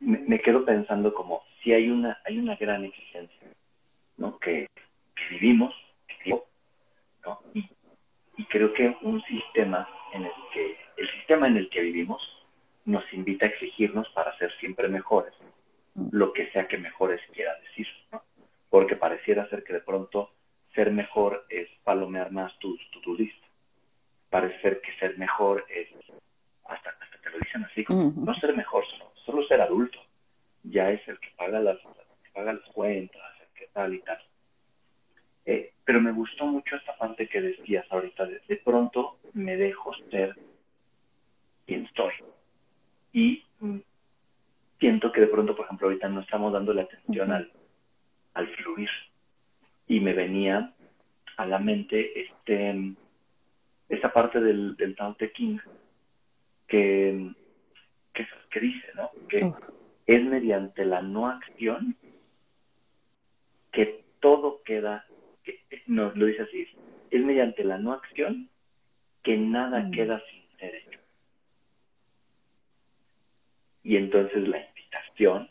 me, 0.00 0.40
quedo 0.40 0.64
pensando 0.64 1.14
como 1.14 1.44
si 1.62 1.72
hay 1.72 1.88
una 1.88 2.18
hay 2.24 2.36
una 2.38 2.56
gran 2.56 2.84
exigencia, 2.84 3.48
¿no? 4.16 4.40
Que, 4.40 4.66
vivimos, 5.30 5.72
¿no? 7.24 7.40
Y, 7.54 7.75
y 8.36 8.44
creo 8.44 8.72
que 8.72 8.96
un 9.02 9.22
sistema 9.22 9.88
en 10.12 10.24
el 10.24 10.32
que 10.52 10.76
el 10.96 11.10
sistema 11.10 11.46
en 11.46 11.56
el 11.56 11.68
que 11.68 11.80
vivimos 11.80 12.22
nos 12.84 13.04
invita 13.12 13.46
a 13.46 13.48
exigirnos 13.48 14.08
para 14.10 14.36
ser 14.38 14.52
siempre 14.58 14.88
mejores, 14.88 15.34
mm. 15.94 16.08
lo 16.12 16.32
que 16.32 16.50
sea 16.52 16.68
que 16.68 16.78
mejores 16.78 17.20
quiera 17.32 17.54
decir, 17.60 17.86
¿no? 18.12 18.22
Porque 18.70 18.96
pareciera 18.96 19.48
ser 19.48 19.64
que 19.64 19.72
de 19.72 19.80
pronto 19.80 20.30
ser 20.74 20.90
mejor 20.92 21.46
es 21.48 21.68
palomear 21.84 22.30
más 22.30 22.56
tu, 22.58 22.76
tu, 23.02 23.14
lista. 23.16 23.46
Parece 24.30 24.60
ser 24.60 24.80
que 24.80 24.92
ser 24.98 25.16
mejor 25.18 25.64
es, 25.68 25.88
hasta, 26.64 26.90
hasta 26.90 27.18
te 27.22 27.30
lo 27.30 27.38
dicen 27.38 27.64
así, 27.64 27.84
no 27.88 28.34
ser 28.34 28.54
mejor, 28.54 28.84
solo, 28.86 29.12
solo 29.24 29.46
ser 29.46 29.60
adulto. 29.60 29.98
Ya 30.62 30.90
entra, 32.98 33.20
hacer 33.28 33.48
qué 33.54 33.68
tal 33.72 33.94
y 33.94 34.00
tal. 34.00 34.18
Eh, 35.46 35.72
pero 35.84 36.00
me 36.00 36.12
gustó 36.12 36.46
mucho 36.46 36.76
esta 36.76 36.96
parte 36.96 37.28
que 37.28 37.40
decías 37.40 37.86
ahorita, 37.90 38.26
de, 38.26 38.40
de 38.48 38.56
pronto 38.56 39.18
me 39.32 39.56
dejo 39.56 39.94
ser 40.10 40.36
quien 41.66 41.88
soy. 41.94 42.12
Y 43.12 43.44
mm, 43.60 43.78
siento 44.80 45.12
que 45.12 45.20
de 45.20 45.28
pronto, 45.28 45.54
por 45.54 45.64
ejemplo, 45.66 45.86
ahorita 45.86 46.08
no 46.08 46.20
estamos 46.20 46.52
dando 46.52 46.74
la 46.74 46.82
atención 46.82 47.32
al, 47.32 47.50
al 48.34 48.48
fluir. 48.56 48.90
Y 49.86 50.00
me 50.00 50.12
venía 50.12 50.72
a 51.36 51.46
la 51.46 51.58
mente 51.58 52.20
este 52.20 52.94
esta 53.88 54.12
parte 54.12 54.40
del, 54.40 54.76
del 54.76 54.96
Tao 54.96 55.14
Te 55.14 55.30
King 55.30 55.58
que, 56.66 57.32
que, 58.12 58.26
que 58.50 58.60
dice, 58.60 58.88
¿no? 58.96 59.10
Que 59.28 59.52
es 60.06 60.24
mediante 60.24 60.84
la 60.84 61.02
no 61.02 61.28
acción 61.28 61.96
que 63.72 64.04
todo 64.20 64.62
queda, 64.64 65.06
que, 65.46 65.82
no, 65.86 66.12
lo 66.14 66.26
dice 66.26 66.42
así, 66.42 66.68
es 67.10 67.24
mediante 67.24 67.64
la 67.64 67.78
no 67.78 67.92
acción 67.92 68.50
que 69.22 69.36
nada 69.36 69.80
Mm. 69.80 69.90
queda 69.92 70.22
sin 70.30 70.58
ser 70.58 70.74
hecho. 70.74 71.00
Y 73.82 73.96
entonces 73.96 74.46
la 74.48 74.58
invitación 74.66 75.48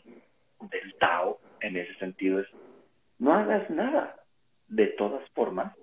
del 0.70 0.94
Tao 0.98 1.40
en 1.60 1.76
ese 1.78 1.94
sentido 1.94 2.40
es, 2.40 2.46
no 3.18 3.32
hagas 3.32 3.68
nada. 3.70 4.22
De 4.68 4.88
todas 4.88 5.28
formas, 5.30 5.74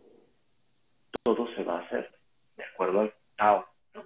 todo 1.24 1.48
se 1.56 1.64
va 1.64 1.80
a 1.80 1.84
hacer 1.84 2.12
de 2.58 2.64
acuerdo 2.64 3.02
al 3.02 3.14
Tao. 3.38 3.68
¿no? 3.96 4.06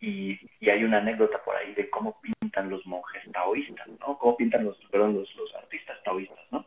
Y, 0.00 0.38
y 0.60 0.70
hay 0.70 0.84
una 0.84 0.98
anécdota 0.98 1.42
por 1.42 1.56
ahí 1.56 1.74
de 1.74 1.90
cómo 1.90 2.20
pintan 2.20 2.70
los 2.70 2.86
monjes 2.86 3.24
taoístas, 3.32 3.88
¿no? 3.98 4.18
Cómo 4.18 4.36
pintan 4.36 4.64
los, 4.64 4.76
perdón, 4.90 5.14
los, 5.14 5.34
los 5.36 5.54
artistas 5.56 6.00
taoístas, 6.04 6.38
¿no? 6.52 6.64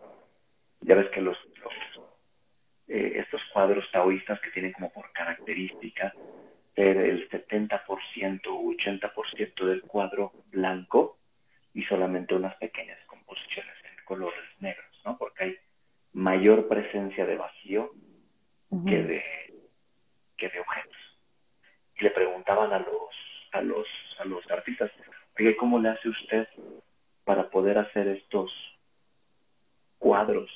Ya 0.81 0.95
ves 0.95 1.09
que 1.09 1.21
los, 1.21 1.37
los 1.63 1.73
eh, 2.87 3.13
estos 3.19 3.41
cuadros 3.53 3.89
taoístas 3.91 4.39
que 4.41 4.51
tienen 4.51 4.73
como 4.73 4.91
por 4.91 5.11
característica 5.13 6.13
ser 6.75 6.97
el 6.97 7.29
70% 7.29 8.47
u 8.47 8.73
80% 8.73 9.65
del 9.65 9.81
cuadro 9.83 10.33
blanco 10.47 11.17
y 11.73 11.83
solamente 11.83 12.35
unas 12.35 12.55
pequeñas 12.55 12.97
composiciones 13.07 13.75
en 13.85 14.05
colores 14.05 14.43
negros, 14.59 15.01
¿no? 15.05 15.17
Porque 15.17 15.43
hay 15.43 15.57
mayor 16.13 16.67
presencia 16.67 17.25
de 17.25 17.37
vacío 17.37 17.91
que 18.85 19.03
de 19.03 19.23
que 20.37 20.49
de 20.49 20.59
objetos. 20.59 20.97
Y 21.99 22.03
le 22.03 22.11
preguntaban 22.11 22.73
a 22.73 22.79
los 22.79 23.15
a 23.51 23.61
los 23.61 23.87
a 24.19 24.25
los 24.25 24.49
artistas, 24.49 24.91
oye, 25.39 25.55
¿cómo 25.55 25.79
le 25.79 25.89
hace 25.89 26.09
usted 26.09 26.47
para 27.23 27.49
poder 27.49 27.77
hacer 27.77 28.07
estos 28.07 28.51
cuadros 29.99 30.49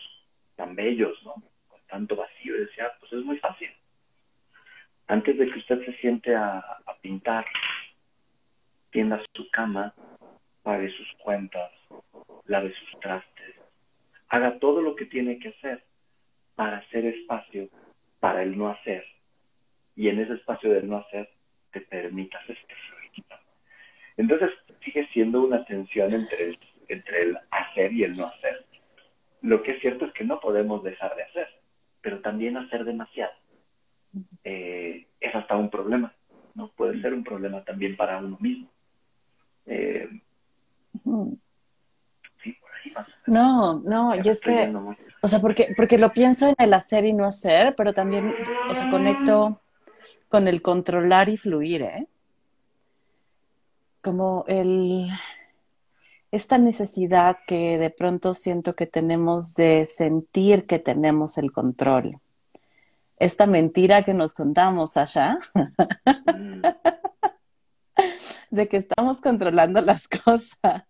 tan 0.56 0.76
bellos, 0.76 1.22
¿no? 1.24 1.34
Con 1.68 1.82
tanto 1.88 2.16
vacío. 2.16 2.56
Y 2.56 2.60
decía, 2.62 2.92
pues 3.00 3.14
es 3.14 3.24
muy 3.24 3.38
fácil. 3.40 3.70
Antes 5.08 5.38
de 5.38 5.52
que 5.52 5.60
usted 5.60 5.86
se 5.86 5.94
siente 5.98 6.36
a, 6.36 6.64
pintar, 7.02 7.46
tienda 8.90 9.22
su 9.34 9.50
cama, 9.52 9.94
pague 10.64 10.90
sus 10.90 11.12
cuentas, 11.20 11.72
lave 12.46 12.74
sus 12.74 13.00
trastes, 13.00 13.56
haga 14.30 14.58
todo 14.58 14.82
lo 14.82 14.96
que 14.96 15.06
tiene 15.06 15.38
que 15.38 15.50
hacer 15.50 15.84
para 16.56 16.78
hacer 16.78 17.06
espacio 17.06 17.70
para 18.20 18.42
el 18.42 18.58
no 18.58 18.70
hacer. 18.70 19.06
Y 19.96 20.10
en 20.10 20.20
ese 20.20 20.34
espacio 20.34 20.72
del 20.72 20.90
no 20.90 20.98
hacer, 20.98 21.30
te 21.72 21.82
permitas 21.82 22.42
este 22.50 22.74
fluir. 22.74 23.26
¿no? 23.30 23.38
Entonces, 24.18 24.50
sigue 24.84 25.08
siendo 25.14 25.44
una 25.44 25.64
tensión 25.66 26.12
entre 26.12 26.50
el, 26.50 26.60
entre 26.88 27.22
el 27.22 27.38
hacer 27.52 27.94
y 27.94 28.04
el 28.04 28.18
no 28.18 28.26
hacer. 28.26 28.66
Lo 29.46 29.62
que 29.62 29.74
es 29.74 29.82
cierto 29.82 30.06
es 30.06 30.14
que 30.14 30.24
no 30.24 30.40
podemos 30.40 30.84
dejar 30.84 31.16
de 31.16 31.24
hacer, 31.24 31.48
pero 32.02 32.20
también 32.22 32.58
hacer 32.58 32.84
demasiado. 32.84 33.32
Eh, 34.44 35.06
es 35.20 35.36
hasta 35.36 35.56
un 35.56 35.70
problema, 35.70 36.14
¿no? 36.56 36.70
Puede 36.70 37.00
ser 37.00 37.14
un 37.14 37.24
problema 37.24 37.64
también 37.64 37.96
para 37.96 38.18
uno 38.18 38.38
mismo. 38.40 38.72
Eh, 39.68 40.10
sí, 42.44 42.54
por 42.54 42.72
ahí 42.72 42.92
más. 42.96 43.08
No, 43.28 43.80
no, 43.82 44.16
Ya 44.16 44.22
y 44.22 44.24
me 44.24 44.32
es 44.32 44.38
estoy 44.40 44.56
que, 44.56 44.74
o 45.22 45.28
sea, 45.28 45.40
porque, 45.40 45.74
porque 45.78 46.00
lo 46.00 46.12
pienso 46.12 46.48
en 46.48 46.56
el 46.58 46.74
hacer 46.74 47.06
y 47.06 47.14
no 47.14 47.26
hacer, 47.26 47.76
pero 47.76 47.94
también, 47.94 48.34
o 48.68 48.74
sea, 48.74 48.90
conecto 48.90 49.62
con 50.28 50.48
el 50.48 50.64
controlar 50.64 51.30
y 51.30 51.38
fluir, 51.38 51.84
¿eh? 51.84 52.08
Como 54.02 54.44
el, 54.48 55.10
esta 56.36 56.58
necesidad 56.58 57.38
que 57.48 57.78
de 57.78 57.90
pronto 57.90 58.34
siento 58.34 58.76
que 58.76 58.86
tenemos 58.86 59.54
de 59.56 59.88
sentir 59.90 60.68
que 60.68 60.80
tenemos 60.80 61.38
el 61.38 61.52
control. 61.52 62.20
Esta 63.18 63.46
mentira 63.46 64.04
que 64.04 64.14
nos 64.14 64.34
contamos, 64.34 64.94
Sasha, 64.94 65.40
Mm, 66.36 66.62
de 68.52 68.68
que 68.68 68.78
estamos 68.78 69.22
controlando 69.22 69.82
las 69.82 70.08
cosas, 70.08 70.84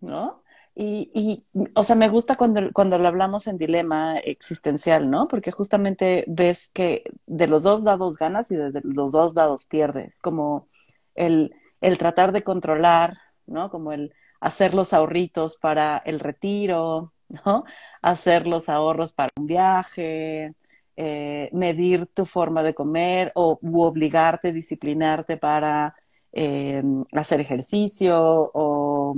¿no? 0.00 0.42
Y, 0.74 1.10
y, 1.14 1.46
o 1.74 1.84
sea, 1.84 1.96
me 1.96 2.08
gusta 2.08 2.36
cuando, 2.36 2.70
cuando 2.72 2.98
lo 2.98 3.08
hablamos 3.08 3.46
en 3.46 3.56
dilema 3.56 4.18
existencial, 4.18 5.10
¿no? 5.10 5.26
Porque 5.28 5.50
justamente 5.50 6.24
ves 6.26 6.68
que 6.68 7.04
de 7.26 7.46
los 7.46 7.62
dos 7.62 7.82
lados 7.82 8.18
ganas 8.18 8.50
y 8.50 8.56
de 8.56 8.80
los 8.82 9.12
dos 9.12 9.34
lados 9.34 9.64
pierdes, 9.64 10.20
como 10.20 10.68
el, 11.14 11.54
el 11.80 11.96
tratar 11.96 12.32
de 12.32 12.44
controlar, 12.44 13.16
¿no? 13.46 13.70
Como 13.70 13.92
el 13.92 14.14
hacer 14.40 14.74
los 14.74 14.92
ahorritos 14.92 15.56
para 15.56 15.98
el 16.04 16.20
retiro, 16.20 17.12
¿no? 17.44 17.64
Hacer 18.02 18.46
los 18.46 18.68
ahorros 18.68 19.12
para 19.12 19.30
un 19.36 19.46
viaje, 19.46 20.54
eh, 20.96 21.50
medir 21.52 22.06
tu 22.06 22.24
forma 22.24 22.62
de 22.62 22.74
comer 22.74 23.32
o 23.34 23.58
u 23.60 23.82
obligarte, 23.82 24.52
disciplinarte 24.52 25.36
para 25.36 25.94
eh, 26.32 26.82
hacer 27.12 27.40
ejercicio 27.40 28.16
o, 28.54 29.16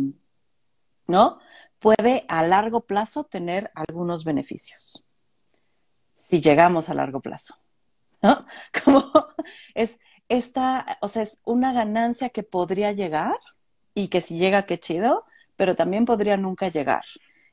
¿no? 1.07 1.39
Puede 1.79 2.25
a 2.29 2.47
largo 2.47 2.81
plazo 2.81 3.25
tener 3.25 3.71
algunos 3.75 4.25
beneficios. 4.25 5.05
Si 6.17 6.41
llegamos 6.41 6.89
a 6.89 6.95
largo 6.95 7.21
plazo, 7.21 7.55
¿no? 8.23 8.39
Como 8.85 9.13
es 9.75 9.99
esta, 10.29 10.99
o 11.01 11.09
sea, 11.09 11.23
es 11.23 11.41
una 11.45 11.73
ganancia 11.73 12.29
que 12.31 12.43
podría 12.43 12.93
llegar 12.93 13.39
y 13.99 14.07
que 14.07 14.21
si 14.21 14.39
llega, 14.39 14.65
qué 14.65 14.79
chido, 14.79 15.25
pero 15.57 15.75
también 15.75 16.05
podría 16.05 16.37
nunca 16.37 16.69
llegar. 16.69 17.05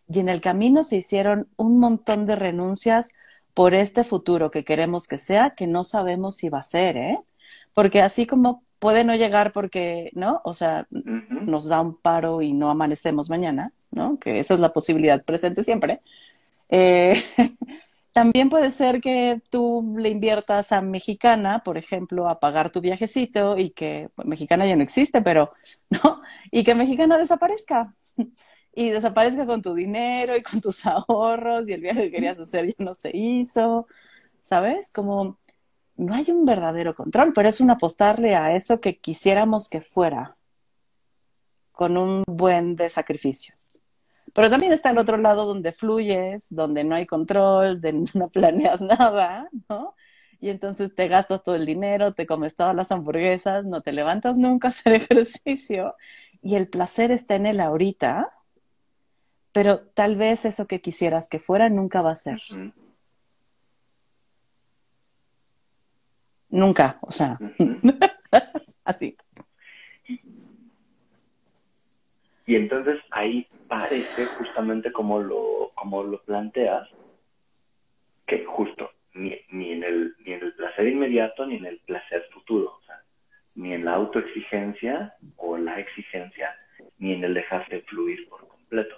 Y 0.07 0.19
en 0.19 0.29
el 0.29 0.41
camino 0.41 0.83
se 0.83 0.97
hicieron 0.97 1.47
un 1.57 1.79
montón 1.79 2.27
de 2.27 2.35
renuncias 2.35 3.13
por 3.55 3.73
este 3.73 4.03
futuro 4.03 4.51
que 4.51 4.63
queremos 4.63 5.07
que 5.07 5.17
sea, 5.17 5.51
que 5.51 5.65
no 5.65 5.83
sabemos 5.83 6.35
si 6.35 6.49
va 6.49 6.59
a 6.59 6.63
ser, 6.63 6.97
¿eh? 6.97 7.19
Porque 7.73 8.01
así 8.01 8.27
como 8.27 8.61
puede 8.77 9.03
no 9.03 9.15
llegar 9.15 9.53
porque, 9.53 10.11
¿no? 10.13 10.41
O 10.43 10.53
sea, 10.53 10.85
nos 10.91 11.65
da 11.67 11.81
un 11.81 11.95
paro 11.95 12.43
y 12.43 12.53
no 12.53 12.69
amanecemos 12.69 13.27
mañana, 13.27 13.71
¿no? 13.89 14.19
Que 14.19 14.39
esa 14.39 14.53
es 14.53 14.59
la 14.59 14.71
posibilidad 14.71 15.23
presente 15.25 15.63
siempre. 15.63 16.01
Eh, 16.69 17.23
también 18.15 18.49
puede 18.49 18.71
ser 18.71 19.01
que 19.01 19.41
tú 19.49 19.93
le 19.97 20.07
inviertas 20.07 20.71
a 20.71 20.79
Mexicana, 20.79 21.63
por 21.65 21.77
ejemplo, 21.77 22.29
a 22.29 22.39
pagar 22.39 22.69
tu 22.71 22.79
viajecito 22.79 23.57
y 23.57 23.71
que 23.71 24.09
bueno, 24.15 24.29
Mexicana 24.29 24.65
ya 24.65 24.77
no 24.77 24.83
existe, 24.83 25.21
pero, 25.21 25.49
¿no? 25.89 26.21
Y 26.49 26.63
que 26.63 26.75
Mexicana 26.75 27.17
desaparezca. 27.17 27.93
Y 28.77 28.89
desaparezca 28.89 29.45
con 29.45 29.61
tu 29.61 29.73
dinero 29.73 30.35
y 30.35 30.43
con 30.43 30.59
tus 30.59 30.85
ahorros 30.85 31.69
y 31.69 31.73
el 31.73 31.79
viaje 31.81 32.03
que 32.03 32.11
querías 32.11 32.37
hacer 32.37 32.67
ya 32.67 32.85
no 32.85 32.93
se 32.93 33.09
hizo, 33.15 33.87
¿sabes? 34.43 34.91
Como 34.91 35.37
no 35.95 36.13
hay 36.13 36.29
un 36.29 36.45
verdadero 36.45 36.93
control, 36.93 37.31
pero 37.33 37.47
es 37.47 37.61
un 37.61 37.71
apostarle 37.71 38.35
a 38.35 38.53
eso 38.55 38.81
que 38.81 38.97
quisiéramos 38.97 39.69
que 39.69 39.79
fuera, 39.79 40.35
con 41.71 41.97
un 41.97 42.23
buen 42.27 42.75
de 42.75 42.89
sacrificios. 42.89 43.74
Pero 44.35 44.49
también 44.49 44.73
está 44.73 44.89
el 44.89 44.97
otro 44.97 45.15
lado 45.15 45.45
donde 45.45 45.71
fluyes, 45.71 46.47
donde 46.49 46.83
no 46.83 46.93
hay 46.95 47.05
control, 47.05 47.79
donde 47.79 48.11
no 48.19 48.27
planeas 48.27 48.81
nada, 48.81 49.49
¿no? 49.69 49.95
Y 50.41 50.49
entonces 50.49 50.93
te 50.93 51.07
gastas 51.07 51.41
todo 51.41 51.55
el 51.55 51.65
dinero, 51.65 52.13
te 52.13 52.27
comes 52.27 52.53
todas 52.53 52.75
las 52.75 52.91
hamburguesas, 52.91 53.63
no 53.63 53.81
te 53.81 53.93
levantas 53.93 54.35
nunca 54.37 54.67
a 54.67 54.71
hacer 54.71 54.93
ejercicio 55.09 55.95
y 56.41 56.55
el 56.55 56.67
placer 56.67 57.11
está 57.11 57.35
en 57.35 57.45
el 57.45 57.61
ahorita, 57.61 58.29
pero 59.53 59.79
tal 59.79 60.17
vez 60.17 60.43
eso 60.43 60.67
que 60.67 60.81
quisieras 60.81 61.29
que 61.29 61.39
fuera 61.39 61.69
nunca 61.69 62.01
va 62.01 62.11
a 62.11 62.17
ser. 62.17 62.41
Nunca, 66.49 66.99
o 67.01 67.11
sea, 67.11 67.39
así. 68.83 69.15
Y 72.45 72.55
entonces 72.55 72.99
ahí 73.11 73.47
parece 73.67 74.25
justamente 74.37 74.91
como 74.91 75.19
lo, 75.19 75.71
como 75.75 76.03
lo 76.03 76.21
planteas, 76.23 76.89
que 78.25 78.43
justo 78.45 78.91
ni, 79.13 79.39
ni, 79.49 79.71
en 79.71 79.83
el, 79.83 80.15
ni 80.19 80.33
en 80.33 80.41
el 80.43 80.53
placer 80.53 80.87
inmediato 80.87 81.45
ni 81.45 81.55
en 81.57 81.65
el 81.65 81.79
placer 81.79 82.27
futuro, 82.33 82.73
o 82.81 82.81
sea, 82.85 83.01
ni 83.57 83.73
en 83.73 83.85
la 83.85 83.93
autoexigencia 83.93 85.15
o 85.37 85.57
la 85.57 85.79
exigencia, 85.79 86.55
ni 86.97 87.13
en 87.13 87.23
el 87.23 87.33
dejarse 87.33 87.81
fluir 87.81 88.27
por 88.29 88.47
completo. 88.47 88.97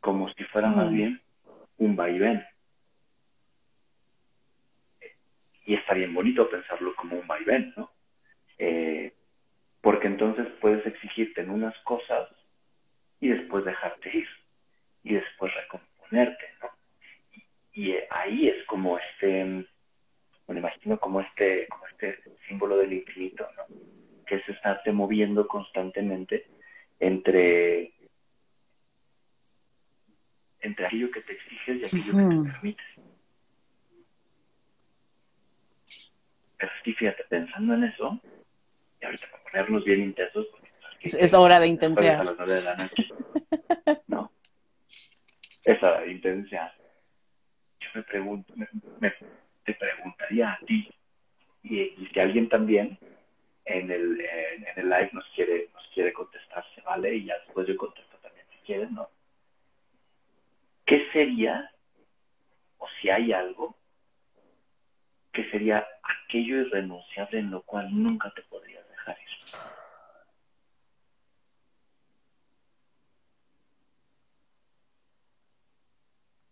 como 0.00 0.28
si 0.32 0.42
fuera 0.44 0.66
más 0.68 0.90
Mm. 0.90 0.94
bien 0.96 1.18
un 1.78 1.94
vaivén. 1.94 2.44
Y 5.64 5.74
está 5.74 5.94
bien 5.94 6.12
bonito 6.12 6.50
pensarlo 6.50 6.92
como 6.96 7.16
un 7.16 7.26
vaivén, 7.28 7.72
¿no? 7.76 7.88
Eh, 8.58 9.14
porque 9.80 10.08
entonces 10.08 10.48
puedes 10.60 10.84
exigirte 10.86 11.42
en 11.42 11.50
unas 11.50 11.76
cosas 11.84 12.28
y 13.22 13.28
después 13.28 13.64
dejarte 13.64 14.18
ir 14.18 14.28
y 15.04 15.14
después 15.14 15.54
recomponerte, 15.54 16.44
¿no? 16.60 16.68
Y, 17.72 17.82
y, 17.82 17.90
eh, 17.92 18.08
ahí 18.10 18.48
es 18.48 18.66
como 18.66 18.98
este, 18.98 19.64
bueno, 20.44 20.60
imagino 20.60 20.98
como 20.98 21.20
este, 21.20 21.68
como 21.68 21.86
este 21.86 22.18
símbolo 22.48 22.78
del 22.78 22.92
infinito, 22.92 23.46
¿no? 23.56 23.62
Que 24.26 24.34
es 24.34 24.48
estarte 24.48 24.90
moviendo 24.90 25.46
constantemente 25.46 26.48
entre 26.98 27.92
entre 30.58 30.86
aquello 30.86 31.10
que 31.12 31.20
te 31.20 31.32
exiges 31.32 31.80
y 31.80 31.84
aquello 31.84 32.12
que 32.12 32.34
te 32.34 32.50
permites. 32.50 32.86
Pero 36.56 36.72
sí, 36.84 36.92
fíjate, 36.92 37.24
pensando 37.28 37.74
en 37.74 37.84
eso, 37.84 38.20
y 39.02 39.04
ahorita 39.04 39.26
para 39.30 39.42
ponernos 39.44 39.84
bien 39.84 40.00
intensos, 40.02 40.46
Es, 41.00 41.14
es 41.14 41.34
hora 41.34 41.58
de 41.58 41.66
jueves 41.66 41.82
a 41.82 41.94
intensear. 41.94 42.24
las 42.24 42.36
nueve 42.38 42.54
de 42.54 42.62
la 42.62 42.76
noche, 42.76 43.08
¿no? 44.06 44.32
Es 45.64 45.82
hora 45.82 46.00
de 46.02 46.12
intensear. 46.12 46.72
Yo 47.80 47.88
me 47.94 48.02
pregunto, 48.04 48.54
me, 48.56 48.68
me- 49.00 49.14
te 49.64 49.74
preguntaría 49.74 50.52
a 50.52 50.58
ti, 50.66 50.88
y, 51.64 51.80
y 51.80 52.08
si 52.12 52.20
alguien 52.20 52.48
también 52.48 52.98
en 53.64 53.90
el, 53.90 54.20
en, 54.20 54.66
en 54.66 54.78
el 54.78 54.88
live 54.88 55.10
nos 55.12 55.24
quiere, 55.34 55.68
nos 55.74 55.86
quiere 55.94 56.12
contestar, 56.12 56.64
se 56.74 56.80
vale, 56.82 57.14
y 57.14 57.24
ya 57.26 57.38
después 57.44 57.66
yo 57.66 57.76
contesto 57.76 58.16
también 58.18 58.46
si 58.52 58.58
quieren, 58.66 58.94
¿no? 58.94 59.08
¿Qué 60.86 61.06
sería, 61.12 61.70
o 62.78 62.88
si 63.00 63.10
hay 63.10 63.32
algo, 63.32 63.76
que 65.32 65.48
sería 65.50 65.86
aquello 66.02 66.60
irrenunciable 66.62 67.38
en 67.38 67.50
lo 67.50 67.62
cual 67.62 67.88
nunca 67.90 68.30
te 68.34 68.42
podrías 68.42 68.71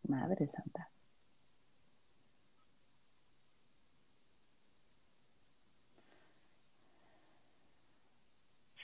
Madre 0.08 0.46
santa. 0.46 0.90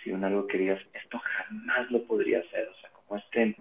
Si 0.00 0.12
un 0.12 0.22
algo 0.22 0.46
que 0.46 0.58
digas, 0.58 0.80
esto 0.94 1.18
jamás 1.18 1.90
lo 1.90 2.04
podría 2.06 2.38
hacer, 2.38 2.68
o 2.68 2.74
sea, 2.80 2.90
como 2.92 3.16
este, 3.18 3.56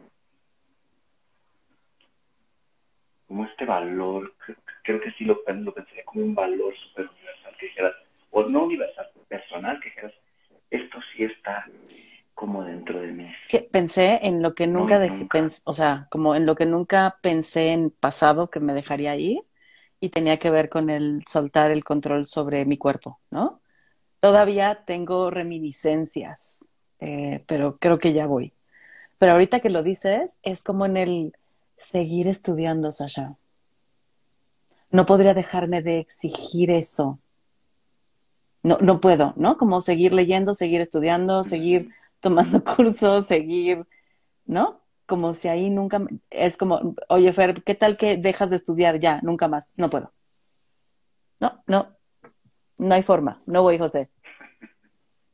como 3.28 3.46
este 3.46 3.66
valor, 3.66 4.34
cre- 4.46 4.58
creo 4.84 5.02
que 5.02 5.12
sí 5.14 5.26
lo, 5.26 5.40
lo 5.48 5.74
pensaría 5.74 6.06
como 6.06 6.24
un 6.24 6.36
valor 6.36 6.76
súper 6.78 7.08
universal 7.10 7.56
que 7.60 7.66
dijeras, 7.68 7.96
o 8.32 8.44
no 8.44 8.64
universal, 8.66 9.10
personal, 9.28 9.80
que 9.82 9.90
dijeras, 9.90 10.14
esto 10.70 10.98
sí 11.16 11.24
está 11.24 11.66
como 12.34 12.64
dentro 12.64 13.00
de 13.02 13.08
mí. 13.12 13.28
Es 13.42 13.48
que 13.50 13.60
pensé 13.62 14.20
en 14.24 14.42
lo 14.42 14.56
que 14.56 14.68
nunca 14.68 14.96
No, 14.96 15.02
dejé, 15.02 15.20
nunca. 15.20 15.40
pens- 15.40 15.62
o 15.66 15.74
sea, 15.74 16.08
como 16.10 16.36
en 16.36 16.46
lo 16.46 16.56
que 16.56 16.66
nunca 16.66 17.18
pensé 17.22 17.70
en 17.70 17.92
pasado 17.92 18.50
que 18.50 18.60
me 18.60 18.74
dejaría 18.74 19.16
ir 19.16 19.42
y 20.00 20.10
tenía 20.10 20.38
que 20.38 20.50
ver 20.50 20.70
con 20.70 20.90
el 20.90 21.24
soltar 21.28 21.72
el 21.72 21.84
control 21.84 22.26
sobre 22.26 22.66
mi 22.66 22.78
cuerpo, 22.78 23.20
¿no? 23.32 23.62
Todavía 24.20 24.84
tengo 24.86 25.32
reminiscencias, 25.32 26.66
eh, 27.00 27.44
pero 27.48 27.78
creo 27.78 28.00
que 28.00 28.14
ya 28.14 28.28
voy. 28.28 28.54
Pero 29.20 29.34
ahorita 29.34 29.60
que 29.62 29.70
lo 29.70 29.84
dices, 29.84 30.40
es 30.44 30.64
como 30.64 30.86
en 30.86 30.98
el 30.98 31.34
seguir 31.78 32.28
estudiando, 32.28 32.92
Sasha. 32.92 33.36
No 34.90 35.06
podría 35.06 35.36
dejarme 35.36 35.84
de 35.84 36.00
exigir 36.00 36.72
eso. 36.72 37.20
No, 38.66 38.80
no 38.82 39.00
puedo, 39.00 39.34
¿no? 39.36 39.60
Como 39.60 39.80
seguir 39.80 40.16
leyendo, 40.16 40.56
seguir 40.56 40.82
estudiando, 40.82 41.44
seguir 41.44 41.92
tomando 42.20 42.64
cursos, 42.76 43.28
seguir, 43.28 43.86
¿no? 44.48 44.82
Como 45.06 45.36
si 45.36 45.50
ahí 45.50 45.70
nunca, 45.70 46.02
es 46.32 46.58
como, 46.58 46.96
oye, 47.10 47.32
Fer, 47.32 47.64
¿qué 47.64 47.76
tal 47.76 47.96
que 47.96 48.18
dejas 48.18 48.50
de 48.50 48.56
estudiar 48.56 49.00
ya? 49.00 49.20
Nunca 49.22 49.48
más, 49.48 49.78
no 49.78 49.92
puedo. 49.92 50.12
No, 51.40 51.64
no, 51.68 51.96
no 52.80 52.96
hay 52.96 53.04
forma, 53.04 53.40
no 53.46 53.62
voy, 53.62 53.78
José. 53.78 54.10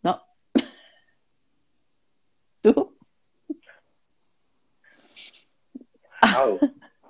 No. 0.04 0.20
¿Tú? 2.62 2.94
Wow, 6.36 6.60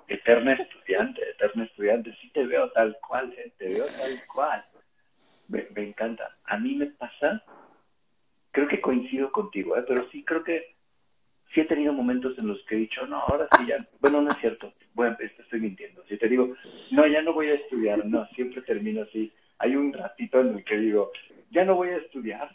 eterna 0.06 0.52
estudiante, 0.52 1.20
eterna 1.30 1.64
estudiante, 1.64 2.16
sí 2.20 2.30
te 2.32 2.46
veo 2.46 2.70
tal 2.70 2.96
cual, 3.08 3.32
eh, 3.32 3.52
te 3.58 3.70
veo 3.70 3.86
tal 3.86 4.24
cual. 4.32 4.64
Me, 5.52 5.66
me 5.76 5.88
encanta. 5.88 6.34
A 6.44 6.56
mí 6.56 6.74
me 6.74 6.86
pasa, 6.86 7.44
creo 8.52 8.66
que 8.68 8.80
coincido 8.80 9.30
contigo, 9.30 9.76
¿eh? 9.76 9.84
pero 9.86 10.08
sí 10.08 10.24
creo 10.24 10.42
que 10.42 10.74
sí 11.52 11.60
he 11.60 11.66
tenido 11.66 11.92
momentos 11.92 12.38
en 12.38 12.48
los 12.48 12.64
que 12.64 12.74
he 12.74 12.78
dicho, 12.78 13.06
no, 13.06 13.18
ahora 13.18 13.46
sí 13.58 13.66
ya, 13.66 13.76
bueno, 14.00 14.22
no 14.22 14.30
es 14.30 14.38
cierto, 14.38 14.72
bueno, 14.94 15.14
esto 15.20 15.42
estoy 15.42 15.60
mintiendo. 15.60 16.02
Si 16.08 16.16
te 16.16 16.26
digo, 16.26 16.54
no, 16.90 17.06
ya 17.06 17.20
no 17.20 17.34
voy 17.34 17.48
a 17.48 17.54
estudiar, 17.54 18.02
no, 18.06 18.26
siempre 18.28 18.62
termino 18.62 19.02
así. 19.02 19.30
Hay 19.58 19.76
un 19.76 19.92
ratito 19.92 20.40
en 20.40 20.56
el 20.56 20.64
que 20.64 20.78
digo, 20.78 21.12
ya 21.50 21.66
no 21.66 21.74
voy 21.74 21.90
a 21.90 21.98
estudiar. 21.98 22.48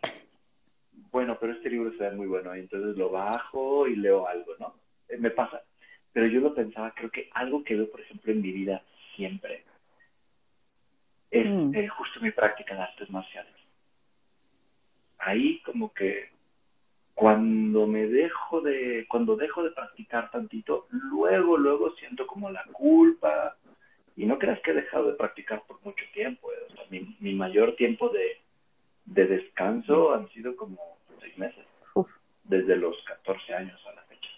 Bueno, 1.12 1.38
pero 1.40 1.54
este 1.54 1.70
libro 1.70 1.92
ve 2.00 2.12
muy 2.14 2.26
bueno, 2.26 2.56
y 2.56 2.62
entonces 2.62 2.98
lo 2.98 3.12
bajo 3.12 3.88
y 3.88 3.96
leo 3.96 4.28
algo, 4.28 4.54
¿no? 4.60 4.74
Eh, 5.08 5.18
Me 5.18 5.30
pasa. 5.30 5.62
Pero 6.14 6.26
yo 6.26 6.42
lo 6.42 6.56
pensaba, 6.56 6.96
creo 6.96 7.12
que 7.12 7.30
algo 7.34 7.64
que 7.64 7.76
veo, 7.76 7.92
por 7.92 8.02
ejemplo, 8.02 8.34
en 8.34 8.42
mi 8.42 8.52
vida 8.52 8.82
siempre 9.16 9.67
es 11.32 11.46
Mm. 11.46 11.76
eh, 11.76 11.88
justo 11.90 12.20
mi 12.22 12.32
práctica 12.32 12.74
en 12.74 12.82
artes 12.82 13.10
marciales. 13.10 13.54
Ahí 15.20 15.60
como 15.62 15.94
que 15.94 16.30
cuando 17.16 17.88
me 17.88 18.08
dejo 18.08 18.62
de, 18.62 19.06
cuando 19.10 19.36
dejo 19.36 19.64
de 19.64 19.72
practicar 19.72 20.30
tantito, 20.32 20.88
luego, 20.92 21.58
luego 21.58 21.92
siento 21.96 22.28
como 22.28 22.50
la 22.52 22.64
culpa. 22.72 23.58
Y 24.16 24.26
no 24.26 24.40
creas 24.40 24.60
que 24.62 24.72
he 24.72 24.76
dejado 24.76 25.12
de 25.12 25.18
practicar 25.18 25.64
por 25.68 25.80
mucho 25.84 26.04
tiempo. 26.14 26.52
eh. 26.52 26.56
O 26.72 26.76
sea, 26.76 26.86
mi, 26.90 27.16
mi 27.20 27.34
mayor 27.36 27.76
tiempo 27.76 28.10
de, 28.10 28.42
de 29.06 29.26
descanso 29.28 30.14
han 30.14 30.28
sido 30.30 30.56
como 30.56 30.98
seis 31.20 31.38
meses, 31.38 31.66
Uf, 31.94 32.10
desde 32.44 32.76
los 32.78 32.96
14 33.06 33.54
años 33.54 33.80
a 33.88 33.94
la 33.94 34.02
fecha. 34.04 34.30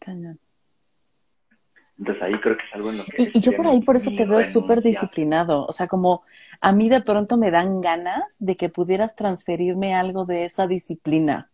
cañón. 0.00 0.38
Entonces 2.00 2.22
ahí 2.22 2.40
creo 2.40 2.56
que 2.56 2.64
es 2.64 2.74
algo 2.74 2.90
en 2.90 2.98
lo 2.98 3.04
que... 3.04 3.22
Y, 3.22 3.30
y 3.34 3.40
yo 3.40 3.54
por 3.54 3.68
ahí 3.68 3.80
por 3.82 3.94
eso 3.94 4.10
te 4.16 4.24
veo 4.24 4.42
súper 4.42 4.82
disciplinado. 4.82 5.66
O 5.66 5.72
sea, 5.72 5.86
como 5.86 6.22
a 6.62 6.72
mí 6.72 6.88
de 6.88 7.02
pronto 7.02 7.36
me 7.36 7.50
dan 7.50 7.82
ganas 7.82 8.24
de 8.38 8.56
que 8.56 8.70
pudieras 8.70 9.14
transferirme 9.16 9.94
algo 9.94 10.24
de 10.24 10.46
esa 10.46 10.66
disciplina. 10.66 11.50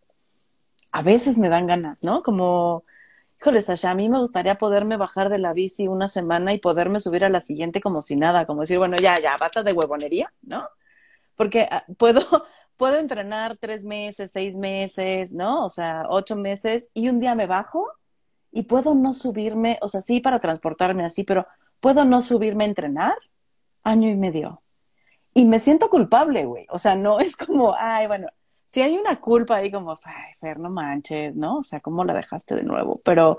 A 0.93 1.01
veces 1.01 1.37
me 1.37 1.49
dan 1.49 1.67
ganas, 1.67 2.01
¿no? 2.01 2.23
Como, 2.23 2.85
híjole, 3.41 3.61
Sasha, 3.61 3.91
a 3.91 3.95
mí 3.95 4.07
me 4.07 4.19
gustaría 4.19 4.55
poderme 4.55 4.95
bajar 4.95 5.27
de 5.27 5.37
la 5.37 5.51
bici 5.51 5.89
una 5.89 6.07
semana 6.07 6.53
y 6.53 6.59
poderme 6.59 7.01
subir 7.01 7.25
a 7.25 7.29
la 7.29 7.41
siguiente 7.41 7.81
como 7.81 8.01
si 8.01 8.15
nada, 8.15 8.45
como 8.45 8.61
decir, 8.61 8.77
bueno, 8.77 8.95
ya, 8.95 9.19
ya, 9.19 9.35
basta 9.35 9.63
de 9.63 9.73
huevonería, 9.73 10.31
¿no? 10.43 10.65
Porque 11.35 11.67
ah, 11.69 11.83
puedo, 11.97 12.21
puedo 12.77 12.97
entrenar 12.97 13.57
tres 13.57 13.83
meses, 13.83 14.31
seis 14.31 14.55
meses, 14.55 15.33
¿no? 15.33 15.65
O 15.65 15.69
sea, 15.69 16.05
ocho 16.07 16.37
meses 16.37 16.89
y 16.93 17.09
un 17.09 17.19
día 17.19 17.35
me 17.35 17.47
bajo 17.47 17.85
y 18.57 18.63
puedo 18.63 18.95
no 18.95 19.13
subirme, 19.13 19.77
o 19.83 19.87
sea, 19.87 20.01
sí 20.01 20.19
para 20.19 20.39
transportarme 20.39 21.05
así, 21.05 21.23
pero 21.23 21.45
puedo 21.79 22.05
no 22.05 22.23
subirme 22.23 22.63
a 22.63 22.67
entrenar 22.67 23.13
año 23.83 24.09
y 24.09 24.15
medio. 24.15 24.63
Y 25.35 25.45
me 25.45 25.59
siento 25.59 25.91
culpable, 25.91 26.45
güey. 26.45 26.65
O 26.71 26.79
sea, 26.79 26.95
no 26.95 27.19
es 27.19 27.37
como, 27.37 27.75
ay, 27.77 28.07
bueno, 28.07 28.29
si 28.69 28.81
hay 28.81 28.97
una 28.97 29.17
culpa 29.17 29.57
ahí 29.57 29.71
como, 29.71 29.91
ay, 30.03 30.33
Fer, 30.39 30.57
no 30.57 30.71
manches, 30.71 31.35
¿no? 31.35 31.57
O 31.57 31.63
sea, 31.63 31.81
¿cómo 31.81 32.03
la 32.03 32.15
dejaste 32.15 32.55
de 32.55 32.63
nuevo? 32.63 32.99
Pero 33.05 33.37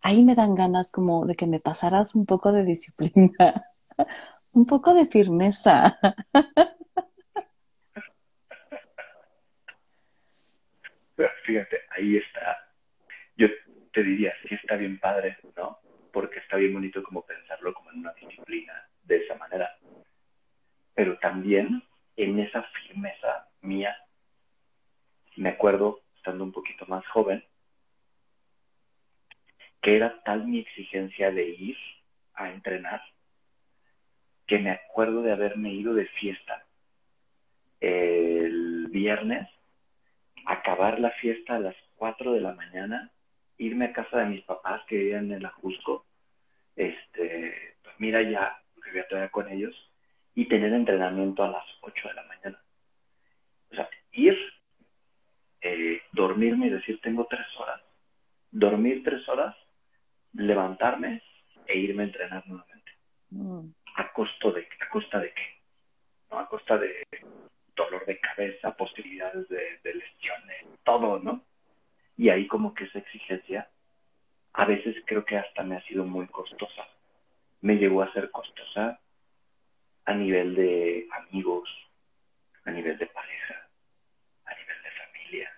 ahí 0.00 0.24
me 0.24 0.34
dan 0.34 0.54
ganas 0.54 0.90
como 0.90 1.26
de 1.26 1.36
que 1.36 1.46
me 1.46 1.60
pasaras 1.60 2.14
un 2.14 2.24
poco 2.24 2.50
de 2.50 2.64
disciplina, 2.64 3.66
un 4.52 4.64
poco 4.64 4.94
de 4.94 5.04
firmeza. 5.04 5.98
Fíjate, 11.44 11.76
ahí 11.90 12.16
está. 12.16 12.67
Te 13.98 14.04
diría, 14.04 14.32
sí 14.48 14.54
está 14.54 14.76
bien 14.76 15.00
padre, 15.00 15.38
¿no? 15.56 15.80
Porque 16.12 16.38
está 16.38 16.56
bien 16.56 16.72
bonito 16.72 17.02
como 17.02 17.26
pensarlo 17.26 17.74
como 17.74 17.90
en 17.90 17.98
una 17.98 18.12
disciplina 18.12 18.88
de 19.02 19.16
esa 19.16 19.34
manera. 19.34 19.76
Pero 20.94 21.18
también 21.18 21.82
en 22.14 22.38
esa 22.38 22.62
firmeza 22.62 23.48
mía, 23.60 23.96
me 25.34 25.48
acuerdo, 25.48 26.02
estando 26.14 26.44
un 26.44 26.52
poquito 26.52 26.86
más 26.86 27.04
joven, 27.08 27.44
que 29.82 29.96
era 29.96 30.22
tal 30.22 30.46
mi 30.46 30.60
exigencia 30.60 31.32
de 31.32 31.48
ir 31.48 31.76
a 32.34 32.50
entrenar, 32.50 33.02
que 34.46 34.60
me 34.60 34.70
acuerdo 34.70 35.22
de 35.22 35.32
haberme 35.32 35.72
ido 35.72 35.92
de 35.92 36.06
fiesta 36.06 36.64
el 37.80 38.86
viernes 38.92 39.48
acabar 40.46 41.00
la 41.00 41.10
fiesta 41.10 41.56
a 41.56 41.58
las 41.58 41.74
4 41.96 42.34
de 42.34 42.40
la 42.40 42.52
mañana 42.52 43.10
irme 43.58 43.86
a 43.86 43.92
casa 43.92 44.18
de 44.18 44.26
mis 44.26 44.44
papás 44.44 44.82
que 44.86 44.96
vivían 44.96 45.30
en 45.32 45.42
la 45.42 45.50
Jusco, 45.50 46.06
este, 46.76 47.76
dormir 47.82 48.16
allá, 48.16 48.62
porque 48.74 48.90
voy 48.90 49.00
a 49.00 49.08
todavía 49.08 49.30
con 49.30 49.48
ellos, 49.48 49.74
y 50.34 50.46
tener 50.46 50.72
entrenamiento 50.72 51.42
a 51.42 51.48
las 51.50 51.64
8 51.80 52.08
de 52.08 52.14
la 52.14 52.22
mañana. 52.24 52.62
O 53.72 53.74
sea, 53.74 53.88
ir, 54.12 54.38
eh, 55.60 56.00
dormirme 56.12 56.68
y 56.68 56.70
decir, 56.70 57.00
tengo 57.00 57.26
tres 57.26 57.46
horas. 57.58 57.82
Dormir 58.50 59.02
tres 59.04 59.28
horas, 59.28 59.56
levantarme 60.32 61.22
e 61.66 61.78
irme 61.78 62.04
a 62.04 62.06
entrenar 62.06 62.46
nuevamente. 62.46 62.92
Mm. 63.30 63.70
¿A, 63.96 64.12
costo 64.12 64.52
de, 64.52 64.68
¿A 64.80 64.88
costa 64.88 65.18
de 65.18 65.32
qué? 65.32 65.60
¿No? 66.30 66.38
A 66.38 66.48
costa 66.48 66.78
de 66.78 67.04
dolor 67.74 68.06
de 68.06 68.18
cabeza, 68.20 68.76
posibilidades 68.76 69.48
de, 69.48 69.80
de 69.82 69.94
lesiones, 69.94 70.66
todo, 70.84 71.18
¿no? 71.18 71.47
Y 72.18 72.30
ahí 72.30 72.48
como 72.48 72.74
que 72.74 72.84
esa 72.84 72.98
exigencia 72.98 73.70
a 74.52 74.64
veces 74.64 74.96
creo 75.06 75.24
que 75.24 75.38
hasta 75.38 75.62
me 75.62 75.76
ha 75.76 75.82
sido 75.84 76.04
muy 76.04 76.26
costosa. 76.26 76.82
Me 77.60 77.76
llegó 77.76 78.02
a 78.02 78.12
ser 78.12 78.30
costosa 78.32 79.00
a 80.04 80.14
nivel 80.14 80.56
de 80.56 81.06
amigos, 81.12 81.68
a 82.64 82.72
nivel 82.72 82.98
de 82.98 83.06
pareja, 83.06 83.68
a 84.46 84.50
nivel 84.50 84.82
de 84.82 84.90
familia. 84.90 85.50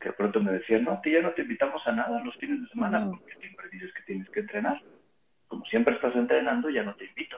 Que 0.00 0.08
de 0.08 0.14
pronto 0.14 0.40
me 0.40 0.52
decían, 0.52 0.84
no, 0.84 0.98
ya 1.04 1.20
no 1.20 1.32
te 1.32 1.42
invitamos 1.42 1.86
a 1.86 1.92
nada 1.92 2.24
los 2.24 2.36
fines 2.36 2.62
de 2.62 2.68
semana 2.68 3.06
porque 3.10 3.34
siempre 3.38 3.68
dices 3.70 3.92
que 3.92 4.02
tienes 4.04 4.30
que 4.30 4.40
entrenar. 4.40 4.80
Como 5.46 5.66
siempre 5.66 5.94
estás 5.94 6.16
entrenando, 6.16 6.70
ya 6.70 6.84
no 6.84 6.94
te 6.96 7.04
invito. 7.04 7.36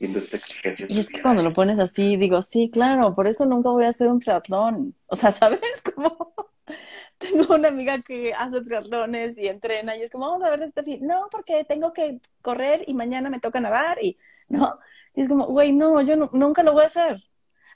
Y. 0.00 0.06
Y 0.08 0.98
es 0.98 1.10
que 1.10 1.22
cuando 1.22 1.44
lo 1.44 1.52
pones 1.52 1.78
así, 1.78 2.16
digo, 2.16 2.42
sí, 2.42 2.70
claro, 2.72 3.12
por 3.14 3.28
eso 3.28 3.46
nunca 3.46 3.70
voy 3.70 3.84
a 3.84 3.90
hacer 3.90 4.08
un 4.08 4.18
triatlón. 4.18 4.96
O 5.06 5.14
sea, 5.14 5.30
¿sabes? 5.32 5.60
Como 5.94 6.34
tengo 7.18 7.54
una 7.54 7.68
amiga 7.68 8.00
que 8.02 8.32
hace 8.32 8.60
triatlones 8.62 9.38
y 9.38 9.48
entrena 9.48 9.96
y 9.96 10.02
es 10.02 10.10
como, 10.10 10.30
vamos 10.30 10.46
a 10.46 10.50
ver 10.50 10.62
este 10.62 10.82
fin. 10.82 11.06
No, 11.06 11.28
porque 11.30 11.64
tengo 11.64 11.92
que 11.92 12.20
correr 12.42 12.84
y 12.86 12.94
mañana 12.94 13.30
me 13.30 13.40
toca 13.40 13.60
nadar 13.60 14.02
y, 14.02 14.16
¿no? 14.48 14.78
Y 15.14 15.22
es 15.22 15.28
como, 15.28 15.46
güey, 15.46 15.72
no, 15.72 16.00
yo 16.02 16.16
nunca 16.32 16.62
lo 16.62 16.72
voy 16.72 16.84
a 16.84 16.88
hacer. 16.88 17.22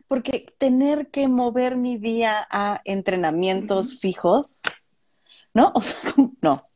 Porque 0.08 0.46
tener 0.58 1.08
que 1.10 1.28
mover 1.28 1.76
mi 1.76 1.96
día 1.98 2.46
a 2.50 2.80
entrenamientos 2.84 3.98
fijos, 4.00 4.56
¿no? 5.54 5.72
O 5.74 5.82
sea, 5.82 5.98
no. 6.42 6.70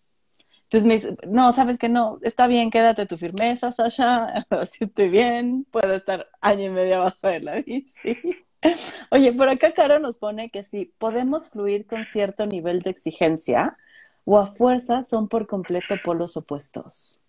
Entonces 0.65 0.87
me 0.89 0.95
dice, 0.95 1.17
no, 1.29 1.53
sabes 1.53 1.79
que 1.79 1.89
no, 1.89 2.19
está 2.23 2.47
bien, 2.49 2.71
quédate 2.71 3.07
tu 3.07 3.17
firmeza, 3.17 3.73
Sasha, 3.73 4.45
así 4.51 4.85
estoy 4.85 5.09
bien, 5.09 5.67
puedo 5.71 5.95
estar 5.95 6.29
año 6.41 6.65
y 6.65 6.71
medio 6.71 6.97
abajo 6.97 7.29
de 7.29 7.41
la 7.41 7.61
bici. 7.61 8.19
Oye, 9.11 9.33
por 9.33 9.49
acá 9.49 9.73
Caro 9.73 9.99
nos 9.99 10.19
pone 10.19 10.51
que 10.51 10.63
si 10.63 10.87
podemos 10.99 11.51
fluir 11.51 11.87
con 11.87 12.05
cierto 12.05 12.47
nivel 12.47 12.81
de 12.81 12.91
exigencia 12.91 13.77
o 14.25 14.39
a 14.39 14.47
fuerza 14.47 15.05
son 15.05 15.29
por 15.29 15.47
completo 15.47 15.97
polos 16.03 16.37
opuestos. 16.37 17.21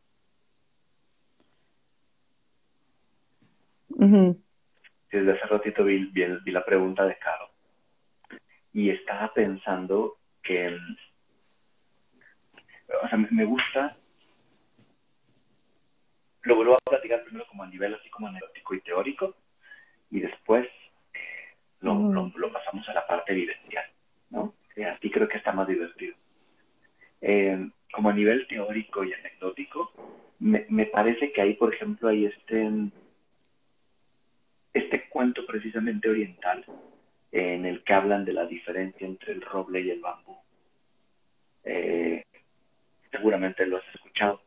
Desde 3.90 5.32
hace 5.32 5.46
ratito 5.46 5.84
vi, 5.84 6.06
vi, 6.12 6.52
la 6.52 6.66
pregunta 6.66 7.06
de 7.06 7.18
Caro 7.18 7.50
y 8.74 8.90
estaba 8.90 9.34
pensando 9.34 10.18
que, 10.44 10.78
o 13.04 13.08
sea, 13.08 13.18
me 13.18 13.46
gusta, 13.46 13.98
lo 16.44 16.56
vuelvo 16.58 16.76
a 16.76 16.90
platicar 16.90 17.24
primero 17.24 17.48
como 17.48 17.64
a 17.64 17.68
nivel 17.68 17.94
así 17.96 18.10
como 18.10 18.28
anecdótico 18.28 18.76
y 18.76 18.82
teórico 18.82 19.36
y 20.12 20.20
después 20.20 20.68
lo, 21.82 22.32
pasamos 22.52 22.88
a 22.90 22.94
la 22.94 23.06
parte 23.06 23.34
vivencial, 23.34 23.86
¿no? 24.30 24.54
así 24.94 25.10
creo 25.10 25.28
que 25.28 25.38
está 25.38 25.52
más 25.52 25.68
divertido. 25.68 26.16
Eh, 27.22 27.70
como 27.92 28.10
a 28.10 28.14
nivel 28.14 28.48
teórico 28.48 29.04
y 29.04 29.14
anecdótico, 29.14 29.92
me, 30.40 30.66
me, 30.70 30.86
parece 30.86 31.32
que 31.32 31.42
ahí, 31.42 31.54
por 31.54 31.74
ejemplo, 31.74 32.10
hay 32.10 32.26
este, 32.26 32.70
este 34.74 35.08
cuento 35.10 35.46
precisamente 35.46 36.10
oriental 36.10 36.66
en 37.32 37.66
el 37.66 37.84
que 37.84 37.94
hablan 37.94 38.26
de 38.26 38.34
la 38.34 38.46
diferencia 38.46 39.06
entre 39.06 39.34
el 39.34 39.42
roble 39.42 39.82
y 39.82 39.90
el 39.90 40.00
bambú. 40.00 40.38
Eh, 41.64 42.24
seguramente 43.12 43.66
lo 43.66 43.78
has 43.78 43.96
escuchado, 43.96 44.42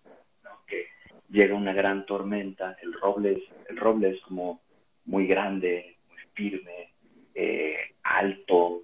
¿no? 0.45 0.51
que 0.67 0.87
llega 1.29 1.55
una 1.55 1.73
gran 1.73 2.07
tormenta, 2.07 2.77
el 2.83 2.93
roble, 2.95 3.33
es, 3.33 3.43
el 3.69 3.77
roble 3.77 4.11
es 4.11 4.21
como 4.23 4.61
muy 5.05 5.27
grande, 5.27 5.97
muy 6.09 6.19
firme, 6.33 6.88
eh, 7.41 7.95
alto, 8.03 8.81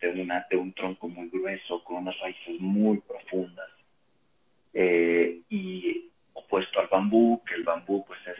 de, 0.00 0.56
un 0.56 0.72
tronco 0.72 1.08
muy 1.08 1.28
grueso, 1.28 1.84
con 1.84 1.96
unas 1.96 2.18
raíces 2.20 2.58
muy 2.58 3.00
profundas. 3.00 3.68
Eh, 4.72 5.42
y 5.50 6.08
opuesto 6.32 6.80
al 6.80 6.86
bambú, 6.86 7.42
que 7.44 7.54
el 7.56 7.64
bambú 7.64 8.06
pues 8.06 8.18
es 8.26 8.38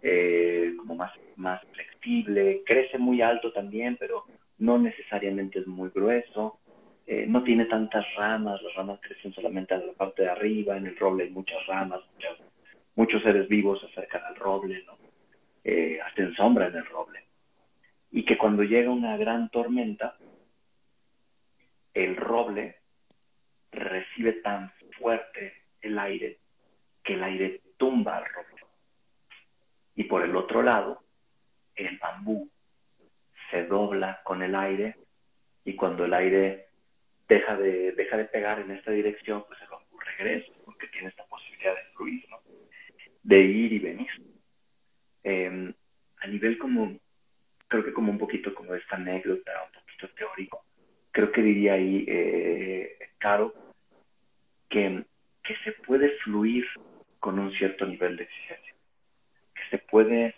eh, 0.00 0.72
como 0.78 0.94
más, 0.94 1.12
más 1.36 1.60
flexible, 1.72 2.62
crece 2.64 2.96
muy 2.96 3.20
alto 3.20 3.52
también, 3.52 3.98
pero 4.00 4.24
no 4.58 4.78
necesariamente 4.78 5.58
es 5.58 5.66
muy 5.66 5.90
grueso, 5.90 6.58
no 7.26 7.42
tiene 7.42 7.66
tantas 7.66 8.06
ramas, 8.16 8.62
las 8.62 8.74
ramas 8.74 8.98
crecen 9.02 9.34
solamente 9.34 9.74
a 9.74 9.78
la 9.78 9.92
parte 9.92 10.22
de 10.22 10.30
arriba, 10.30 10.78
en 10.78 10.86
el 10.86 10.96
roble 10.96 11.24
hay 11.24 11.30
muchas 11.30 11.66
ramas, 11.66 12.00
muchos 12.94 13.22
seres 13.22 13.46
vivos 13.48 13.80
se 13.80 13.86
acercan 13.86 14.24
al 14.24 14.36
roble, 14.36 14.82
¿no? 14.86 14.96
hasta 16.06 16.22
en 16.22 16.34
sombra 16.34 16.68
en 16.68 16.76
el 16.76 16.86
roble 16.86 17.22
y 18.12 18.24
que 18.26 18.36
cuando 18.36 18.62
llega 18.62 18.90
una 18.90 19.16
gran 19.16 19.48
tormenta, 19.48 20.16
el 21.94 22.14
roble 22.16 22.76
recibe 23.70 24.34
tan 24.34 24.70
fuerte 24.98 25.54
el 25.80 25.98
aire 25.98 26.38
que 27.02 27.14
el 27.14 27.24
aire 27.24 27.60
tumba 27.78 28.18
al 28.18 28.24
roble. 28.26 28.62
Y 29.96 30.04
por 30.04 30.22
el 30.22 30.36
otro 30.36 30.62
lado, 30.62 31.02
el 31.74 31.98
bambú 31.98 32.50
se 33.50 33.64
dobla 33.64 34.20
con 34.24 34.42
el 34.42 34.54
aire 34.54 34.96
y 35.64 35.74
cuando 35.74 36.04
el 36.04 36.12
aire 36.12 36.68
deja 37.28 37.56
de, 37.56 37.92
deja 37.92 38.18
de 38.18 38.26
pegar 38.26 38.60
en 38.60 38.72
esta 38.72 38.90
dirección, 38.90 39.44
pues 39.48 39.60
el 39.62 39.68
bambú 39.68 39.98
regresa 39.98 40.52
porque 40.66 40.86
tiene 40.88 41.08
esta 41.08 41.24
posibilidad 41.24 41.74
de 41.74 41.84
fluir, 41.94 42.24
¿no? 42.28 42.40
de 43.22 43.40
ir 43.40 43.72
y 43.72 43.78
venir. 43.78 44.10
Em, 45.24 45.72
a 46.18 46.26
nivel 46.26 46.58
como 46.58 46.98
creo 47.72 47.84
que 47.84 47.94
como 47.94 48.12
un 48.12 48.18
poquito 48.18 48.54
como 48.54 48.74
esta 48.74 48.96
anécdota, 48.96 49.50
un 49.64 49.80
poquito 49.80 50.08
teórico, 50.14 50.62
creo 51.10 51.32
que 51.32 51.40
diría 51.40 51.72
ahí, 51.72 52.04
eh, 52.06 52.98
Caro, 53.16 53.54
que, 54.68 55.02
que 55.42 55.56
se 55.64 55.72
puede 55.86 56.10
fluir 56.18 56.66
con 57.18 57.38
un 57.38 57.50
cierto 57.52 57.86
nivel 57.86 58.18
de 58.18 58.24
exigencia, 58.24 58.74
que 59.54 59.62
se 59.70 59.78
puede, 59.78 60.34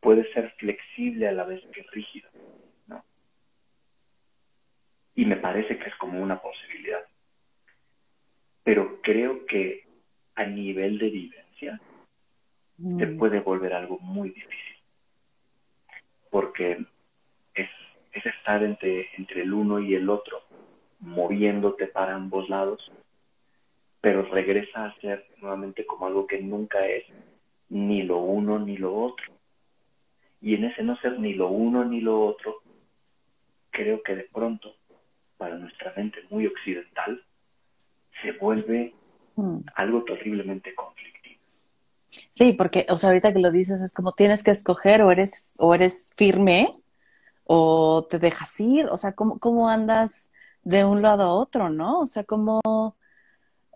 puede 0.00 0.32
ser 0.32 0.50
flexible 0.58 1.28
a 1.28 1.32
la 1.32 1.44
vez 1.44 1.64
que 1.72 1.86
rígido, 1.92 2.28
¿no? 2.88 3.04
Y 5.14 5.24
me 5.24 5.36
parece 5.36 5.78
que 5.78 5.88
es 5.88 5.94
como 5.96 6.20
una 6.20 6.42
posibilidad. 6.42 7.04
Pero 8.64 9.00
creo 9.02 9.46
que 9.46 9.86
a 10.34 10.46
nivel 10.46 10.98
de 10.98 11.10
vivencia 11.10 11.80
se 12.76 13.06
mm. 13.06 13.18
puede 13.18 13.38
volver 13.38 13.72
algo 13.72 14.00
muy 14.00 14.30
difícil 14.30 14.73
porque 16.34 16.84
es, 17.54 18.26
estar 18.26 18.64
entre, 18.64 19.08
entre 19.16 19.42
el 19.42 19.52
uno 19.52 19.78
y 19.78 19.94
el 19.94 20.10
otro, 20.10 20.42
moviéndote 20.98 21.86
para 21.86 22.16
ambos 22.16 22.48
lados, 22.48 22.90
pero 24.00 24.22
regresa 24.22 24.86
a 24.86 24.94
ser 24.96 25.24
nuevamente 25.40 25.86
como 25.86 26.08
algo 26.08 26.26
que 26.26 26.42
nunca 26.42 26.84
es 26.88 27.04
ni 27.68 28.02
lo 28.02 28.18
uno 28.18 28.58
ni 28.58 28.76
lo 28.76 28.96
otro. 28.96 29.32
Y 30.40 30.56
en 30.56 30.64
ese 30.64 30.82
no 30.82 30.96
ser 30.96 31.20
ni 31.20 31.34
lo 31.34 31.50
uno 31.50 31.84
ni 31.84 32.00
lo 32.00 32.20
otro, 32.26 32.56
creo 33.70 34.02
que 34.02 34.16
de 34.16 34.24
pronto, 34.24 34.74
para 35.36 35.54
nuestra 35.54 35.92
mente 35.96 36.18
muy 36.30 36.48
occidental, 36.48 37.22
se 38.22 38.32
vuelve 38.32 38.92
hmm. 39.36 39.58
algo 39.76 40.02
terriblemente 40.02 40.74
conflictivo. 40.74 41.13
Sí, 42.32 42.52
porque, 42.52 42.86
o 42.88 42.98
sea, 42.98 43.10
ahorita 43.10 43.32
que 43.32 43.38
lo 43.38 43.50
dices 43.50 43.80
es 43.80 43.94
como 43.94 44.12
tienes 44.12 44.42
que 44.42 44.50
escoger 44.50 45.02
o 45.02 45.10
eres, 45.10 45.50
o 45.58 45.74
eres 45.74 46.12
firme 46.16 46.76
o 47.44 48.06
te 48.08 48.18
dejas 48.18 48.58
ir, 48.60 48.86
o 48.86 48.96
sea, 48.96 49.12
¿cómo, 49.12 49.38
cómo 49.38 49.68
andas 49.68 50.30
de 50.62 50.84
un 50.84 51.02
lado 51.02 51.24
a 51.24 51.34
otro, 51.34 51.70
¿no? 51.70 52.00
O 52.00 52.06
sea, 52.06 52.24
¿cómo, 52.24 52.60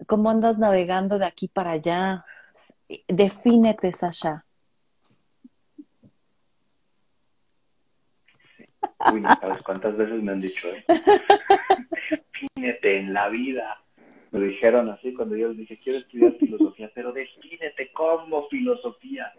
cómo 0.07 0.31
andas 0.31 0.59
navegando 0.59 1.19
de 1.19 1.27
aquí 1.27 1.49
para 1.49 1.73
allá? 1.73 2.25
Defínete, 3.09 3.93
Sasha. 3.93 4.45
Uy, 9.13 9.23
sabes 9.23 9.63
cuántas 9.63 9.97
veces 9.97 10.23
me 10.23 10.33
han 10.33 10.41
dicho, 10.41 10.67
¿eh? 10.69 10.85
Defínete 12.33 12.99
en 12.99 13.13
la 13.13 13.29
vida 13.29 13.79
me 14.39 14.49
dijeron 14.49 14.89
así 14.91 15.13
cuando 15.15 15.37
yo 15.37 15.49
les 15.49 15.59
dije, 15.59 15.79
quiero 15.83 15.99
estudiar 15.99 16.35
filosofía, 16.35 16.91
pero 16.95 17.13
defínete 17.13 17.93
como 17.93 18.49
filosofía. 18.49 19.33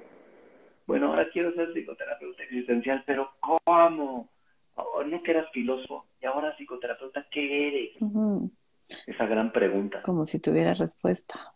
Bueno, 0.85 1.07
ahora 1.07 1.29
quiero 1.29 1.53
ser 1.53 1.73
psicoterapeuta 1.73 2.43
existencial, 2.43 3.03
pero 3.05 3.31
¿cómo? 3.39 4.29
Oh, 4.75 5.03
no 5.03 5.23
que 5.23 5.31
eras 5.31 5.51
filósofo 5.51 6.05
y 6.21 6.25
ahora 6.25 6.55
psicoterapeuta, 6.57 7.25
¿qué 7.31 7.67
eres? 7.67 7.91
esa 9.05 9.25
gran 9.25 9.51
pregunta. 9.51 10.01
Como 10.01 10.25
si 10.25 10.39
tuviera 10.39 10.73
respuesta. 10.73 11.53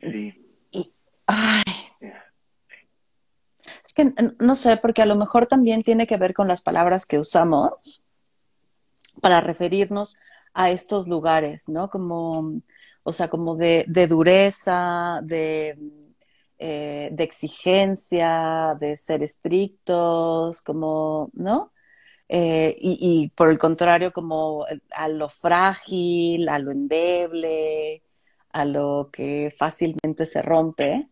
Sí. 0.00 0.34
Y, 0.70 0.92
ay. 1.26 1.62
Es 3.86 3.94
que 3.94 4.12
no 4.40 4.56
sé, 4.56 4.76
porque 4.76 5.02
a 5.02 5.06
lo 5.06 5.16
mejor 5.16 5.46
también 5.46 5.82
tiene 5.82 6.06
que 6.06 6.16
ver 6.16 6.34
con 6.34 6.48
las 6.48 6.62
palabras 6.62 7.06
que 7.06 7.18
usamos 7.18 8.02
para 9.20 9.40
referirnos 9.40 10.20
a 10.54 10.70
estos 10.70 11.08
lugares, 11.08 11.68
¿no? 11.68 11.90
Como, 11.90 12.62
o 13.02 13.12
sea, 13.12 13.28
como 13.28 13.56
de, 13.56 13.84
dureza, 14.08 15.20
de, 15.22 15.78
eh, 16.58 17.10
de 17.12 17.24
exigencia, 17.24 18.76
de 18.80 18.96
ser 18.96 19.22
estrictos, 19.22 20.62
como, 20.62 21.30
¿no? 21.34 21.72
Eh, 22.28 22.76
y, 22.80 23.30
por 23.36 23.50
el 23.50 23.58
contrario, 23.58 24.12
como 24.12 24.66
a 24.90 25.08
lo 25.08 25.28
frágil, 25.28 26.48
a 26.48 26.58
lo 26.58 26.70
endeble, 26.72 28.02
a 28.50 28.64
lo 28.64 29.10
que 29.12 29.54
fácilmente 29.58 30.26
se 30.26 30.42
rompe. 30.42 31.10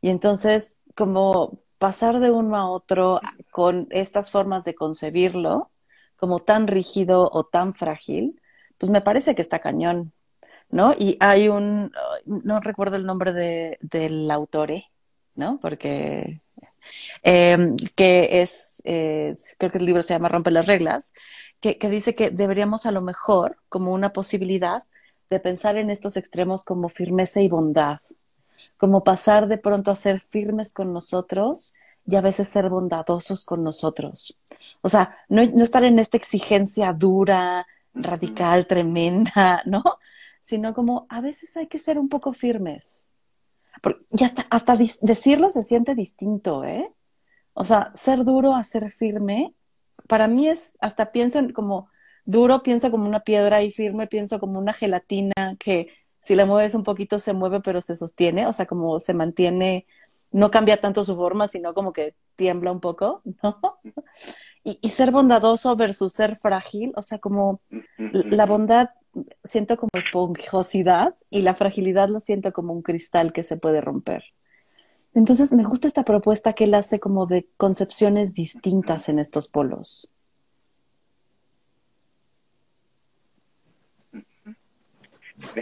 Y 0.00 0.10
entonces, 0.10 0.80
como 0.96 1.60
pasar 1.78 2.20
de 2.20 2.30
uno 2.30 2.56
a 2.56 2.70
otro 2.70 3.20
con 3.52 3.86
estas 3.90 4.30
formas 4.30 4.64
de 4.64 4.74
concebirlo, 4.74 5.70
como 6.16 6.40
tan 6.40 6.66
rígido 6.68 7.28
o 7.32 7.44
tan 7.44 7.74
frágil, 7.74 8.40
pues 8.78 8.90
me 8.90 9.00
parece 9.00 9.34
que 9.34 9.42
está 9.42 9.58
cañón, 9.58 10.12
¿no? 10.70 10.94
Y 10.98 11.16
hay 11.20 11.48
un, 11.48 11.92
no 12.26 12.60
recuerdo 12.60 12.96
el 12.96 13.06
nombre 13.06 13.32
de, 13.32 13.78
del 13.80 14.30
autor, 14.30 14.70
¿eh? 14.70 14.86
¿no? 15.36 15.58
Porque, 15.60 16.40
eh, 17.22 17.74
que 17.94 18.42
es, 18.42 18.82
creo 19.58 19.72
que 19.72 19.78
el 19.78 19.86
libro 19.86 20.02
se 20.02 20.14
llama 20.14 20.28
Rompe 20.28 20.50
las 20.50 20.66
reglas, 20.66 21.12
que, 21.60 21.78
que 21.78 21.90
dice 21.90 22.14
que 22.14 22.30
deberíamos 22.30 22.86
a 22.86 22.92
lo 22.92 23.00
mejor, 23.00 23.56
como 23.68 23.92
una 23.92 24.12
posibilidad, 24.12 24.82
de 25.30 25.40
pensar 25.40 25.76
en 25.76 25.90
estos 25.90 26.16
extremos 26.16 26.64
como 26.64 26.88
firmeza 26.88 27.40
y 27.40 27.48
bondad, 27.48 28.00
como 28.76 29.04
pasar 29.04 29.48
de 29.48 29.58
pronto 29.58 29.90
a 29.90 29.96
ser 29.96 30.20
firmes 30.20 30.72
con 30.72 30.92
nosotros 30.92 31.74
y 32.06 32.16
a 32.16 32.20
veces 32.20 32.48
ser 32.48 32.70
bondadosos 32.70 33.44
con 33.44 33.62
nosotros. 33.62 34.38
O 34.80 34.88
sea, 34.88 35.18
no, 35.28 35.44
no 35.44 35.64
estar 35.64 35.84
en 35.84 35.98
esta 35.98 36.16
exigencia 36.16 36.92
dura, 36.92 37.66
radical, 37.98 38.66
tremenda, 38.66 39.62
¿no? 39.66 39.82
Sino 40.40 40.74
como 40.74 41.06
a 41.08 41.20
veces 41.20 41.56
hay 41.56 41.66
que 41.66 41.78
ser 41.78 41.98
un 41.98 42.08
poco 42.08 42.32
firmes. 42.32 43.08
Porque 43.82 44.04
ya 44.10 44.32
hasta, 44.50 44.76
decirlo 45.02 45.50
se 45.50 45.62
siente 45.62 45.94
distinto, 45.94 46.64
¿eh? 46.64 46.90
O 47.54 47.64
sea, 47.64 47.92
ser 47.94 48.24
duro 48.24 48.54
a 48.54 48.64
ser 48.64 48.90
firme, 48.92 49.54
para 50.06 50.26
mí 50.28 50.48
es, 50.48 50.72
hasta 50.80 51.12
pienso 51.12 51.38
en 51.38 51.52
como 51.52 51.88
duro, 52.24 52.62
pienso 52.62 52.90
como 52.90 53.06
una 53.06 53.20
piedra 53.20 53.62
y 53.62 53.72
firme, 53.72 54.06
pienso 54.06 54.40
como 54.40 54.58
una 54.58 54.72
gelatina 54.72 55.56
que 55.58 55.88
si 56.20 56.34
la 56.34 56.46
mueves 56.46 56.74
un 56.74 56.84
poquito 56.84 57.18
se 57.18 57.32
mueve 57.32 57.60
pero 57.60 57.80
se 57.80 57.96
sostiene, 57.96 58.46
o 58.46 58.52
sea, 58.52 58.66
como 58.66 59.00
se 59.00 59.14
mantiene, 59.14 59.86
no 60.30 60.50
cambia 60.50 60.80
tanto 60.80 61.04
su 61.04 61.16
forma, 61.16 61.48
sino 61.48 61.74
como 61.74 61.92
que 61.92 62.14
tiembla 62.36 62.72
un 62.72 62.80
poco, 62.80 63.22
¿no? 63.42 63.78
Y, 64.80 64.88
ser 64.90 65.10
bondadoso 65.10 65.74
versus 65.76 66.12
ser 66.12 66.36
frágil, 66.36 66.92
o 66.96 67.02
sea, 67.02 67.18
como 67.18 67.60
la 67.96 68.46
bondad 68.46 68.90
siento 69.42 69.76
como 69.76 69.90
esponjosidad 69.94 71.14
y 71.30 71.42
la 71.42 71.54
fragilidad 71.54 72.08
la 72.08 72.20
siento 72.20 72.52
como 72.52 72.72
un 72.72 72.82
cristal 72.82 73.32
que 73.32 73.44
se 73.44 73.56
puede 73.56 73.80
romper. 73.80 74.24
Entonces 75.14 75.52
me 75.52 75.64
gusta 75.64 75.88
esta 75.88 76.04
propuesta 76.04 76.52
que 76.52 76.64
él 76.64 76.74
hace 76.74 77.00
como 77.00 77.26
de 77.26 77.48
concepciones 77.56 78.34
distintas 78.34 79.08
en 79.08 79.18
estos 79.18 79.48
polos. 79.48 80.14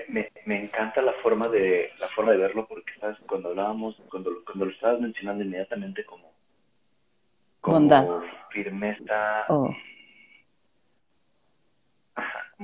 Me, 0.09 0.31
me, 0.47 0.65
encanta 0.65 1.03
la 1.03 1.13
forma 1.23 1.49
de 1.49 1.91
la 2.01 2.09
forma 2.09 2.33
de 2.33 2.39
verlo 2.39 2.67
porque 2.67 2.93
sabes 2.99 3.19
cuando 3.29 3.51
hablábamos 3.51 3.95
cuando 4.09 4.31
cuando 4.47 4.65
lo 4.65 4.71
estabas 4.73 5.01
mencionando 5.01 5.45
inmediatamente 5.45 6.03
como 6.07 6.36
bondad 7.67 8.07
firmeza. 8.51 9.45
Oh. 9.49 9.75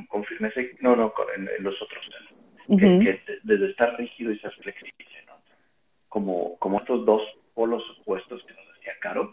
con 0.08 0.24
firmeza, 0.24 0.60
no, 0.80 0.96
no, 0.96 1.12
en, 1.36 1.62
los 1.62 1.80
otros. 1.82 2.08
que, 2.66 3.22
desde 3.42 3.70
estar 3.70 3.96
rígido 3.98 4.32
y 4.32 4.38
ser 4.38 4.52
flexible, 4.54 5.24
¿no? 5.26 5.34
Como, 6.08 6.58
como 6.58 6.80
estos 6.80 7.04
dos 7.04 7.22
polos 7.54 7.82
opuestos 8.00 8.42
que 8.44 8.54
nos 8.54 8.66
decía 8.74 8.94
Caro, 9.00 9.32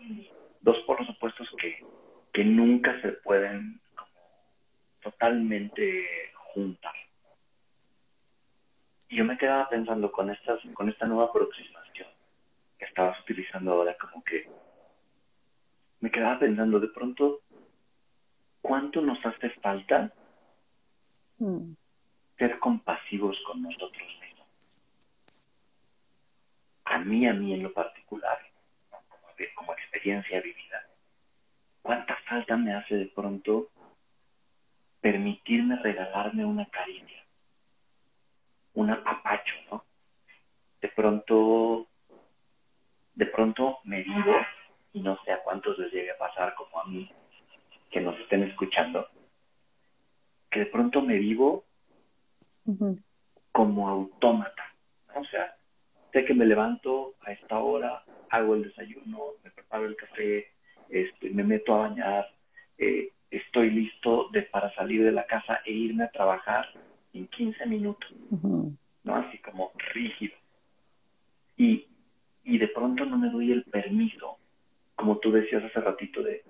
dos 0.62 0.78
polos 0.80 1.08
opuestos 1.10 1.50
que, 1.62 1.82
que 2.34 2.44
nunca 2.44 3.00
se 3.02 3.10
pueden 3.24 3.80
totalmente 5.02 6.06
juntar. 6.54 6.94
Y 9.08 9.18
yo 9.18 9.26
me 9.26 9.38
quedaba 9.38 9.70
pensando 9.70 10.12
con, 10.12 10.30
estas, 10.30 10.60
con 10.74 10.90
esta 10.90 11.06
nueva 11.08 11.26
aproximación 11.26 12.08
que 12.78 12.86
estabas 12.86 13.20
utilizando 13.22 13.74
ahora, 13.74 13.98
como 13.98 14.24
que 14.24 14.48
me 16.02 16.12
quedaba 16.12 16.40
pensando 16.40 16.80
de 16.80 16.88
pronto, 16.88 17.42
¿cuánto 18.62 19.02
nos 19.02 19.24
hace 19.26 19.50
falta 19.62 20.14
mm. 21.38 21.74
ser 22.38 22.58
compasivos 22.60 23.38
con 23.46 23.62
nosotros 23.62 24.08
mismos? 24.22 24.48
A 26.86 27.00
mí, 27.00 27.28
a 27.28 27.34
mí 27.34 27.54
en 27.54 27.64
lo 27.64 27.74
particular, 27.74 28.40
como, 28.90 29.28
como 29.56 29.74
experiencia 29.74 30.42
vivida, 30.42 30.88
¿cuánta 31.82 32.16
falta 32.28 32.58
me 32.58 32.74
hace 32.74 32.96
de 32.96 33.08
pronto 33.08 33.70
permitirme 35.02 35.78
regalarme 35.78 36.46
una 36.46 36.66
caricia, 36.66 37.24
un 38.74 38.90
apapacho, 38.90 39.56
¿no? 39.72 39.86
De 40.82 40.88
pronto, 40.90 41.88
de 43.16 43.26
pronto 43.26 43.80
me 43.84 44.04
digo 44.04 44.34
y 44.94 45.02
no 45.02 45.18
sé 45.24 45.32
a 45.32 45.44
cuántos 45.44 45.78
les 45.78 45.92
llegue 45.92 46.12
a 46.12 46.18
pasar 46.18 46.56
como 46.56 46.82
a 46.82 46.86
mí, 46.86 47.10
que 47.92 48.02
nos 48.02 48.20
estén 48.20 48.44
escuchando, 48.44 49.08
que 50.50 50.62
de 50.62 50.66
pronto 50.68 51.02
me 51.02 51.18
vivo 51.18 51.66
como 53.52 53.90
autómata. 53.90 54.64
O 55.16 55.24
sea, 55.26 55.56
sé 56.12 56.26
que 56.26 56.34
me 56.34 56.46
levanto 56.46 57.14
a 57.26 57.32
esta 57.32 57.60
hora, 57.60 58.04
hago 58.30 58.56
el 58.56 58.64
desayuno, 58.64 59.20
me 59.44 59.52
preparo 59.52 59.86
el 59.86 59.96
café, 59.96 60.48
este, 60.90 61.30
me 61.32 61.44
meto 61.44 61.74
a 61.74 61.90
bañar, 61.90 62.30
eh, 62.78 63.12
estoy 63.30 63.70
listo 63.70 64.30
de, 64.32 64.44
para 64.44 64.74
salir 64.76 65.04
de 65.04 65.12
la 65.12 65.26
casa 65.26 65.60
e 65.66 65.72
irme 65.72 66.04
a 66.04 66.12
trabajar 66.12 66.68
en 67.14 67.28
15 67.28 67.66
minutos, 67.66 68.12
¿no? 69.04 69.16
Así 69.16 69.38
como 69.40 69.72
rígido. 69.94 70.36
Y, 71.58 71.88
y 72.44 72.58
de 72.58 72.68
pronto 72.70 73.06
no 73.06 73.18
me 73.18 73.30
doy 73.30 73.52
el 73.52 73.64
permiso 73.64 74.39
como 75.00 75.18
tú 75.20 75.32
decías 75.32 75.64
hace 75.64 75.80
ratito, 75.80 76.22
de 76.22 76.44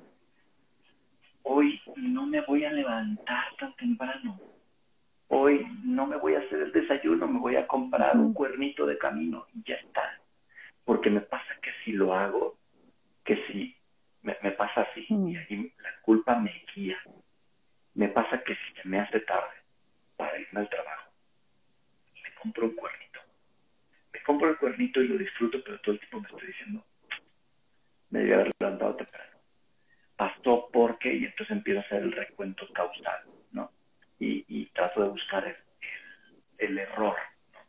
hoy 1.43 1.79
no 1.97 2.25
me 2.25 2.41
voy 2.41 2.65
a 2.65 2.71
levantar 2.71 3.55
tan 3.59 3.75
temprano, 3.75 4.41
hoy 5.27 5.67
no 5.83 6.07
me 6.07 6.17
voy 6.17 6.33
a 6.33 6.39
hacer 6.39 6.59
el 6.59 6.71
desayuno, 6.71 7.27
me 7.27 7.39
voy 7.39 7.57
a 7.57 7.67
comprar 7.67 8.17
un 8.17 8.33
cuernito 8.33 8.87
de 8.87 8.97
camino 8.97 9.45
y 9.53 9.61
ya 9.69 9.75
está. 9.75 10.19
Porque 10.83 11.11
me 11.11 11.21
pasa 11.21 11.45
que 11.61 11.69
si 11.85 11.91
lo 11.91 12.15
hago, 12.15 12.57
que 13.23 13.35
si 13.45 13.75
me, 14.23 14.33
pasa 14.53 14.81
así, 14.81 15.05
y 15.07 15.37
ahí 15.37 15.71
la 15.83 16.01
culpa 16.01 16.39
me 16.39 16.51
guía. 16.73 16.97
Me 17.93 18.07
pasa 18.07 18.43
que 18.43 18.55
si 18.55 18.87
me 18.87 18.99
hace 18.99 19.19
tarde 19.19 19.57
para 20.17 20.39
irme 20.39 20.61
al 20.61 20.69
trabajo, 20.69 21.11
me 22.23 22.33
compro 22.41 22.65
un 22.65 22.75
cuernito. 22.75 23.19
Me 24.11 24.23
compro 24.23 24.49
el 24.49 24.57
cuernito 24.57 25.03
y 25.03 25.07
lo 25.07 25.19
disfruto, 25.19 25.63
pero 25.63 25.79
todo 25.81 25.93
el 25.93 25.99
tiempo 25.99 26.21
me 26.21 26.27
estoy 26.29 26.47
diciendo, 26.47 26.83
me 28.09 28.19
debía 28.19 28.35
haber 28.35 28.51
levantado 28.59 28.95
temprano. 28.95 29.37
Pasó 30.15 30.69
porque, 30.71 31.13
y 31.13 31.25
entonces 31.25 31.55
empiezo 31.55 31.79
a 31.79 31.83
hacer 31.83 32.03
el 32.03 32.11
recuento 32.11 32.67
causal, 32.73 33.23
¿no? 33.51 33.71
Y, 34.19 34.45
y 34.47 34.65
trato 34.67 35.03
de 35.03 35.09
buscar 35.09 35.45
el, 35.47 35.55
el, 36.59 36.77
error, 36.77 37.15
¿no? 37.53 37.59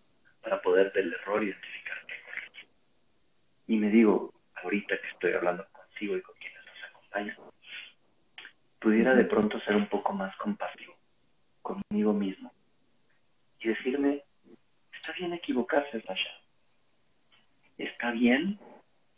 Para 0.42 0.60
poder 0.60 0.92
del 0.92 1.12
error 1.12 1.44
identificar 1.44 1.98
qué 2.06 2.14
corregir. 2.24 2.68
Y 3.68 3.76
me 3.76 3.90
digo, 3.90 4.32
ahorita 4.62 5.00
que 5.00 5.08
estoy 5.08 5.32
hablando 5.32 5.66
consigo 5.72 6.16
y 6.16 6.22
con 6.22 6.34
quienes 6.36 6.64
nos 6.66 6.90
acompañan, 6.90 7.36
pudiera 8.80 9.14
de 9.14 9.24
pronto 9.24 9.60
ser 9.60 9.76
un 9.76 9.88
poco 9.88 10.12
más 10.12 10.34
compasivo 10.36 10.96
conmigo 11.62 12.12
mismo 12.12 12.52
y 13.60 13.68
decirme, 13.68 14.24
está 14.92 15.12
bien 15.12 15.32
equivocarse, 15.34 16.00
Sasha. 16.02 16.30
Está 17.78 18.10
bien 18.10 18.58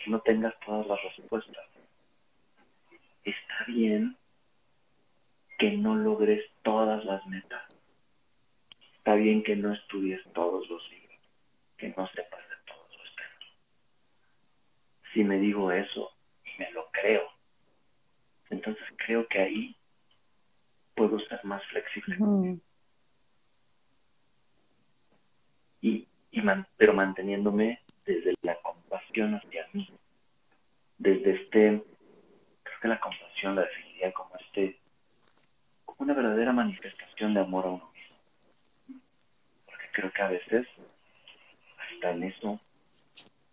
que 0.03 0.11
no 0.11 0.21
tengas 0.21 0.55
todas 0.61 0.87
las 0.87 0.99
respuestas. 1.03 1.67
Está 3.25 3.65
bien 3.69 4.17
que 5.59 5.73
no 5.73 5.95
logres 5.95 6.45
todas 6.63 7.05
las 7.05 7.25
metas. 7.27 7.63
Está 8.97 9.15
bien 9.15 9.43
que 9.43 9.57
no 9.57 9.73
estudies 9.73 10.21
todos 10.33 10.69
los 10.69 10.91
libros, 10.91 11.19
que 11.77 11.89
no 11.97 12.07
sepas 12.09 12.49
de 12.49 12.57
todos 12.67 12.89
los 12.99 13.17
temas. 13.17 13.57
Si 15.13 15.25
me 15.25 15.39
digo 15.39 15.71
eso 15.71 16.13
y 16.45 16.59
me 16.59 16.71
lo 16.73 16.91
creo, 16.91 17.29
entonces 18.51 18.85
creo 19.05 19.27
que 19.29 19.39
ahí 19.39 19.77
puedo 20.95 21.19
ser 21.21 21.45
más 21.45 21.65
flexible. 21.67 22.61
Y, 25.81 26.07
y 26.31 26.43
pero 26.77 26.93
manteniéndome 26.93 27.82
desde 28.05 28.35
la 28.43 28.57
compasión 28.57 29.35
hacia 29.35 29.67
mí, 29.73 29.89
desde 30.99 31.33
este, 31.33 31.83
creo 32.63 32.81
que 32.81 32.89
la 32.89 33.01
compasión 33.01 33.55
la 33.55 33.63
definiría 33.63 34.13
como 34.13 34.31
este, 34.37 34.79
como 35.85 35.99
una 36.01 36.15
verdadera 36.15 36.53
manifestación 36.53 37.35
de 37.35 37.41
amor 37.41 37.67
a 37.67 37.71
uno 37.71 37.91
mismo. 37.93 39.03
Porque 39.67 39.87
creo 39.93 40.13
que 40.13 40.23
a 40.23 40.29
veces, 40.29 40.67
hasta 41.79 42.11
en 42.11 42.25
eso, 42.25 42.61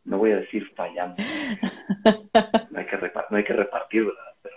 no 0.05 0.17
voy 0.17 0.31
a 0.31 0.37
decir 0.37 0.67
fallamos, 0.75 1.17
no 1.17 2.79
hay 2.79 2.85
que, 2.85 3.11
no 3.29 3.37
hay 3.37 3.43
que 3.43 3.53
repartir, 3.53 4.05
¿verdad? 4.05 4.33
Pero 4.41 4.55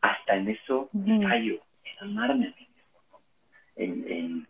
hasta 0.00 0.36
en 0.36 0.48
eso 0.48 0.90
fallo, 0.92 1.60
en 1.84 1.98
amarme 2.00 2.46
a 2.46 2.50
mí 2.50 2.68
mismo. 2.68 3.20
En, 3.76 4.10
en, 4.10 4.48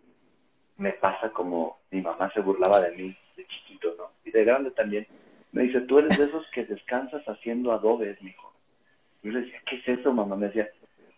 me 0.78 0.92
pasa 0.92 1.30
como 1.30 1.78
mi 1.90 2.00
mamá 2.00 2.30
se 2.32 2.40
burlaba 2.40 2.80
de 2.80 2.96
mí 2.96 3.16
de 3.36 3.46
chiquito, 3.46 3.94
¿no? 3.98 4.05
Y 4.26 4.30
de 4.30 4.44
grande 4.44 4.70
también. 4.72 5.06
Me 5.52 5.62
dice, 5.62 5.80
tú 5.82 5.98
eres 5.98 6.18
de 6.18 6.26
esos 6.26 6.44
que 6.52 6.66
descansas 6.66 7.24
haciendo 7.26 7.72
adobes, 7.72 8.20
mijo. 8.20 8.52
Y 9.22 9.28
yo 9.28 9.32
le 9.32 9.40
decía, 9.40 9.62
¿qué 9.64 9.76
es 9.76 10.00
eso, 10.00 10.12
mamá? 10.12 10.36
Me 10.36 10.48
decía, 10.48 10.68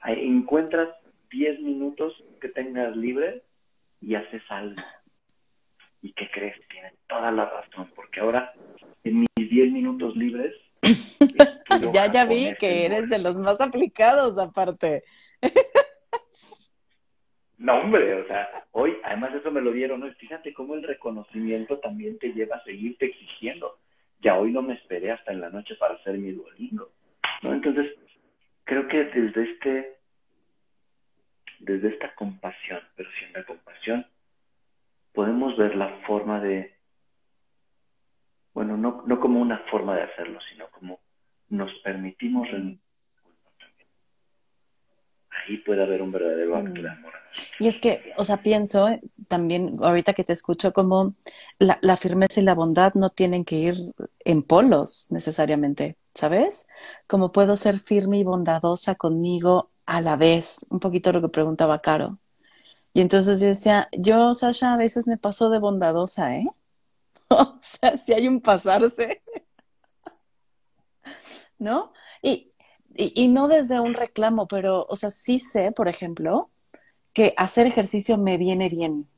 encuentras 0.05 0.89
10 1.31 1.61
minutos 1.61 2.15
que 2.41 2.49
tengas 2.49 2.97
libre 2.97 3.43
y 4.01 4.15
haces 4.15 4.43
algo. 4.49 4.81
¿Y 6.03 6.13
qué 6.13 6.31
crees? 6.31 6.57
Tiene 6.69 6.93
toda 7.09 7.33
la 7.33 7.47
razón, 7.47 7.91
porque 7.97 8.21
ahora 8.21 8.53
en 9.03 9.21
mis 9.21 9.51
10 9.51 9.73
minutos 9.73 10.17
libres... 10.17 10.55
ya, 11.93 12.13
ya 12.13 12.25
vi 12.25 12.55
que 12.61 12.87
eres 12.87 13.09
de 13.09 13.19
los 13.19 13.37
más 13.37 13.61
aplicados 13.61 14.39
aparte. 14.39 15.03
No, 17.59 17.81
hombre, 17.81 18.15
o 18.15 18.27
sea, 18.29 18.65
hoy, 18.71 18.97
además 19.03 19.35
eso 19.35 19.51
me 19.51 19.61
lo 19.61 19.73
dieron, 19.73 20.01
¿no? 20.01 20.13
Fíjate 20.15 20.55
cómo 20.55 20.75
el 20.75 20.85
reconocimiento 20.85 21.79
también 21.79 22.17
te 22.19 22.33
lleva 22.33 22.57
a 22.57 22.65
seguirte 22.65 23.07
exigiendo. 23.07 23.79
Ya 24.21 24.39
hoy 24.39 24.53
no 24.53 24.63
me 24.63 24.75
esperé 24.75 25.11
hasta 25.11 25.33
en 25.33 25.41
la 25.41 25.51
noche 25.51 25.75
para 25.75 25.95
hacer 25.95 26.17
mi 26.19 26.31
duolingo, 26.33 26.91
¿no? 27.43 27.53
Entonces, 27.53 27.93
creo 28.63 28.87
que 28.87 29.05
desde 29.05 29.43
este, 29.43 29.97
desde 31.59 31.89
esta 31.89 32.15
compasión, 32.15 32.81
pero 32.95 33.09
la 33.35 33.45
compasión, 33.45 34.07
podemos 35.13 35.57
ver 35.57 35.75
la 35.75 35.89
forma 36.07 36.41
de, 36.41 36.75
bueno, 38.55 38.77
no, 38.77 39.03
no 39.05 39.19
como 39.19 39.41
una 39.41 39.59
forma 39.71 39.97
de 39.97 40.03
hacerlo, 40.03 40.39
sino 40.53 40.69
como 40.69 41.01
nos 41.49 41.73
permitimos 41.81 42.49
ahí 45.49 45.57
puede 45.59 45.83
haber 45.83 46.03
un 46.03 46.13
verdadero 46.13 46.57
acto 46.57 46.83
de 46.83 46.89
mm. 46.89 46.93
amor. 46.93 47.13
Y 47.59 47.67
es 47.69 47.81
que, 47.81 48.13
o 48.17 48.25
sea, 48.25 48.43
pienso 48.43 48.89
también, 49.27 49.79
ahorita 49.83 50.15
que 50.15 50.25
te 50.25 50.33
escucho, 50.33 50.73
como 50.73 51.15
la, 51.59 51.97
firmeza 51.97 52.41
y 52.41 52.45
la 52.45 52.55
bondad 52.55 52.95
no 52.95 53.11
tienen 53.11 53.45
que 53.45 53.57
ir 53.57 53.95
en 54.25 54.43
polos 54.43 55.09
necesariamente, 55.11 55.97
¿sabes? 56.15 56.67
Como 57.09 57.33
puedo 57.33 57.57
ser 57.57 57.81
firme 57.81 58.19
y 58.19 58.25
bondadosa 58.25 58.95
conmigo 58.95 59.71
a 59.87 60.01
la 60.01 60.17
vez, 60.17 60.67
un 60.71 60.81
poquito 60.81 61.13
lo 61.13 61.21
que 61.21 61.29
preguntaba 61.29 61.81
Caro. 61.81 62.15
Y 62.95 63.01
entonces 63.01 63.41
yo 63.41 63.49
decía, 63.49 63.89
yo, 63.93 64.35
Sasha, 64.35 64.75
a 64.75 64.77
veces 64.77 65.07
me 65.09 65.19
paso 65.19 65.51
de 65.51 65.59
bondadosa, 65.59 66.37
¿eh? 66.37 66.47
o 67.29 67.59
sea, 67.61 67.99
si 67.99 68.13
hay 68.15 68.29
un 68.29 68.41
pasarse. 68.41 69.23
¿No? 71.59 71.93
Y, 72.23 72.53
y, 72.95 73.29
no 73.29 73.49
desde 73.49 73.81
un 73.81 73.95
reclamo, 73.95 74.49
pero, 74.49 74.87
o 74.89 74.97
sea, 74.97 75.11
sí 75.11 75.39
sé, 75.41 75.73
por 75.73 75.89
ejemplo, 75.89 76.51
que 77.19 77.35
hacer 77.37 77.67
ejercicio 77.67 78.17
me 78.17 78.37
viene 78.37 78.69
bien. 78.69 79.09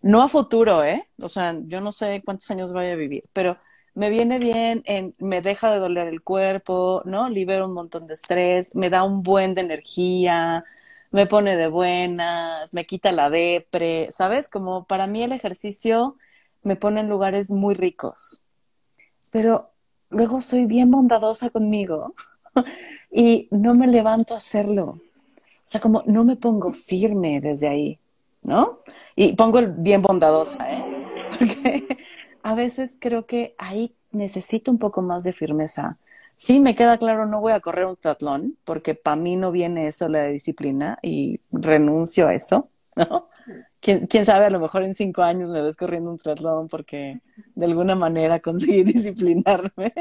No 0.00 0.22
a 0.22 0.28
futuro, 0.28 0.84
¿eh? 0.84 1.08
O 1.20 1.28
sea, 1.28 1.56
yo 1.66 1.80
no 1.80 1.90
sé 1.90 2.22
cuántos 2.24 2.48
años 2.52 2.72
voy 2.72 2.86
a 2.86 2.94
vivir, 2.94 3.24
pero 3.32 3.58
me 3.94 4.10
viene 4.10 4.38
bien, 4.38 4.82
en, 4.84 5.12
me 5.18 5.42
deja 5.42 5.72
de 5.72 5.80
doler 5.80 6.06
el 6.06 6.22
cuerpo, 6.22 7.02
¿no? 7.04 7.28
Libero 7.28 7.66
un 7.66 7.72
montón 7.72 8.06
de 8.06 8.14
estrés, 8.14 8.76
me 8.76 8.90
da 8.90 9.02
un 9.02 9.24
buen 9.24 9.56
de 9.56 9.62
energía, 9.62 10.64
me 11.10 11.26
pone 11.26 11.56
de 11.56 11.66
buenas, 11.66 12.72
me 12.72 12.86
quita 12.86 13.10
la 13.10 13.28
depre, 13.28 14.10
¿sabes? 14.12 14.48
Como 14.48 14.84
para 14.84 15.08
mí 15.08 15.24
el 15.24 15.32
ejercicio 15.32 16.14
me 16.62 16.76
pone 16.76 17.00
en 17.00 17.08
lugares 17.08 17.50
muy 17.50 17.74
ricos. 17.74 18.40
Pero 19.32 19.72
luego 20.10 20.40
soy 20.40 20.66
bien 20.66 20.92
bondadosa 20.92 21.50
conmigo 21.50 22.14
y 23.10 23.48
no 23.50 23.74
me 23.74 23.88
levanto 23.88 24.34
a 24.34 24.38
hacerlo. 24.38 25.00
O 25.66 25.68
sea, 25.68 25.80
como 25.80 26.04
no 26.06 26.22
me 26.22 26.36
pongo 26.36 26.72
firme 26.72 27.40
desde 27.40 27.66
ahí, 27.66 27.98
¿no? 28.42 28.82
Y 29.16 29.34
pongo 29.34 29.58
el 29.58 29.72
bien 29.72 30.00
bondadosa, 30.00 30.58
¿eh? 30.70 30.84
Porque 31.38 31.98
a 32.44 32.54
veces 32.54 32.96
creo 33.00 33.26
que 33.26 33.52
ahí 33.58 33.92
necesito 34.12 34.70
un 34.70 34.78
poco 34.78 35.02
más 35.02 35.24
de 35.24 35.32
firmeza. 35.32 35.98
Sí, 36.36 36.60
me 36.60 36.76
queda 36.76 36.98
claro, 36.98 37.26
no 37.26 37.40
voy 37.40 37.52
a 37.52 37.58
correr 37.58 37.86
un 37.86 37.96
triatlón, 37.96 38.56
porque 38.62 38.94
para 38.94 39.16
mí 39.16 39.34
no 39.34 39.50
viene 39.50 39.88
eso 39.88 40.08
la 40.08 40.26
disciplina 40.26 40.98
y 41.02 41.40
renuncio 41.50 42.28
a 42.28 42.34
eso, 42.34 42.68
¿no? 42.94 43.28
¿Quién, 43.80 44.06
quién 44.06 44.24
sabe, 44.24 44.46
a 44.46 44.50
lo 44.50 44.60
mejor 44.60 44.84
en 44.84 44.94
cinco 44.94 45.22
años 45.22 45.50
me 45.50 45.62
ves 45.62 45.76
corriendo 45.76 46.10
un 46.12 46.18
triatlón 46.18 46.68
porque 46.68 47.20
de 47.56 47.66
alguna 47.66 47.96
manera 47.96 48.38
conseguí 48.38 48.82
disciplinarme. 48.84 49.92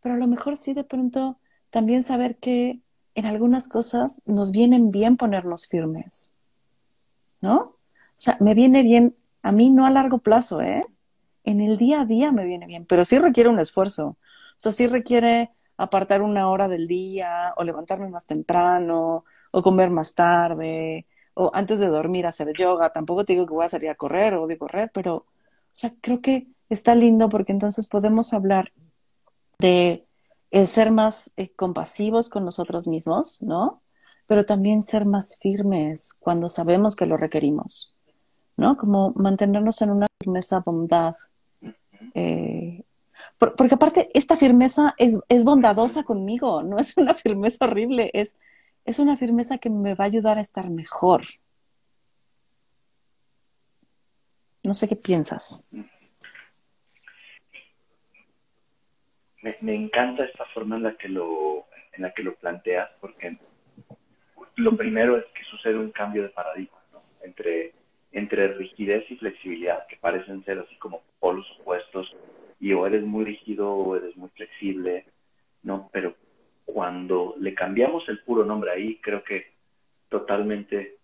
Pero 0.00 0.14
a 0.14 0.18
lo 0.18 0.26
mejor 0.26 0.56
sí 0.56 0.72
de 0.72 0.84
pronto 0.84 1.38
también 1.68 2.02
saber 2.02 2.36
que 2.36 2.80
en 3.20 3.26
algunas 3.26 3.68
cosas 3.68 4.22
nos 4.24 4.50
vienen 4.50 4.90
bien 4.90 5.16
ponernos 5.16 5.66
firmes, 5.66 6.34
¿no? 7.40 7.58
O 7.58 7.76
sea, 8.16 8.36
me 8.40 8.54
viene 8.54 8.82
bien, 8.82 9.14
a 9.42 9.52
mí 9.52 9.70
no 9.70 9.86
a 9.86 9.90
largo 9.90 10.18
plazo, 10.18 10.62
¿eh? 10.62 10.82
En 11.44 11.60
el 11.60 11.76
día 11.76 12.00
a 12.00 12.04
día 12.06 12.32
me 12.32 12.44
viene 12.46 12.66
bien, 12.66 12.86
pero 12.86 13.04
sí 13.04 13.18
requiere 13.18 13.50
un 13.50 13.60
esfuerzo. 13.60 14.08
O 14.08 14.16
sea, 14.56 14.72
sí 14.72 14.86
requiere 14.86 15.50
apartar 15.76 16.22
una 16.22 16.48
hora 16.48 16.66
del 16.68 16.86
día, 16.86 17.52
o 17.56 17.64
levantarme 17.64 18.08
más 18.08 18.26
temprano, 18.26 19.24
o 19.52 19.62
comer 19.62 19.90
más 19.90 20.14
tarde, 20.14 21.06
o 21.34 21.50
antes 21.52 21.78
de 21.78 21.88
dormir 21.88 22.26
hacer 22.26 22.52
yoga. 22.56 22.90
Tampoco 22.90 23.24
te 23.24 23.34
digo 23.34 23.46
que 23.46 23.54
voy 23.54 23.66
a 23.66 23.70
salir 23.70 23.90
a 23.90 23.94
correr 23.96 24.34
o 24.34 24.46
de 24.46 24.58
correr, 24.58 24.90
pero, 24.94 25.14
o 25.16 25.26
sea, 25.72 25.92
creo 26.00 26.22
que 26.22 26.48
está 26.70 26.94
lindo 26.94 27.28
porque 27.28 27.52
entonces 27.52 27.86
podemos 27.86 28.32
hablar 28.32 28.72
de 29.58 30.06
el 30.50 30.66
ser 30.66 30.90
más 30.90 31.32
eh, 31.36 31.52
compasivos 31.54 32.28
con 32.28 32.44
nosotros 32.44 32.88
mismos, 32.88 33.42
¿no? 33.42 33.82
Pero 34.26 34.44
también 34.44 34.82
ser 34.82 35.06
más 35.06 35.38
firmes 35.40 36.14
cuando 36.14 36.48
sabemos 36.48 36.96
que 36.96 37.06
lo 37.06 37.16
requerimos, 37.16 37.96
¿no? 38.56 38.76
Como 38.76 39.12
mantenernos 39.16 39.80
en 39.82 39.90
una 39.90 40.06
firmeza 40.20 40.60
bondad. 40.60 41.14
Eh, 42.14 42.82
porque 43.38 43.74
aparte, 43.74 44.10
esta 44.14 44.36
firmeza 44.36 44.94
es, 44.98 45.18
es, 45.28 45.44
bondadosa 45.44 46.04
conmigo, 46.04 46.62
no 46.62 46.78
es 46.78 46.96
una 46.96 47.14
firmeza 47.14 47.66
horrible, 47.66 48.10
es, 48.14 48.36
es 48.84 48.98
una 48.98 49.16
firmeza 49.16 49.58
que 49.58 49.70
me 49.70 49.94
va 49.94 50.04
a 50.04 50.08
ayudar 50.08 50.38
a 50.38 50.42
estar 50.42 50.70
mejor. 50.70 51.22
No 54.62 54.74
sé 54.74 54.88
qué 54.88 54.96
piensas. 54.96 55.64
Me, 59.42 59.74
encanta 59.74 60.24
esta 60.24 60.44
forma 60.46 60.76
en 60.76 60.82
la 60.84 60.94
que 60.96 61.08
lo 61.08 61.66
en 61.92 62.02
la 62.02 62.12
que 62.12 62.22
lo 62.22 62.34
planteas 62.34 62.90
porque 63.00 63.36
lo 64.56 64.76
primero 64.76 65.16
es 65.16 65.24
que 65.34 65.44
sucede 65.44 65.76
un 65.76 65.90
cambio 65.90 66.22
de 66.22 66.28
paradigma 66.28 66.78
¿no? 66.92 67.02
entre 67.22 67.72
entre 68.12 68.48
rigidez 68.54 69.10
y 69.10 69.16
flexibilidad 69.16 69.86
que 69.86 69.96
parecen 69.96 70.42
ser 70.42 70.58
así 70.58 70.76
como 70.76 71.02
polos 71.20 71.46
opuestos 71.60 72.14
y 72.58 72.72
o 72.72 72.86
eres 72.86 73.02
muy 73.02 73.24
rígido 73.24 73.72
o 73.72 73.96
eres 73.96 74.16
muy 74.16 74.28
flexible 74.30 75.06
no 75.62 75.88
pero 75.92 76.14
cuando 76.64 77.34
le 77.38 77.54
cambiamos 77.54 78.08
el 78.08 78.20
puro 78.20 78.44
nombre 78.44 78.72
ahí 78.72 78.96
creo 79.00 79.24
que 79.24 79.52
totalmente 80.08 80.98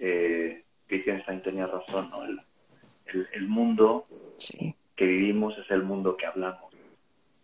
eh, 0.00 0.64
Wittgenstein 0.90 1.42
tenía 1.42 1.66
razón 1.66 2.10
¿no? 2.10 2.24
el, 2.24 2.38
el, 3.32 3.48
mundo 3.48 4.06
que 4.96 5.04
vivimos 5.04 5.58
es 5.58 5.70
el 5.70 5.82
mundo 5.82 6.16
que 6.16 6.26
hablamos 6.26 6.69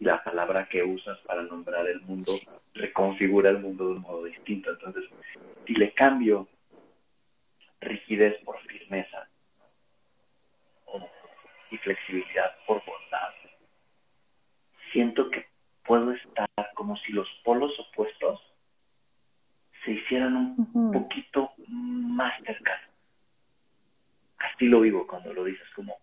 la 0.00 0.22
palabra 0.22 0.68
que 0.68 0.82
usas 0.82 1.18
para 1.20 1.42
nombrar 1.42 1.86
el 1.86 2.00
mundo 2.02 2.32
reconfigura 2.74 3.50
el 3.50 3.58
mundo 3.58 3.88
de 3.88 3.92
un 3.94 4.02
modo 4.02 4.24
distinto. 4.24 4.70
Entonces, 4.70 5.04
si 5.66 5.74
le 5.74 5.92
cambio 5.92 6.48
rigidez 7.80 8.42
por 8.44 8.58
firmeza 8.62 9.28
y 11.70 11.76
flexibilidad 11.78 12.54
por 12.66 12.82
bondad, 12.84 13.34
siento 14.92 15.30
que 15.30 15.46
puedo 15.84 16.12
estar 16.12 16.48
como 16.74 16.96
si 16.98 17.12
los 17.12 17.28
polos 17.44 17.72
opuestos 17.78 18.40
se 19.84 19.92
hicieran 19.92 20.54
un 20.74 20.92
poquito 20.92 21.52
más 21.68 22.34
cercanos. 22.44 22.90
Así 24.38 24.66
lo 24.66 24.80
vivo 24.80 25.06
cuando 25.06 25.32
lo 25.32 25.44
dices, 25.44 25.66
como 25.74 25.96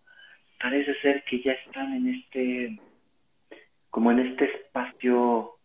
parece 0.60 0.94
ser 1.00 1.22
que 1.24 1.42
ya 1.42 1.52
están 1.52 1.94
en 1.94 2.14
este 2.14 2.78
como 3.94 4.10
en 4.10 4.18
este 4.18 4.46
espacio, 4.46 5.56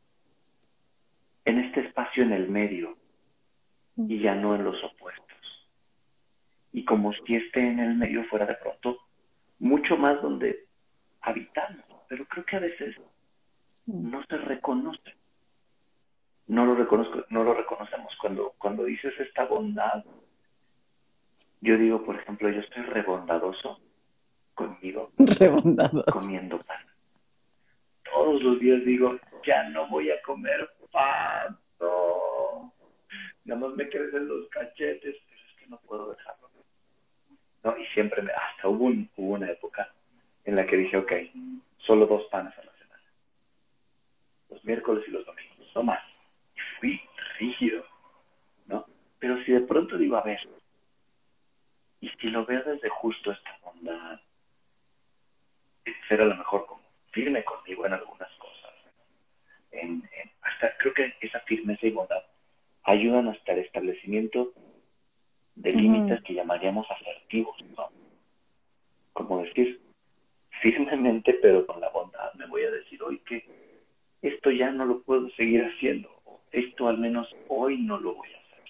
en 1.45 1.57
este 1.57 1.79
espacio 1.79 2.21
en 2.21 2.31
el 2.31 2.47
medio, 2.47 2.95
y 3.97 4.19
ya 4.19 4.35
no 4.35 4.53
en 4.53 4.63
los 4.63 4.75
opuestos. 4.83 5.67
Y 6.71 6.85
como 6.85 7.11
si 7.11 7.37
esté 7.37 7.61
en 7.61 7.79
el 7.79 7.95
medio 7.95 8.23
fuera 8.25 8.45
de 8.45 8.53
pronto 8.53 8.99
mucho 9.57 9.97
más 9.97 10.21
donde 10.21 10.67
habitamos, 11.21 11.83
pero 12.07 12.23
creo 12.25 12.45
que 12.45 12.57
a 12.57 12.59
veces 12.59 12.97
no 13.87 14.21
se 14.21 14.37
reconoce. 14.37 15.15
No 16.45 16.67
lo 16.67 16.75
reconozco, 16.75 17.25
no 17.31 17.43
lo 17.43 17.55
reconocemos 17.55 18.13
cuando 18.21 18.53
cuando 18.59 18.83
dices 18.83 19.15
esta 19.19 19.45
bondad. 19.45 20.05
Yo 21.61 21.79
digo, 21.79 22.05
por 22.05 22.15
ejemplo, 22.15 22.47
yo 22.51 22.59
estoy 22.59 22.83
rebondadoso 22.83 23.79
conmigo 24.53 25.07
comiendo 26.13 26.59
pan. 26.59 26.98
Todos 28.19 28.43
los 28.43 28.59
días 28.59 28.83
digo, 28.83 29.17
ya 29.45 29.63
no 29.69 29.87
voy 29.87 30.11
a 30.11 30.21
comer 30.23 30.69
pan. 30.91 31.57
Nada 33.45 33.61
más 33.61 33.73
me 33.77 33.87
crecen 33.87 34.27
los 34.27 34.49
cachetes, 34.49 35.15
pero 35.29 35.41
es 35.47 35.55
que 35.57 35.67
no 35.67 35.77
puedo 35.87 36.11
dejarlo. 36.11 36.49
No, 37.63 37.77
y 37.77 37.85
siempre 37.93 38.21
me, 38.21 38.33
hasta 38.33 38.67
hubo, 38.67 38.87
un- 38.87 39.09
hubo 39.15 39.35
una 39.35 39.49
época 39.49 39.89
en 40.43 40.57
la 40.57 40.65
que 40.67 40.75
dije, 40.75 40.97
ok, 40.97 41.13
solo 41.77 42.07
dos 42.07 42.25
panes 42.25 42.51
a 42.57 42.63
la 42.65 42.73
semana. 42.73 43.03
Los 44.49 44.65
miércoles 44.65 45.05
y 45.07 45.11
los 45.11 45.25
domingos, 45.25 45.71
no 45.73 45.83
más. 45.83 46.37
Y 46.57 46.59
fui 46.81 47.01
rígido, 47.39 47.85
¿no? 48.67 48.85
Pero 49.19 49.41
si 49.45 49.53
de 49.53 49.61
pronto 49.61 49.97
digo, 49.97 50.17
a 50.17 50.23
ver, 50.23 50.41
y 52.01 52.09
si 52.09 52.27
lo 52.29 52.45
veo 52.45 52.63
desde 52.63 52.89
justo 52.89 53.31
esta 53.31 53.57
bondad, 53.63 54.19
ser 56.09 56.21
a 56.21 56.25
lo 56.25 56.35
mejor 56.35 56.65
como 56.65 56.78
firme 57.11 57.43
conmigo 57.43 57.85
en 57.85 57.93
algunas 57.93 58.29
cosas. 58.33 58.73
En, 59.71 59.89
en- 60.13 60.31
hasta 60.41 60.75
creo 60.77 60.93
que 60.93 61.13
esa 61.21 61.39
firmeza 61.41 61.85
y 61.85 61.91
bondad 61.91 62.23
ayudan 62.83 63.27
hasta 63.27 63.53
el 63.53 63.59
establecimiento 63.59 64.53
de 65.55 65.71
límites 65.73 66.21
que 66.23 66.33
llamaríamos 66.33 66.89
asertivos, 66.89 67.55
¿no? 67.77 67.89
Como 69.13 69.43
decir 69.43 69.79
firmemente, 70.61 71.33
pero 71.41 71.65
con 71.65 71.79
la 71.81 71.89
bondad, 71.89 72.33
me 72.35 72.45
voy 72.47 72.63
a 72.63 72.71
decir 72.71 73.01
hoy 73.03 73.19
que 73.19 73.45
esto 74.21 74.51
ya 74.51 74.71
no 74.71 74.85
lo 74.85 75.01
puedo 75.03 75.29
seguir 75.31 75.63
haciendo, 75.65 76.09
o 76.25 76.39
esto 76.51 76.87
al 76.87 76.97
menos 76.97 77.33
hoy 77.47 77.77
no 77.77 77.97
lo 77.99 78.15
voy 78.15 78.29
a 78.33 78.37
hacer. 78.37 78.63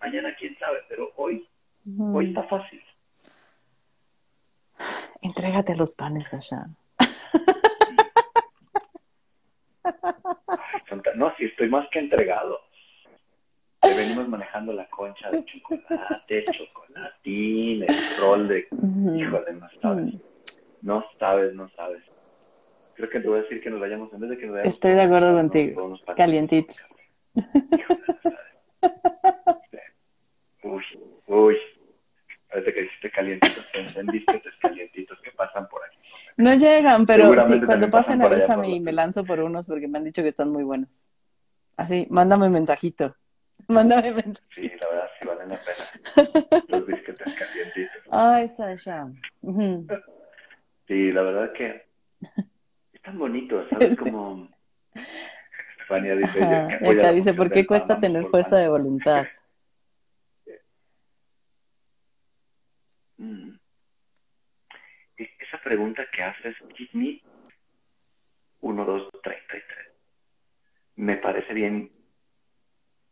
Mañana 0.00 0.34
quién 0.38 0.56
sabe, 0.58 0.78
pero 0.88 1.12
hoy, 1.16 1.46
hoy 2.14 2.28
está 2.28 2.42
fácil. 2.44 2.82
Entrégate 5.26 5.72
a 5.72 5.76
los 5.76 5.94
panes 5.96 6.32
allá. 6.32 6.68
No, 11.16 11.34
si 11.36 11.46
estoy 11.46 11.68
más 11.68 11.88
que 11.90 11.98
entregado. 11.98 12.60
Te 13.80 13.92
venimos 13.94 14.28
manejando 14.28 14.72
la 14.72 14.86
concha 14.88 15.30
de 15.30 15.44
chocolate, 15.44 16.44
chocolatín, 16.52 17.82
el 17.88 18.16
rol 18.18 18.46
de... 18.46 18.68
Híjole, 18.70 19.52
no 19.54 19.68
sabes. 19.82 20.14
No 20.82 21.04
sabes, 21.18 21.54
no 21.54 21.68
sabes. 21.70 22.08
Creo 22.94 23.10
que 23.10 23.18
te 23.20 23.28
voy 23.28 23.40
a 23.40 23.42
decir 23.42 23.60
que 23.60 23.70
nos 23.70 23.80
vayamos, 23.80 24.12
en 24.12 24.20
vez 24.20 24.30
de 24.30 24.38
que 24.38 24.46
nos 24.46 24.54
vayamos... 24.54 24.74
Estoy 24.74 24.94
de 24.94 25.02
acuerdo 25.02 25.32
nos 25.32 25.40
contigo. 25.42 25.98
Calientitos. 26.16 26.76
Híjole, 27.34 27.98
no 28.06 28.20
sabes. 28.22 28.42
Uy, 30.62 30.84
uy. 31.26 31.56
Parece 32.56 32.72
que 32.72 32.82
dijiste 32.84 33.10
calientitos, 33.10 33.66
te 33.70 33.84
calientitos 34.62 35.20
que 35.20 35.30
pasan 35.32 35.68
por 35.68 35.84
aquí. 35.84 35.98
No 36.38 36.54
llegan, 36.54 37.04
pero 37.04 37.46
sí, 37.46 37.60
cuando 37.60 37.90
pasen 37.90 38.22
avísame 38.22 38.70
y 38.70 38.80
me 38.80 38.92
lanzo 38.92 39.26
por 39.26 39.40
unos 39.40 39.66
porque 39.66 39.86
me 39.86 39.98
han 39.98 40.04
dicho 40.04 40.22
que 40.22 40.28
están 40.28 40.48
muy 40.50 40.62
buenos. 40.64 41.10
Así, 41.76 42.06
mándame 42.08 42.48
mensajito. 42.48 43.14
Mándame 43.68 44.10
mensajito. 44.14 44.54
Sí, 44.54 44.70
la 44.80 44.88
verdad, 44.88 45.08
sí 45.18 45.26
valen 45.26 45.48
la 45.50 45.60
pena. 45.60 46.64
Los 46.68 46.86
biscuits 46.86 47.20
calientitos. 47.20 48.02
Ay, 48.10 48.48
Sasha. 48.48 49.08
Sí, 50.88 51.12
la 51.12 51.20
verdad 51.20 51.52
que 51.52 51.84
están 52.94 53.18
bonitos, 53.18 53.68
¿sabes? 53.68 53.98
Como 53.98 54.48
Estefania 54.94 56.16
dice, 56.16 56.42
acá 56.42 57.12
dice, 57.12 57.34
¿por 57.34 57.50
qué 57.50 57.66
cuesta 57.66 58.00
tener 58.00 58.24
fuerza 58.28 58.52
pan". 58.52 58.60
de 58.62 58.68
voluntad? 58.70 59.24
Mm. 59.24 59.26
E- 59.26 59.36
Esa 65.16 65.58
pregunta 65.62 66.06
que 66.12 66.22
haces, 66.22 66.56
Kidney 66.74 67.22
1233, 68.62 69.64
me 70.96 71.16
parece 71.16 71.54
bien, 71.54 71.90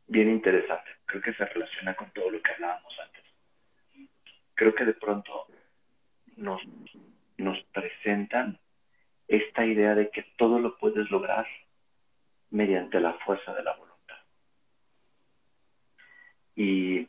bien 0.07 0.31
interesante. 0.31 0.91
Creo 1.07 1.23
que 1.23 1.35
se 1.35 1.45
relaciona 1.45 1.95
con 1.95 2.11
todo 2.13 2.31
lo 2.31 2.43
que 2.43 2.53
hablábamos 2.53 2.95
antes. 3.01 3.25
Creo 4.55 4.75
que 4.75 4.85
de 4.85 4.95
pronto 4.95 5.47
nos, 6.37 6.61
nos 7.39 7.63
presentan 7.73 8.59
esta 9.29 9.65
idea 9.65 9.95
de 9.95 10.11
que 10.11 10.23
todo 10.37 10.59
lo 10.59 10.77
puedes 10.77 11.11
lograr 11.11 11.47
mediante 12.51 13.01
la 13.01 13.15
fuerza 13.15 13.55
de 13.55 13.63
la 13.63 13.75
voluntad. 13.77 14.19
Y, 16.57 17.09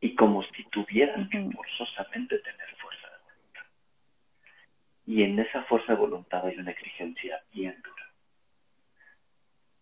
y 0.00 0.14
como 0.14 0.42
si 0.42 0.64
tuvieras 0.64 1.28
que 1.28 1.50
forzosamente 1.50 2.38
tener 2.38 2.76
fuerza 2.76 3.08
de 3.08 3.18
voluntad. 3.24 3.66
Y 5.06 5.22
en 5.22 5.38
esa 5.38 5.64
fuerza 5.64 5.92
de 5.92 5.98
voluntad 5.98 6.46
hay 6.46 6.56
una 6.56 6.70
exigencia 6.70 7.42
bien 7.52 7.80
dura. 7.82 8.12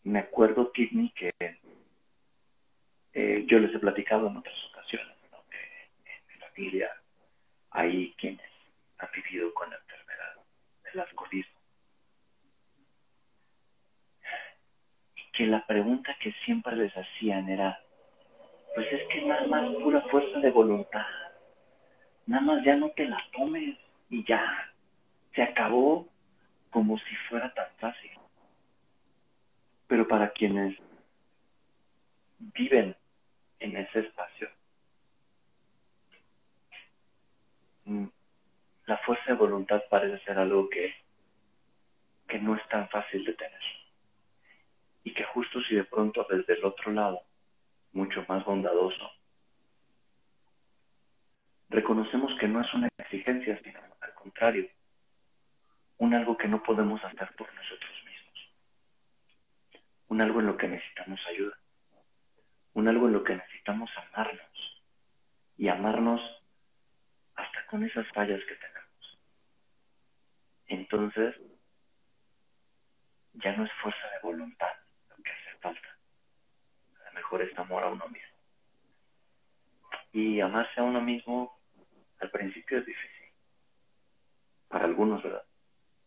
Me 0.04 0.20
acuerdo, 0.20 0.72
Kidney, 0.72 1.10
que 1.10 1.32
eh, 3.12 3.44
yo 3.46 3.58
les 3.58 3.74
he 3.74 3.78
platicado 3.78 4.28
en 4.28 4.36
otras 4.36 4.54
ocasiones, 4.70 5.16
¿no? 5.32 5.38
que 5.50 5.56
en 5.56 6.26
mi 6.28 6.34
familia 6.34 6.90
hay 7.70 8.14
quienes 8.18 8.50
han 8.98 9.08
vivido 9.12 9.52
con 9.54 9.70
la 9.70 9.76
enfermedad 9.76 10.34
del 10.84 11.00
alcoholismo. 11.00 11.60
Y 15.16 15.32
que 15.32 15.46
la 15.46 15.66
pregunta 15.66 16.16
que 16.20 16.32
siempre 16.44 16.76
les 16.76 16.92
hacían 16.96 17.48
era, 17.48 17.80
pues 18.76 18.92
es 18.92 19.08
que 19.08 19.22
nada 19.22 19.46
más 19.46 19.74
pura 19.76 20.02
fuerza 20.02 20.38
de 20.38 20.50
voluntad. 20.50 21.06
Nada 22.26 22.42
más 22.42 22.62
ya 22.62 22.76
no 22.76 22.90
te 22.90 23.06
la 23.06 23.18
tomes 23.32 23.74
y 24.10 24.22
ya. 24.26 24.70
Se 25.16 25.42
acabó 25.42 26.06
como 26.68 26.98
si 26.98 27.16
fuera 27.30 27.54
tan 27.54 27.68
fácil. 27.78 28.10
Pero 29.86 30.06
para 30.06 30.30
quienes 30.30 30.76
viven 32.38 32.94
en 33.60 33.76
ese 33.78 34.00
espacio, 34.00 34.50
mm, 37.86 38.08
la 38.84 38.98
fuerza 38.98 39.24
de 39.28 39.38
voluntad 39.38 39.82
parece 39.88 40.22
ser 40.26 40.38
algo 40.38 40.68
que, 40.68 40.94
que 42.28 42.38
no 42.38 42.54
es 42.54 42.68
tan 42.68 42.90
fácil 42.90 43.24
de 43.24 43.32
tener. 43.32 43.62
Y 45.02 45.14
que 45.14 45.24
justo 45.24 45.62
si 45.62 45.76
de 45.76 45.84
pronto 45.84 46.26
desde 46.28 46.58
el 46.58 46.64
otro 46.66 46.92
lado, 46.92 47.22
mucho 47.96 48.24
más 48.28 48.44
bondadoso, 48.44 49.10
reconocemos 51.70 52.30
que 52.38 52.46
no 52.46 52.60
es 52.60 52.74
una 52.74 52.88
exigencia, 52.98 53.58
sino 53.64 53.80
al 54.00 54.14
contrario, 54.14 54.68
un 55.96 56.14
algo 56.14 56.36
que 56.36 56.46
no 56.46 56.62
podemos 56.62 57.02
hacer 57.02 57.34
por 57.36 57.52
nosotros 57.54 57.92
mismos, 58.04 58.52
un 60.08 60.20
algo 60.20 60.40
en 60.40 60.46
lo 60.46 60.56
que 60.58 60.68
necesitamos 60.68 61.20
ayuda, 61.26 61.58
un 62.74 62.86
algo 62.86 63.06
en 63.06 63.14
lo 63.14 63.24
que 63.24 63.34
necesitamos 63.34 63.90
amarnos 64.12 64.82
y 65.56 65.68
amarnos 65.68 66.20
hasta 67.34 67.66
con 67.66 67.82
esas 67.82 68.06
fallas 68.08 68.40
que 68.46 68.54
tenemos. 68.56 69.18
Entonces, 70.66 71.34
ya 73.32 73.56
no 73.56 73.64
es 73.64 73.72
fuerza 73.80 74.06
de 74.10 74.20
voluntad 74.22 74.72
lo 75.08 75.16
que 75.22 75.30
hace 75.30 75.58
falta. 75.60 75.95
Mejor 77.26 77.42
es 77.42 77.58
amor 77.58 77.82
a 77.82 77.88
uno 77.88 78.06
mismo. 78.06 78.36
Y 80.12 80.40
amarse 80.40 80.78
a 80.78 80.84
uno 80.84 81.00
mismo 81.00 81.58
al 82.20 82.30
principio 82.30 82.78
es 82.78 82.86
difícil. 82.86 83.26
Para 84.68 84.84
algunos, 84.84 85.24
¿verdad? 85.24 85.42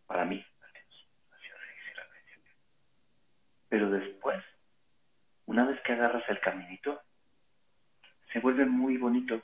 Para 0.07 0.23
mí, 0.23 0.41
al 0.61 0.71
menos, 0.71 1.07
ha 1.33 1.39
sido 1.41 1.57
difícil 1.57 1.99
al 1.99 2.07
principio. 2.07 2.53
Pero 3.67 3.89
después, 3.91 4.41
una 5.45 5.65
vez 5.65 5.81
que 5.81 5.91
agarras 5.91 6.23
el 6.29 6.39
caminito, 6.39 7.01
se 8.31 8.39
vuelve 8.39 8.65
muy 8.65 8.95
bonito. 8.95 9.41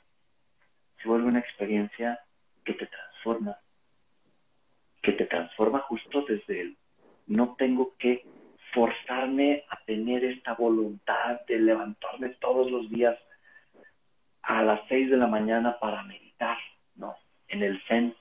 Se 1.02 1.08
vuelve 1.08 1.28
una 1.28 1.40
experiencia 1.40 2.18
que 2.64 2.72
te 2.72 2.86
transforma. 2.86 3.54
Que 5.02 5.12
te 5.12 5.26
transforma 5.26 5.80
justo 5.80 6.24
desde 6.26 6.58
el 6.62 6.78
no 7.26 7.54
tengo 7.56 7.94
que 7.98 8.24
forzarme 8.76 9.64
a 9.70 9.82
tener 9.86 10.22
esta 10.22 10.52
voluntad 10.52 11.40
de 11.48 11.58
levantarme 11.58 12.28
todos 12.40 12.70
los 12.70 12.90
días 12.90 13.18
a 14.42 14.62
las 14.62 14.82
seis 14.86 15.10
de 15.10 15.16
la 15.16 15.26
mañana 15.26 15.78
para 15.80 16.02
meditar, 16.02 16.58
¿no? 16.94 17.16
En 17.48 17.62
el 17.62 17.80
Zen 17.88 18.14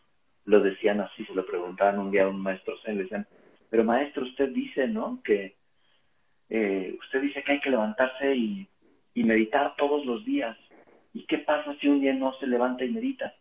lo 0.46 0.62
decían 0.62 1.02
así, 1.02 1.26
se 1.26 1.36
lo 1.36 1.46
preguntaban 1.46 2.00
un 2.00 2.10
día 2.10 2.24
a 2.24 2.30
un 2.30 2.40
maestro 2.40 2.78
Zen, 2.86 2.96
le 2.96 3.04
decían, 3.04 3.28
pero 3.70 3.84
maestro, 3.84 4.24
usted 4.24 4.50
dice, 4.52 4.88
¿no? 4.88 5.22
Que, 5.26 5.58
eh, 6.50 6.96
usted 7.02 7.22
dice 7.22 7.44
que 7.44 7.52
hay 7.52 7.60
que 7.60 7.72
levantarse 7.72 8.34
y, 8.34 8.66
y 9.14 9.24
meditar 9.26 9.76
todos 9.76 10.06
los 10.06 10.24
días. 10.24 10.58
¿Y 11.14 11.26
qué 11.26 11.40
pasa 11.40 11.76
si 11.82 11.90
un 11.90 12.00
día 12.00 12.14
no 12.14 12.34
se 12.40 12.48
levanta 12.48 12.86
y 12.86 12.92
medita? 12.92 13.34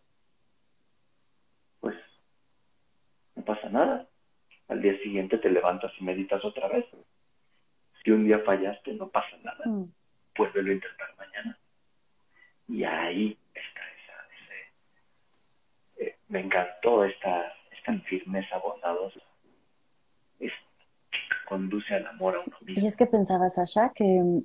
Pues 1.78 1.94
no 3.36 3.44
pasa 3.44 3.68
nada. 3.68 4.08
Al 4.68 4.80
día 4.80 4.96
siguiente 5.02 5.38
te 5.38 5.50
levantas 5.50 5.92
y 5.98 6.04
meditas 6.04 6.44
otra 6.44 6.68
vez. 6.68 6.86
Si 8.02 8.10
un 8.10 8.24
día 8.24 8.38
fallaste, 8.40 8.94
no 8.94 9.08
pasa 9.08 9.36
nada. 9.42 9.64
Mm. 9.64 9.84
Vuelve 10.36 10.70
a 10.70 10.74
intentar 10.74 11.16
mañana. 11.16 11.58
Y 12.68 12.84
ahí 12.84 13.38
está 13.54 13.80
esa, 13.80 14.14
ese, 15.96 16.06
eh, 16.06 16.16
me 16.28 16.40
encantó 16.40 17.04
esta, 17.04 17.52
esta 17.70 17.92
firmeza 18.00 18.58
bondadosa. 18.58 19.20
Es, 20.40 20.52
que 21.10 21.18
conduce 21.46 21.94
al 21.94 22.06
amor 22.06 22.36
a 22.36 22.40
uno 22.40 22.56
mismo. 22.62 22.82
Y 22.82 22.86
es 22.86 22.96
que 22.96 23.06
pensaba, 23.06 23.50
Sasha, 23.50 23.92
que 23.94 24.04
mm, 24.04 24.44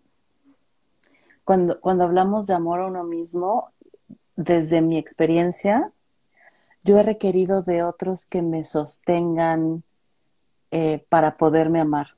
cuando, 1.43 1.79
cuando 1.79 2.03
hablamos 2.03 2.47
de 2.47 2.53
amor 2.53 2.81
a 2.81 2.87
uno 2.87 3.03
mismo, 3.03 3.71
desde 4.35 4.81
mi 4.81 4.97
experiencia, 4.97 5.91
yo 6.83 6.97
he 6.97 7.03
requerido 7.03 7.61
de 7.61 7.83
otros 7.83 8.25
que 8.25 8.41
me 8.41 8.63
sostengan 8.63 9.83
eh, 10.71 11.03
para 11.09 11.35
poderme 11.35 11.79
amar. 11.79 12.15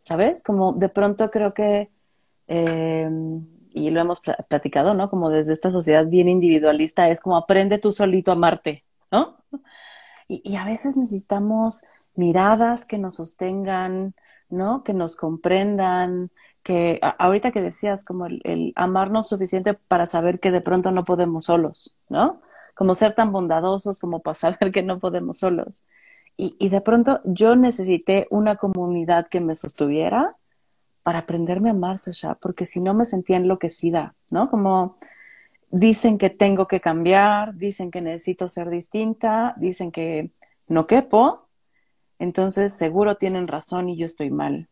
¿Sabes? 0.00 0.42
Como 0.42 0.72
de 0.72 0.88
pronto 0.88 1.30
creo 1.30 1.54
que, 1.54 1.90
eh, 2.48 3.08
y 3.70 3.90
lo 3.90 4.00
hemos 4.00 4.20
platicado, 4.20 4.94
¿no? 4.94 5.08
Como 5.08 5.30
desde 5.30 5.52
esta 5.52 5.70
sociedad 5.70 6.06
bien 6.06 6.28
individualista, 6.28 7.08
es 7.08 7.20
como 7.20 7.36
aprende 7.36 7.78
tú 7.78 7.92
solito 7.92 8.32
a 8.32 8.34
amarte, 8.34 8.84
¿no? 9.10 9.38
Y, 10.28 10.56
a 10.56 10.64
veces 10.64 10.96
necesitamos 10.96 11.84
miradas 12.14 12.84
que 12.86 12.98
nos 12.98 13.14
sostengan, 13.16 14.14
¿no? 14.48 14.82
Que 14.82 14.92
nos 14.94 15.16
comprendan, 15.16 16.30
que 16.62 17.00
ahorita 17.18 17.50
que 17.52 17.60
decías, 17.62 18.04
como 18.04 18.26
el, 18.26 18.40
el, 18.44 18.72
amarnos 18.76 19.28
suficiente 19.28 19.74
para 19.74 20.06
saber 20.06 20.40
que 20.40 20.50
de 20.50 20.60
pronto 20.60 20.90
no 20.90 21.04
podemos 21.04 21.46
solos, 21.46 21.96
¿no? 22.08 22.40
Como 22.74 22.94
ser 22.94 23.14
tan 23.14 23.32
bondadosos 23.32 24.00
como 24.00 24.20
para 24.20 24.34
saber 24.36 24.72
que 24.72 24.82
no 24.82 24.98
podemos 24.98 25.38
solos. 25.38 25.86
Y, 26.36 26.70
de 26.70 26.80
pronto 26.80 27.20
yo 27.24 27.54
necesité 27.54 28.26
una 28.30 28.56
comunidad 28.56 29.28
que 29.28 29.40
me 29.40 29.54
sostuviera 29.54 30.34
para 31.02 31.20
aprenderme 31.20 31.68
a 31.68 31.72
amar, 31.72 31.98
Sasha, 31.98 32.34
porque 32.36 32.66
si 32.66 32.80
no 32.80 32.94
me 32.94 33.06
sentía 33.06 33.36
enloquecida, 33.36 34.14
¿no? 34.30 34.50
Como 34.50 34.96
dicen 35.70 36.18
que 36.18 36.30
tengo 36.30 36.66
que 36.66 36.80
cambiar, 36.80 37.54
dicen 37.54 37.90
que 37.90 38.00
necesito 38.00 38.48
ser 38.48 38.70
distinta, 38.70 39.54
dicen 39.56 39.92
que 39.92 40.32
no 40.68 40.86
quepo, 40.86 41.48
entonces 42.18 42.74
seguro 42.74 43.16
tienen 43.16 43.48
razón 43.48 43.88
y 43.88 43.96
yo 43.96 44.06
estoy 44.06 44.30
mal. 44.30 44.68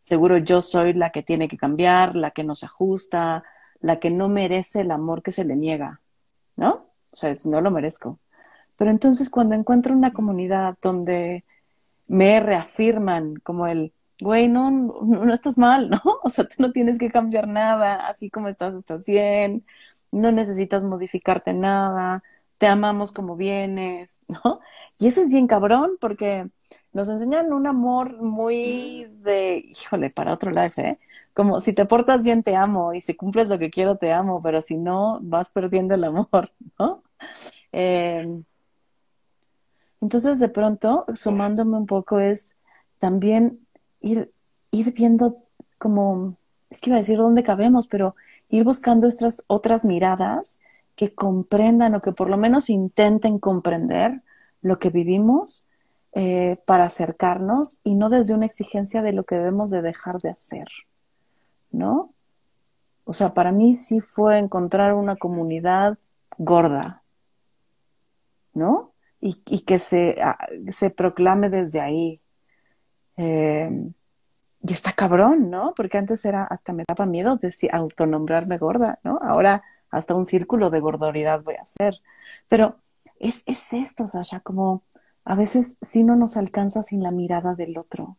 Seguro 0.00 0.38
yo 0.38 0.60
soy 0.60 0.92
la 0.92 1.10
que 1.10 1.22
tiene 1.22 1.48
que 1.48 1.56
cambiar, 1.56 2.14
la 2.14 2.30
que 2.30 2.44
no 2.44 2.54
se 2.54 2.66
ajusta, 2.66 3.42
la 3.80 3.98
que 4.00 4.10
no 4.10 4.28
merece 4.28 4.80
el 4.80 4.90
amor 4.90 5.22
que 5.22 5.32
se 5.32 5.44
le 5.44 5.56
niega, 5.56 6.00
¿no? 6.56 6.88
O 7.10 7.16
sea, 7.16 7.32
no 7.44 7.60
lo 7.60 7.70
merezco. 7.70 8.18
Pero 8.76 8.90
entonces 8.90 9.30
cuando 9.30 9.54
encuentro 9.54 9.94
una 9.94 10.12
comunidad 10.12 10.76
donde 10.82 11.44
me 12.06 12.40
reafirman 12.40 13.36
como 13.36 13.66
el, 13.66 13.92
güey, 14.20 14.48
no, 14.48 14.70
no, 14.70 15.34
estás 15.34 15.58
mal, 15.58 15.90
¿no? 15.90 16.00
O 16.22 16.30
sea, 16.30 16.44
tú 16.44 16.56
no 16.58 16.72
tienes 16.72 16.98
que 16.98 17.10
cambiar 17.10 17.48
nada, 17.48 18.06
así 18.08 18.30
como 18.30 18.48
estás, 18.48 18.74
estás 18.74 19.06
bien, 19.06 19.64
no 20.12 20.32
necesitas 20.32 20.84
modificarte 20.84 21.52
nada, 21.52 22.22
te 22.58 22.66
amamos 22.66 23.12
como 23.12 23.36
vienes, 23.36 24.26
¿no? 24.28 24.60
Y 24.98 25.08
eso 25.08 25.20
es 25.22 25.28
bien 25.30 25.46
cabrón 25.46 25.96
porque 26.00 26.48
nos 26.92 27.08
enseñan 27.08 27.52
un 27.52 27.66
amor 27.66 28.22
muy 28.22 29.06
de, 29.22 29.64
híjole, 29.70 30.10
para 30.10 30.32
otro 30.34 30.50
lado, 30.50 30.70
¿eh? 30.82 30.98
Como 31.34 31.58
si 31.60 31.72
te 31.74 31.84
portas 31.84 32.22
bien 32.22 32.44
te 32.44 32.54
amo 32.56 32.94
y 32.94 33.00
si 33.00 33.14
cumples 33.14 33.48
lo 33.48 33.58
que 33.58 33.70
quiero 33.70 33.96
te 33.96 34.12
amo, 34.12 34.40
pero 34.42 34.60
si 34.60 34.76
no, 34.76 35.18
vas 35.22 35.50
perdiendo 35.50 35.94
el 35.94 36.04
amor, 36.04 36.50
¿no? 36.78 37.02
Eh, 37.72 38.42
entonces, 40.04 40.38
de 40.38 40.50
pronto, 40.50 41.06
sumándome 41.14 41.78
un 41.78 41.86
poco, 41.86 42.20
es 42.20 42.56
también 42.98 43.66
ir, 44.02 44.34
viendo 44.70 45.38
como, 45.78 46.36
es 46.68 46.82
que 46.82 46.90
iba 46.90 46.98
a 46.98 47.00
decir 47.00 47.16
dónde 47.16 47.42
cabemos, 47.42 47.86
pero 47.86 48.14
ir 48.50 48.64
buscando 48.64 49.06
estas 49.06 49.44
otras 49.46 49.86
miradas 49.86 50.60
que 50.94 51.14
comprendan 51.14 51.94
o 51.94 52.02
que 52.02 52.12
por 52.12 52.28
lo 52.28 52.36
menos 52.36 52.68
intenten 52.68 53.38
comprender 53.38 54.20
lo 54.60 54.78
que 54.78 54.90
vivimos 54.90 55.70
eh, 56.12 56.58
para 56.66 56.84
acercarnos 56.84 57.80
y 57.82 57.94
no 57.94 58.10
desde 58.10 58.34
una 58.34 58.44
exigencia 58.44 59.00
de 59.00 59.14
lo 59.14 59.24
que 59.24 59.36
debemos 59.36 59.70
de 59.70 59.80
dejar 59.80 60.20
de 60.20 60.28
hacer, 60.28 60.68
¿no? 61.70 62.12
O 63.04 63.14
sea, 63.14 63.32
para 63.32 63.52
mí 63.52 63.72
sí 63.72 64.02
fue 64.02 64.38
encontrar 64.38 64.92
una 64.92 65.16
comunidad 65.16 65.96
gorda, 66.36 67.02
¿no? 68.52 68.93
Y, 69.26 69.60
que 69.60 69.78
se, 69.78 70.16
se, 70.68 70.90
proclame 70.90 71.48
desde 71.48 71.80
ahí. 71.80 72.20
Eh, 73.16 73.70
y 74.60 74.72
está 74.72 74.92
cabrón, 74.92 75.50
¿no? 75.50 75.72
Porque 75.74 75.96
antes 75.96 76.24
era, 76.26 76.44
hasta 76.44 76.74
me 76.74 76.84
daba 76.86 77.06
miedo 77.06 77.36
de 77.36 77.52
autonombrarme 77.72 78.58
gorda, 78.58 78.98
¿no? 79.02 79.18
Ahora 79.22 79.62
hasta 79.90 80.14
un 80.14 80.26
círculo 80.26 80.68
de 80.68 80.80
gordoridad 80.80 81.42
voy 81.42 81.54
a 81.54 81.62
hacer. 81.62 82.02
Pero 82.48 82.76
es, 83.18 83.44
es 83.46 83.72
esto, 83.72 84.06
Sasha, 84.06 84.40
como 84.40 84.84
a 85.24 85.36
veces 85.36 85.78
sí 85.80 86.04
no 86.04 86.16
nos 86.16 86.36
alcanza 86.36 86.82
sin 86.82 87.02
la 87.02 87.10
mirada 87.10 87.54
del 87.54 87.78
otro. 87.78 88.18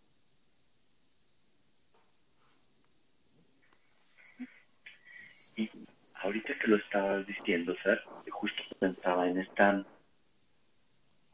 Y 5.58 5.70
ahorita 6.24 6.58
que 6.60 6.68
lo 6.68 6.78
estabas 6.78 7.28
diciendo, 7.28 7.76
Sar, 7.84 8.02
justo 8.32 8.64
pensaba 8.80 9.28
en 9.28 9.40
esta 9.40 9.86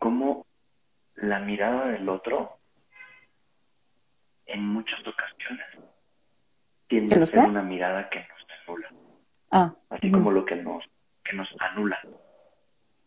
cómo 0.01 0.47
la 1.13 1.37
mirada 1.41 1.89
del 1.89 2.09
otro 2.09 2.57
en 4.47 4.65
muchas 4.65 4.99
ocasiones 5.01 5.67
tiende 6.87 7.21
a 7.21 7.25
ser 7.27 7.47
una 7.47 7.61
mirada 7.61 8.09
que 8.09 8.19
nos 8.19 8.47
anula. 8.67 8.89
Ah, 9.51 9.75
Así 9.89 10.11
como 10.11 10.31
lo 10.31 10.43
que 10.43 10.55
nos, 10.55 10.83
que 11.23 11.33
nos 11.37 11.47
anula. 11.59 11.99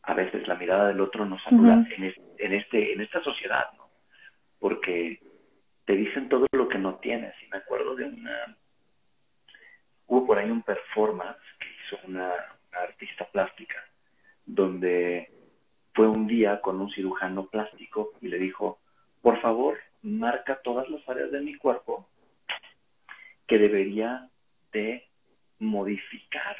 A 0.02 0.14
veces 0.14 0.46
la 0.46 0.54
mirada 0.54 0.86
del 0.86 1.00
otro 1.00 1.26
nos 1.26 1.44
anula 1.48 1.84
en, 1.96 2.52
este, 2.54 2.92
en 2.92 3.00
esta 3.00 3.20
sociedad, 3.24 3.72
¿no? 3.76 3.90
Porque 4.60 5.20
te 5.86 5.96
dicen 5.96 6.28
todo 6.28 6.46
lo 6.52 6.68
que 6.68 6.78
no 6.78 6.94
tienes. 7.00 7.34
Y 7.42 7.48
me 7.48 7.58
acuerdo 7.58 7.96
de 7.96 8.04
una... 8.04 8.56
Hubo 10.06 10.26
por 10.26 10.38
ahí 10.38 10.48
un 10.48 10.62
performance 10.62 11.42
que 11.58 11.66
hizo 11.66 12.06
una 12.06 12.30
artista 12.70 13.24
plástica 13.32 13.82
donde 14.46 15.33
fue 15.94 16.08
un 16.08 16.26
día 16.26 16.60
con 16.60 16.80
un 16.80 16.90
cirujano 16.90 17.46
plástico 17.46 18.12
y 18.20 18.28
le 18.28 18.38
dijo, 18.38 18.78
por 19.22 19.40
favor, 19.40 19.78
marca 20.02 20.60
todas 20.62 20.88
las 20.90 21.08
áreas 21.08 21.30
de 21.30 21.40
mi 21.40 21.54
cuerpo 21.54 22.06
que 23.46 23.58
debería 23.58 24.28
de 24.72 25.06
modificar 25.60 26.56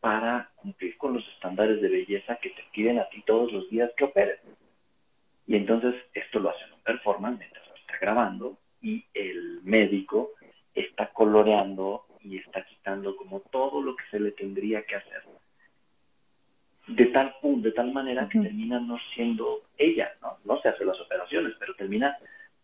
para 0.00 0.50
cumplir 0.56 0.96
con 0.96 1.14
los 1.14 1.26
estándares 1.34 1.82
de 1.82 1.88
belleza 1.88 2.36
que 2.36 2.50
te 2.50 2.64
piden 2.72 2.98
a 3.00 3.08
ti 3.08 3.22
todos 3.26 3.52
los 3.52 3.68
días 3.68 3.90
que 3.96 4.04
operes. 4.04 4.40
Y 5.46 5.56
entonces 5.56 5.94
esto 6.14 6.38
lo 6.38 6.50
hace 6.50 6.64
en 6.64 6.74
un 6.74 6.80
performance 6.82 7.38
mientras 7.38 7.66
lo 7.66 7.74
está 7.74 7.98
grabando 8.00 8.56
y 8.80 9.04
el 9.12 9.60
médico 9.64 10.30
está 10.74 11.12
coloreando 11.12 12.06
y 12.22 12.38
está 12.38 12.64
quitando 12.64 13.16
como 13.16 13.40
todo 13.40 13.82
lo 13.82 13.96
que 13.96 14.04
se 14.10 14.20
le 14.20 14.30
tendría 14.30 14.84
que 14.84 14.94
hacer 14.94 15.22
de 16.90 17.06
tal 17.06 17.34
de 17.42 17.72
tal 17.72 17.92
manera 17.92 18.28
que 18.28 18.40
termina 18.40 18.80
no 18.80 18.98
siendo 19.14 19.46
ella, 19.78 20.12
¿no? 20.22 20.38
No 20.44 20.60
se 20.60 20.68
hace 20.68 20.84
las 20.84 21.00
operaciones, 21.00 21.56
pero 21.58 21.74
termina 21.74 22.16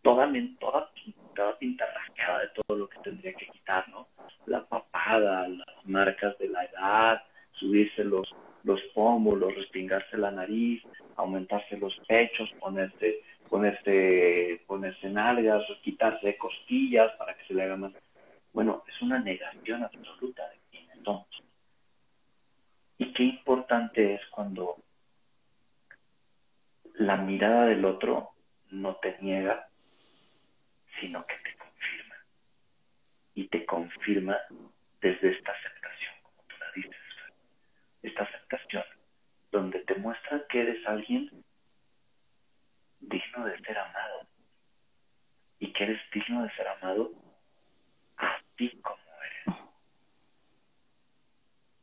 toda, 0.03 0.31
toda, 0.59 0.91
toda 1.35 1.59
pintarrascada 1.59 2.41
de 2.41 2.49
todo 2.55 2.79
lo 2.79 2.89
que 2.89 2.99
tendría 3.01 3.35
que 3.35 3.47
quitar, 3.49 3.89
¿no? 3.89 4.09
La 4.47 4.65
papada, 4.65 5.49
las 5.49 5.85
marcas 5.85 6.39
de 6.39 6.49
la 6.49 6.65
edad, 6.65 7.23
subirse 7.53 8.05
los, 8.05 8.35
los 8.65 8.81
pómulos, 8.95 9.55
respingarse 9.55 10.17
la 10.17 10.31
nariz, 10.31 10.83
aumentarse 11.17 11.77
los 11.79 11.97
pechos, 12.07 12.51
ponerse, 12.61 13.23
ponerse, 13.49 14.63
ponerse 14.67 15.09
nalgas, 15.09 15.63
quitarse 15.83 16.37
costillas 16.37 17.13
para 17.19 17.35
que 17.37 17.45
se 17.45 17.55
le 17.55 17.63
haga 17.65 17.77
más. 17.77 17.93
Bueno, 18.53 18.85
es 18.89 19.03
una 19.03 19.19
negación 19.19 19.83
absoluta 19.83 20.49
de 20.49 20.59
quién 20.71 20.91
entonces. 20.93 21.45
Y 22.99 23.13
qué 23.13 23.25
importante 23.25 24.15
es 24.15 24.21
cuando 24.31 24.83
la 26.95 27.17
mirada 27.17 27.67
del 27.67 27.85
otro 27.85 28.31
no 28.71 28.97
te 28.97 29.17
niega, 29.21 29.69
sino 31.01 31.27
que 31.27 31.35
te 31.35 31.57
confirma. 31.57 32.15
Y 33.35 33.49
te 33.49 33.67
confirma 33.67 34.39
desde 35.01 35.33
esta 35.33 35.53
aceptación, 35.53 36.15
como 36.23 36.43
tú 36.49 36.55
la 36.59 36.73
dices. 36.75 36.97
Esta 38.03 38.23
aceptación, 38.23 38.85
donde 39.51 39.81
te 39.81 39.97
muestra 39.97 40.47
que 40.49 40.61
eres 40.61 40.87
alguien 40.87 41.31
digno 43.01 43.45
de 43.45 43.59
ser 43.61 43.79
amado 43.79 44.27
y 45.59 45.73
que 45.73 45.85
eres 45.85 46.01
digno 46.13 46.43
de 46.43 46.51
ser 46.55 46.69
amado 46.69 47.13
así 48.17 48.71
como 48.83 49.03
eres. 49.23 49.61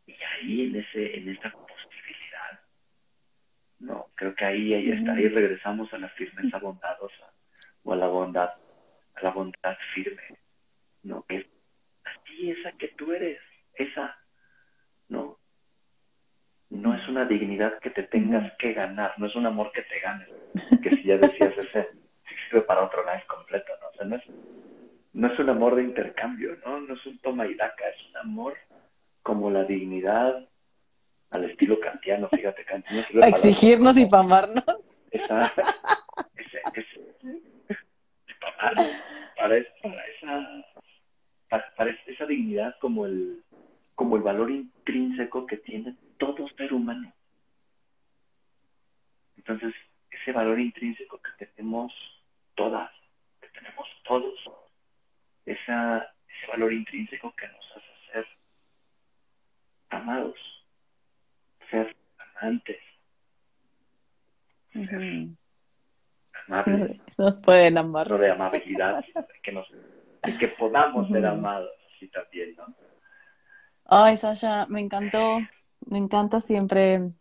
Y 0.07 0.13
ahí 0.13 0.67
en 0.67 0.75
ese, 0.75 1.17
en 1.17 1.29
esa 1.29 1.49
posibilidad, 1.51 2.59
no, 3.79 4.07
creo 4.15 4.35
que 4.35 4.45
ahí, 4.45 4.73
ahí 4.73 4.91
está, 4.91 5.13
ahí 5.13 5.27
regresamos 5.27 5.93
a 5.93 5.97
la 5.97 6.09
firmeza 6.09 6.57
bondadosa 6.59 7.29
o 7.83 7.93
a 7.93 7.95
la 7.95 8.07
bondad, 8.07 8.49
a 9.15 9.23
la 9.23 9.31
bondad 9.31 9.77
firme, 9.93 10.39
no, 11.03 11.25
que 11.25 11.37
es 11.37 11.45
así 12.03 12.51
esa 12.51 12.71
que 12.73 12.89
tú 12.89 13.11
eres, 13.11 13.39
esa, 13.75 14.17
no, 15.09 15.39
no 16.69 16.95
es 16.95 17.07
una 17.07 17.25
dignidad 17.25 17.79
que 17.79 17.91
te 17.91 18.03
tengas 18.03 18.51
que 18.57 18.73
ganar, 18.73 19.13
no 19.17 19.27
es 19.27 19.35
un 19.35 19.45
amor 19.45 19.71
que 19.71 19.83
te 19.83 19.99
ganes, 19.99 20.27
que 20.81 20.89
si 20.89 21.03
ya 21.03 21.17
decías 21.17 21.55
ese, 21.57 21.87
sirve 22.49 22.61
para 22.61 22.83
otro 22.83 23.03
live 23.03 23.23
completo, 23.27 23.71
¿no? 23.79 23.87
O 23.89 23.93
sea, 23.93 24.05
no 24.05 24.15
es, 24.15 24.29
no 25.13 25.27
es 25.31 25.39
un 25.39 25.49
amor 25.49 25.75
de 25.75 25.83
intercambio, 25.83 26.57
¿no? 26.65 26.81
No 26.81 26.95
es 26.95 27.05
un 27.05 27.19
toma 27.19 27.45
y 27.45 27.53
daca, 27.53 27.87
es 27.89 28.09
un 28.09 28.17
amor 28.17 28.57
como 29.21 29.51
la 29.51 29.63
dignidad 29.63 30.49
al 31.29 31.43
estilo 31.45 31.79
kantiano, 31.79 32.29
fíjate, 32.29 32.65
kantiano 32.65 33.03
para 33.03 33.12
exigirnos 33.27 33.97
y 33.97 34.05
para 34.05 34.23
amarnos. 34.23 34.63
Esa, 35.11 35.53
ese, 36.35 36.61
ese, 36.73 37.77
para, 38.57 38.83
para, 39.37 39.57
esa, 39.57 40.65
para 41.49 41.91
esa 42.07 42.25
dignidad 42.25 42.75
como 42.79 43.05
el 43.05 43.43
como 43.95 44.15
el 44.15 44.23
valor 44.23 44.49
intrínseco 44.49 45.45
que 45.45 45.57
tiene 45.57 45.95
todo 46.17 46.47
ser 46.57 46.73
humano. 46.73 47.13
Entonces, 49.37 49.73
ese 50.09 50.31
valor 50.31 50.59
intrínseco 50.59 51.21
que 51.21 51.45
tenemos 51.45 51.93
todas, 52.55 52.91
que 53.41 53.49
tenemos 53.49 53.87
todos, 54.03 54.39
esa, 55.45 55.97
ese 56.27 56.47
valor 56.47 56.73
intrínseco 56.73 57.33
que 57.35 57.47
nos 57.47 57.65
hace 57.75 58.11
ser 58.11 58.27
amados, 59.89 60.37
ser 61.69 61.95
amantes, 62.35 62.79
ser 64.87 65.27
amables. 66.47 66.99
Nos 67.17 67.39
pueden 67.39 67.77
amar. 67.77 68.09
No 68.09 68.17
de 68.17 68.31
amabilidad, 68.31 69.03
que, 69.41 69.51
nos, 69.51 69.67
que 70.39 70.47
podamos 70.49 71.09
ser 71.09 71.25
amados 71.25 71.71
así 71.95 72.07
también, 72.09 72.55
¿no? 72.55 72.65
Ay, 73.85 74.17
Sasha, 74.17 74.65
me 74.67 74.81
encantó, 74.81 75.39
me 75.85 75.97
encanta 75.97 76.41
siempre 76.41 77.11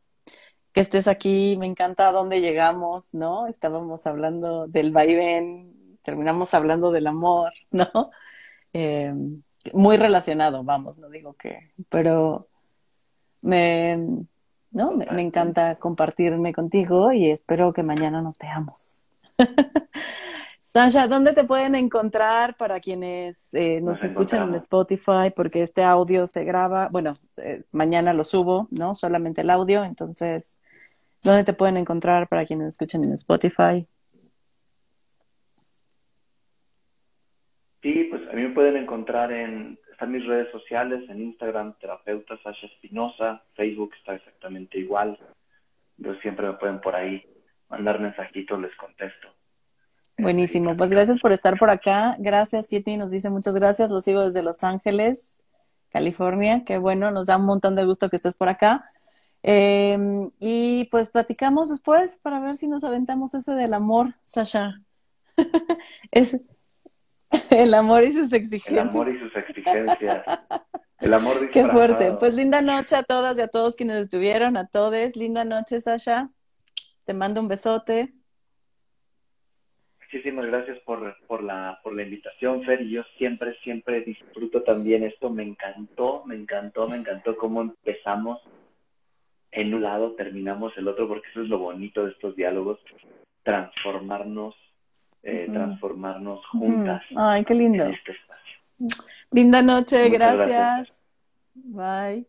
que 0.72 0.80
estés 0.80 1.06
aquí, 1.06 1.56
me 1.58 1.66
encanta 1.66 2.12
dónde 2.12 2.40
llegamos, 2.40 3.14
¿no? 3.14 3.46
Estábamos 3.46 4.06
hablando 4.06 4.66
del 4.68 4.90
vaivén, 4.90 5.98
terminamos 6.02 6.54
hablando 6.54 6.90
del 6.90 7.06
amor, 7.06 7.52
¿no? 7.70 8.10
Eh, 8.72 9.12
muy 9.74 9.96
relacionado, 9.96 10.64
vamos, 10.64 10.98
no 10.98 11.08
digo 11.08 11.34
que, 11.34 11.72
pero 11.88 12.46
me, 13.42 14.24
¿no? 14.72 14.92
Me, 14.92 15.06
me, 15.06 15.22
encanta 15.22 15.76
compartirme 15.76 16.52
contigo 16.52 17.12
y 17.12 17.30
espero 17.30 17.72
que 17.72 17.82
mañana 17.82 18.22
nos 18.22 18.38
veamos. 18.38 19.06
Sasha, 20.72 21.06
¿dónde 21.06 21.34
te 21.34 21.44
pueden 21.44 21.74
encontrar 21.74 22.56
para 22.56 22.80
quienes 22.80 23.52
eh, 23.52 23.82
nos, 23.82 24.02
escuchan 24.02 24.48
en 24.48 24.54
Spotify? 24.54 25.28
Porque 25.36 25.62
este 25.62 25.82
audio 25.84 26.26
se 26.26 26.44
graba, 26.44 26.88
bueno, 26.90 27.12
eh, 27.36 27.64
mañana 27.72 28.14
lo 28.14 28.24
subo, 28.24 28.68
¿no? 28.70 28.94
Solamente 28.94 29.42
el 29.42 29.50
audio, 29.50 29.84
entonces, 29.84 30.62
¿dónde 31.22 31.44
te 31.44 31.52
pueden 31.52 31.76
encontrar 31.76 32.26
para 32.26 32.46
quienes 32.46 32.68
escuchan 32.68 33.04
en 33.04 33.12
Spotify? 33.12 33.86
Sí, 37.82 38.06
pues 38.08 38.22
a 38.30 38.32
mí 38.32 38.42
me 38.42 38.54
pueden 38.54 38.76
encontrar 38.76 39.30
en, 39.30 39.76
están 40.02 40.12
mis 40.12 40.26
redes 40.26 40.50
sociales, 40.50 41.08
en 41.08 41.22
Instagram, 41.22 41.74
terapeuta 41.78 42.36
Sasha 42.42 42.66
Espinosa, 42.66 43.40
Facebook 43.54 43.92
está 43.96 44.16
exactamente 44.16 44.76
igual. 44.78 45.16
Yo 45.96 46.16
siempre 46.16 46.48
me 46.48 46.54
pueden 46.54 46.80
por 46.80 46.96
ahí 46.96 47.24
mandar 47.68 48.00
mensajitos, 48.00 48.60
les 48.60 48.74
contesto. 48.74 49.28
Buenísimo, 50.18 50.76
pues 50.76 50.90
gracias 50.90 51.20
por 51.20 51.30
estar 51.30 51.56
por 51.56 51.70
acá. 51.70 52.16
Gracias, 52.18 52.68
Kitty, 52.68 52.96
nos 52.96 53.12
dice 53.12 53.30
muchas 53.30 53.54
gracias. 53.54 53.90
Lo 53.90 54.00
sigo 54.00 54.24
desde 54.24 54.42
Los 54.42 54.64
Ángeles, 54.64 55.40
California. 55.90 56.64
Qué 56.64 56.78
bueno, 56.78 57.12
nos 57.12 57.28
da 57.28 57.36
un 57.36 57.46
montón 57.46 57.76
de 57.76 57.84
gusto 57.84 58.10
que 58.10 58.16
estés 58.16 58.36
por 58.36 58.48
acá. 58.48 58.90
Em, 59.44 60.32
y 60.40 60.88
pues 60.90 61.10
platicamos 61.10 61.70
después 61.70 62.18
para 62.18 62.40
ver 62.40 62.56
si 62.56 62.66
nos 62.66 62.82
aventamos 62.82 63.34
ese 63.34 63.54
del 63.54 63.72
amor, 63.72 64.14
Sasha. 64.20 64.80
es 66.10 66.44
el 67.50 67.74
amor 67.74 68.04
y 68.04 68.12
sus 68.12 68.32
exigencias. 68.32 68.72
El 68.72 68.88
amor 68.90 69.08
y 69.08 69.18
sus 69.18 69.36
exigencias. 69.36 70.24
El 71.00 71.14
amor 71.14 71.50
Qué 71.52 71.66
fuerte. 71.66 72.12
Pues 72.18 72.36
linda 72.36 72.62
noche 72.62 72.96
a 72.96 73.02
todas 73.02 73.36
y 73.38 73.40
a 73.40 73.48
todos 73.48 73.76
quienes 73.76 74.04
estuvieron, 74.04 74.56
a 74.56 74.66
todos. 74.68 75.16
Linda 75.16 75.44
noche, 75.44 75.80
Sasha. 75.80 76.30
Te 77.04 77.14
mando 77.14 77.40
un 77.40 77.48
besote. 77.48 78.12
Muchísimas 80.00 80.46
gracias 80.46 80.78
por, 80.80 81.16
por, 81.26 81.42
la, 81.42 81.80
por 81.82 81.94
la 81.96 82.02
invitación, 82.02 82.62
Fer, 82.64 82.82
y 82.82 82.90
yo 82.90 83.02
siempre, 83.16 83.54
siempre 83.64 84.02
disfruto 84.02 84.62
también 84.62 85.04
esto. 85.04 85.30
Me 85.30 85.42
encantó, 85.42 86.22
me 86.26 86.34
encantó, 86.34 86.86
me 86.86 86.98
encantó 86.98 87.34
cómo 87.36 87.62
empezamos 87.62 88.40
en 89.52 89.74
un 89.74 89.82
lado, 89.82 90.12
terminamos 90.12 90.76
el 90.76 90.88
otro, 90.88 91.08
porque 91.08 91.28
eso 91.30 91.42
es 91.42 91.48
lo 91.48 91.58
bonito 91.58 92.04
de 92.04 92.12
estos 92.12 92.36
diálogos, 92.36 92.78
transformarnos, 93.42 94.54
eh, 95.22 95.48
transformarnos 95.50 96.44
juntas. 96.46 97.02
Ay, 97.16 97.44
qué 97.44 97.54
lindo. 97.54 97.84
En 97.84 97.92
este 97.92 98.12
espacio. 98.12 98.58
Linda 99.30 99.62
noche, 99.62 100.08
gracias. 100.08 101.02
Bye. 101.54 102.26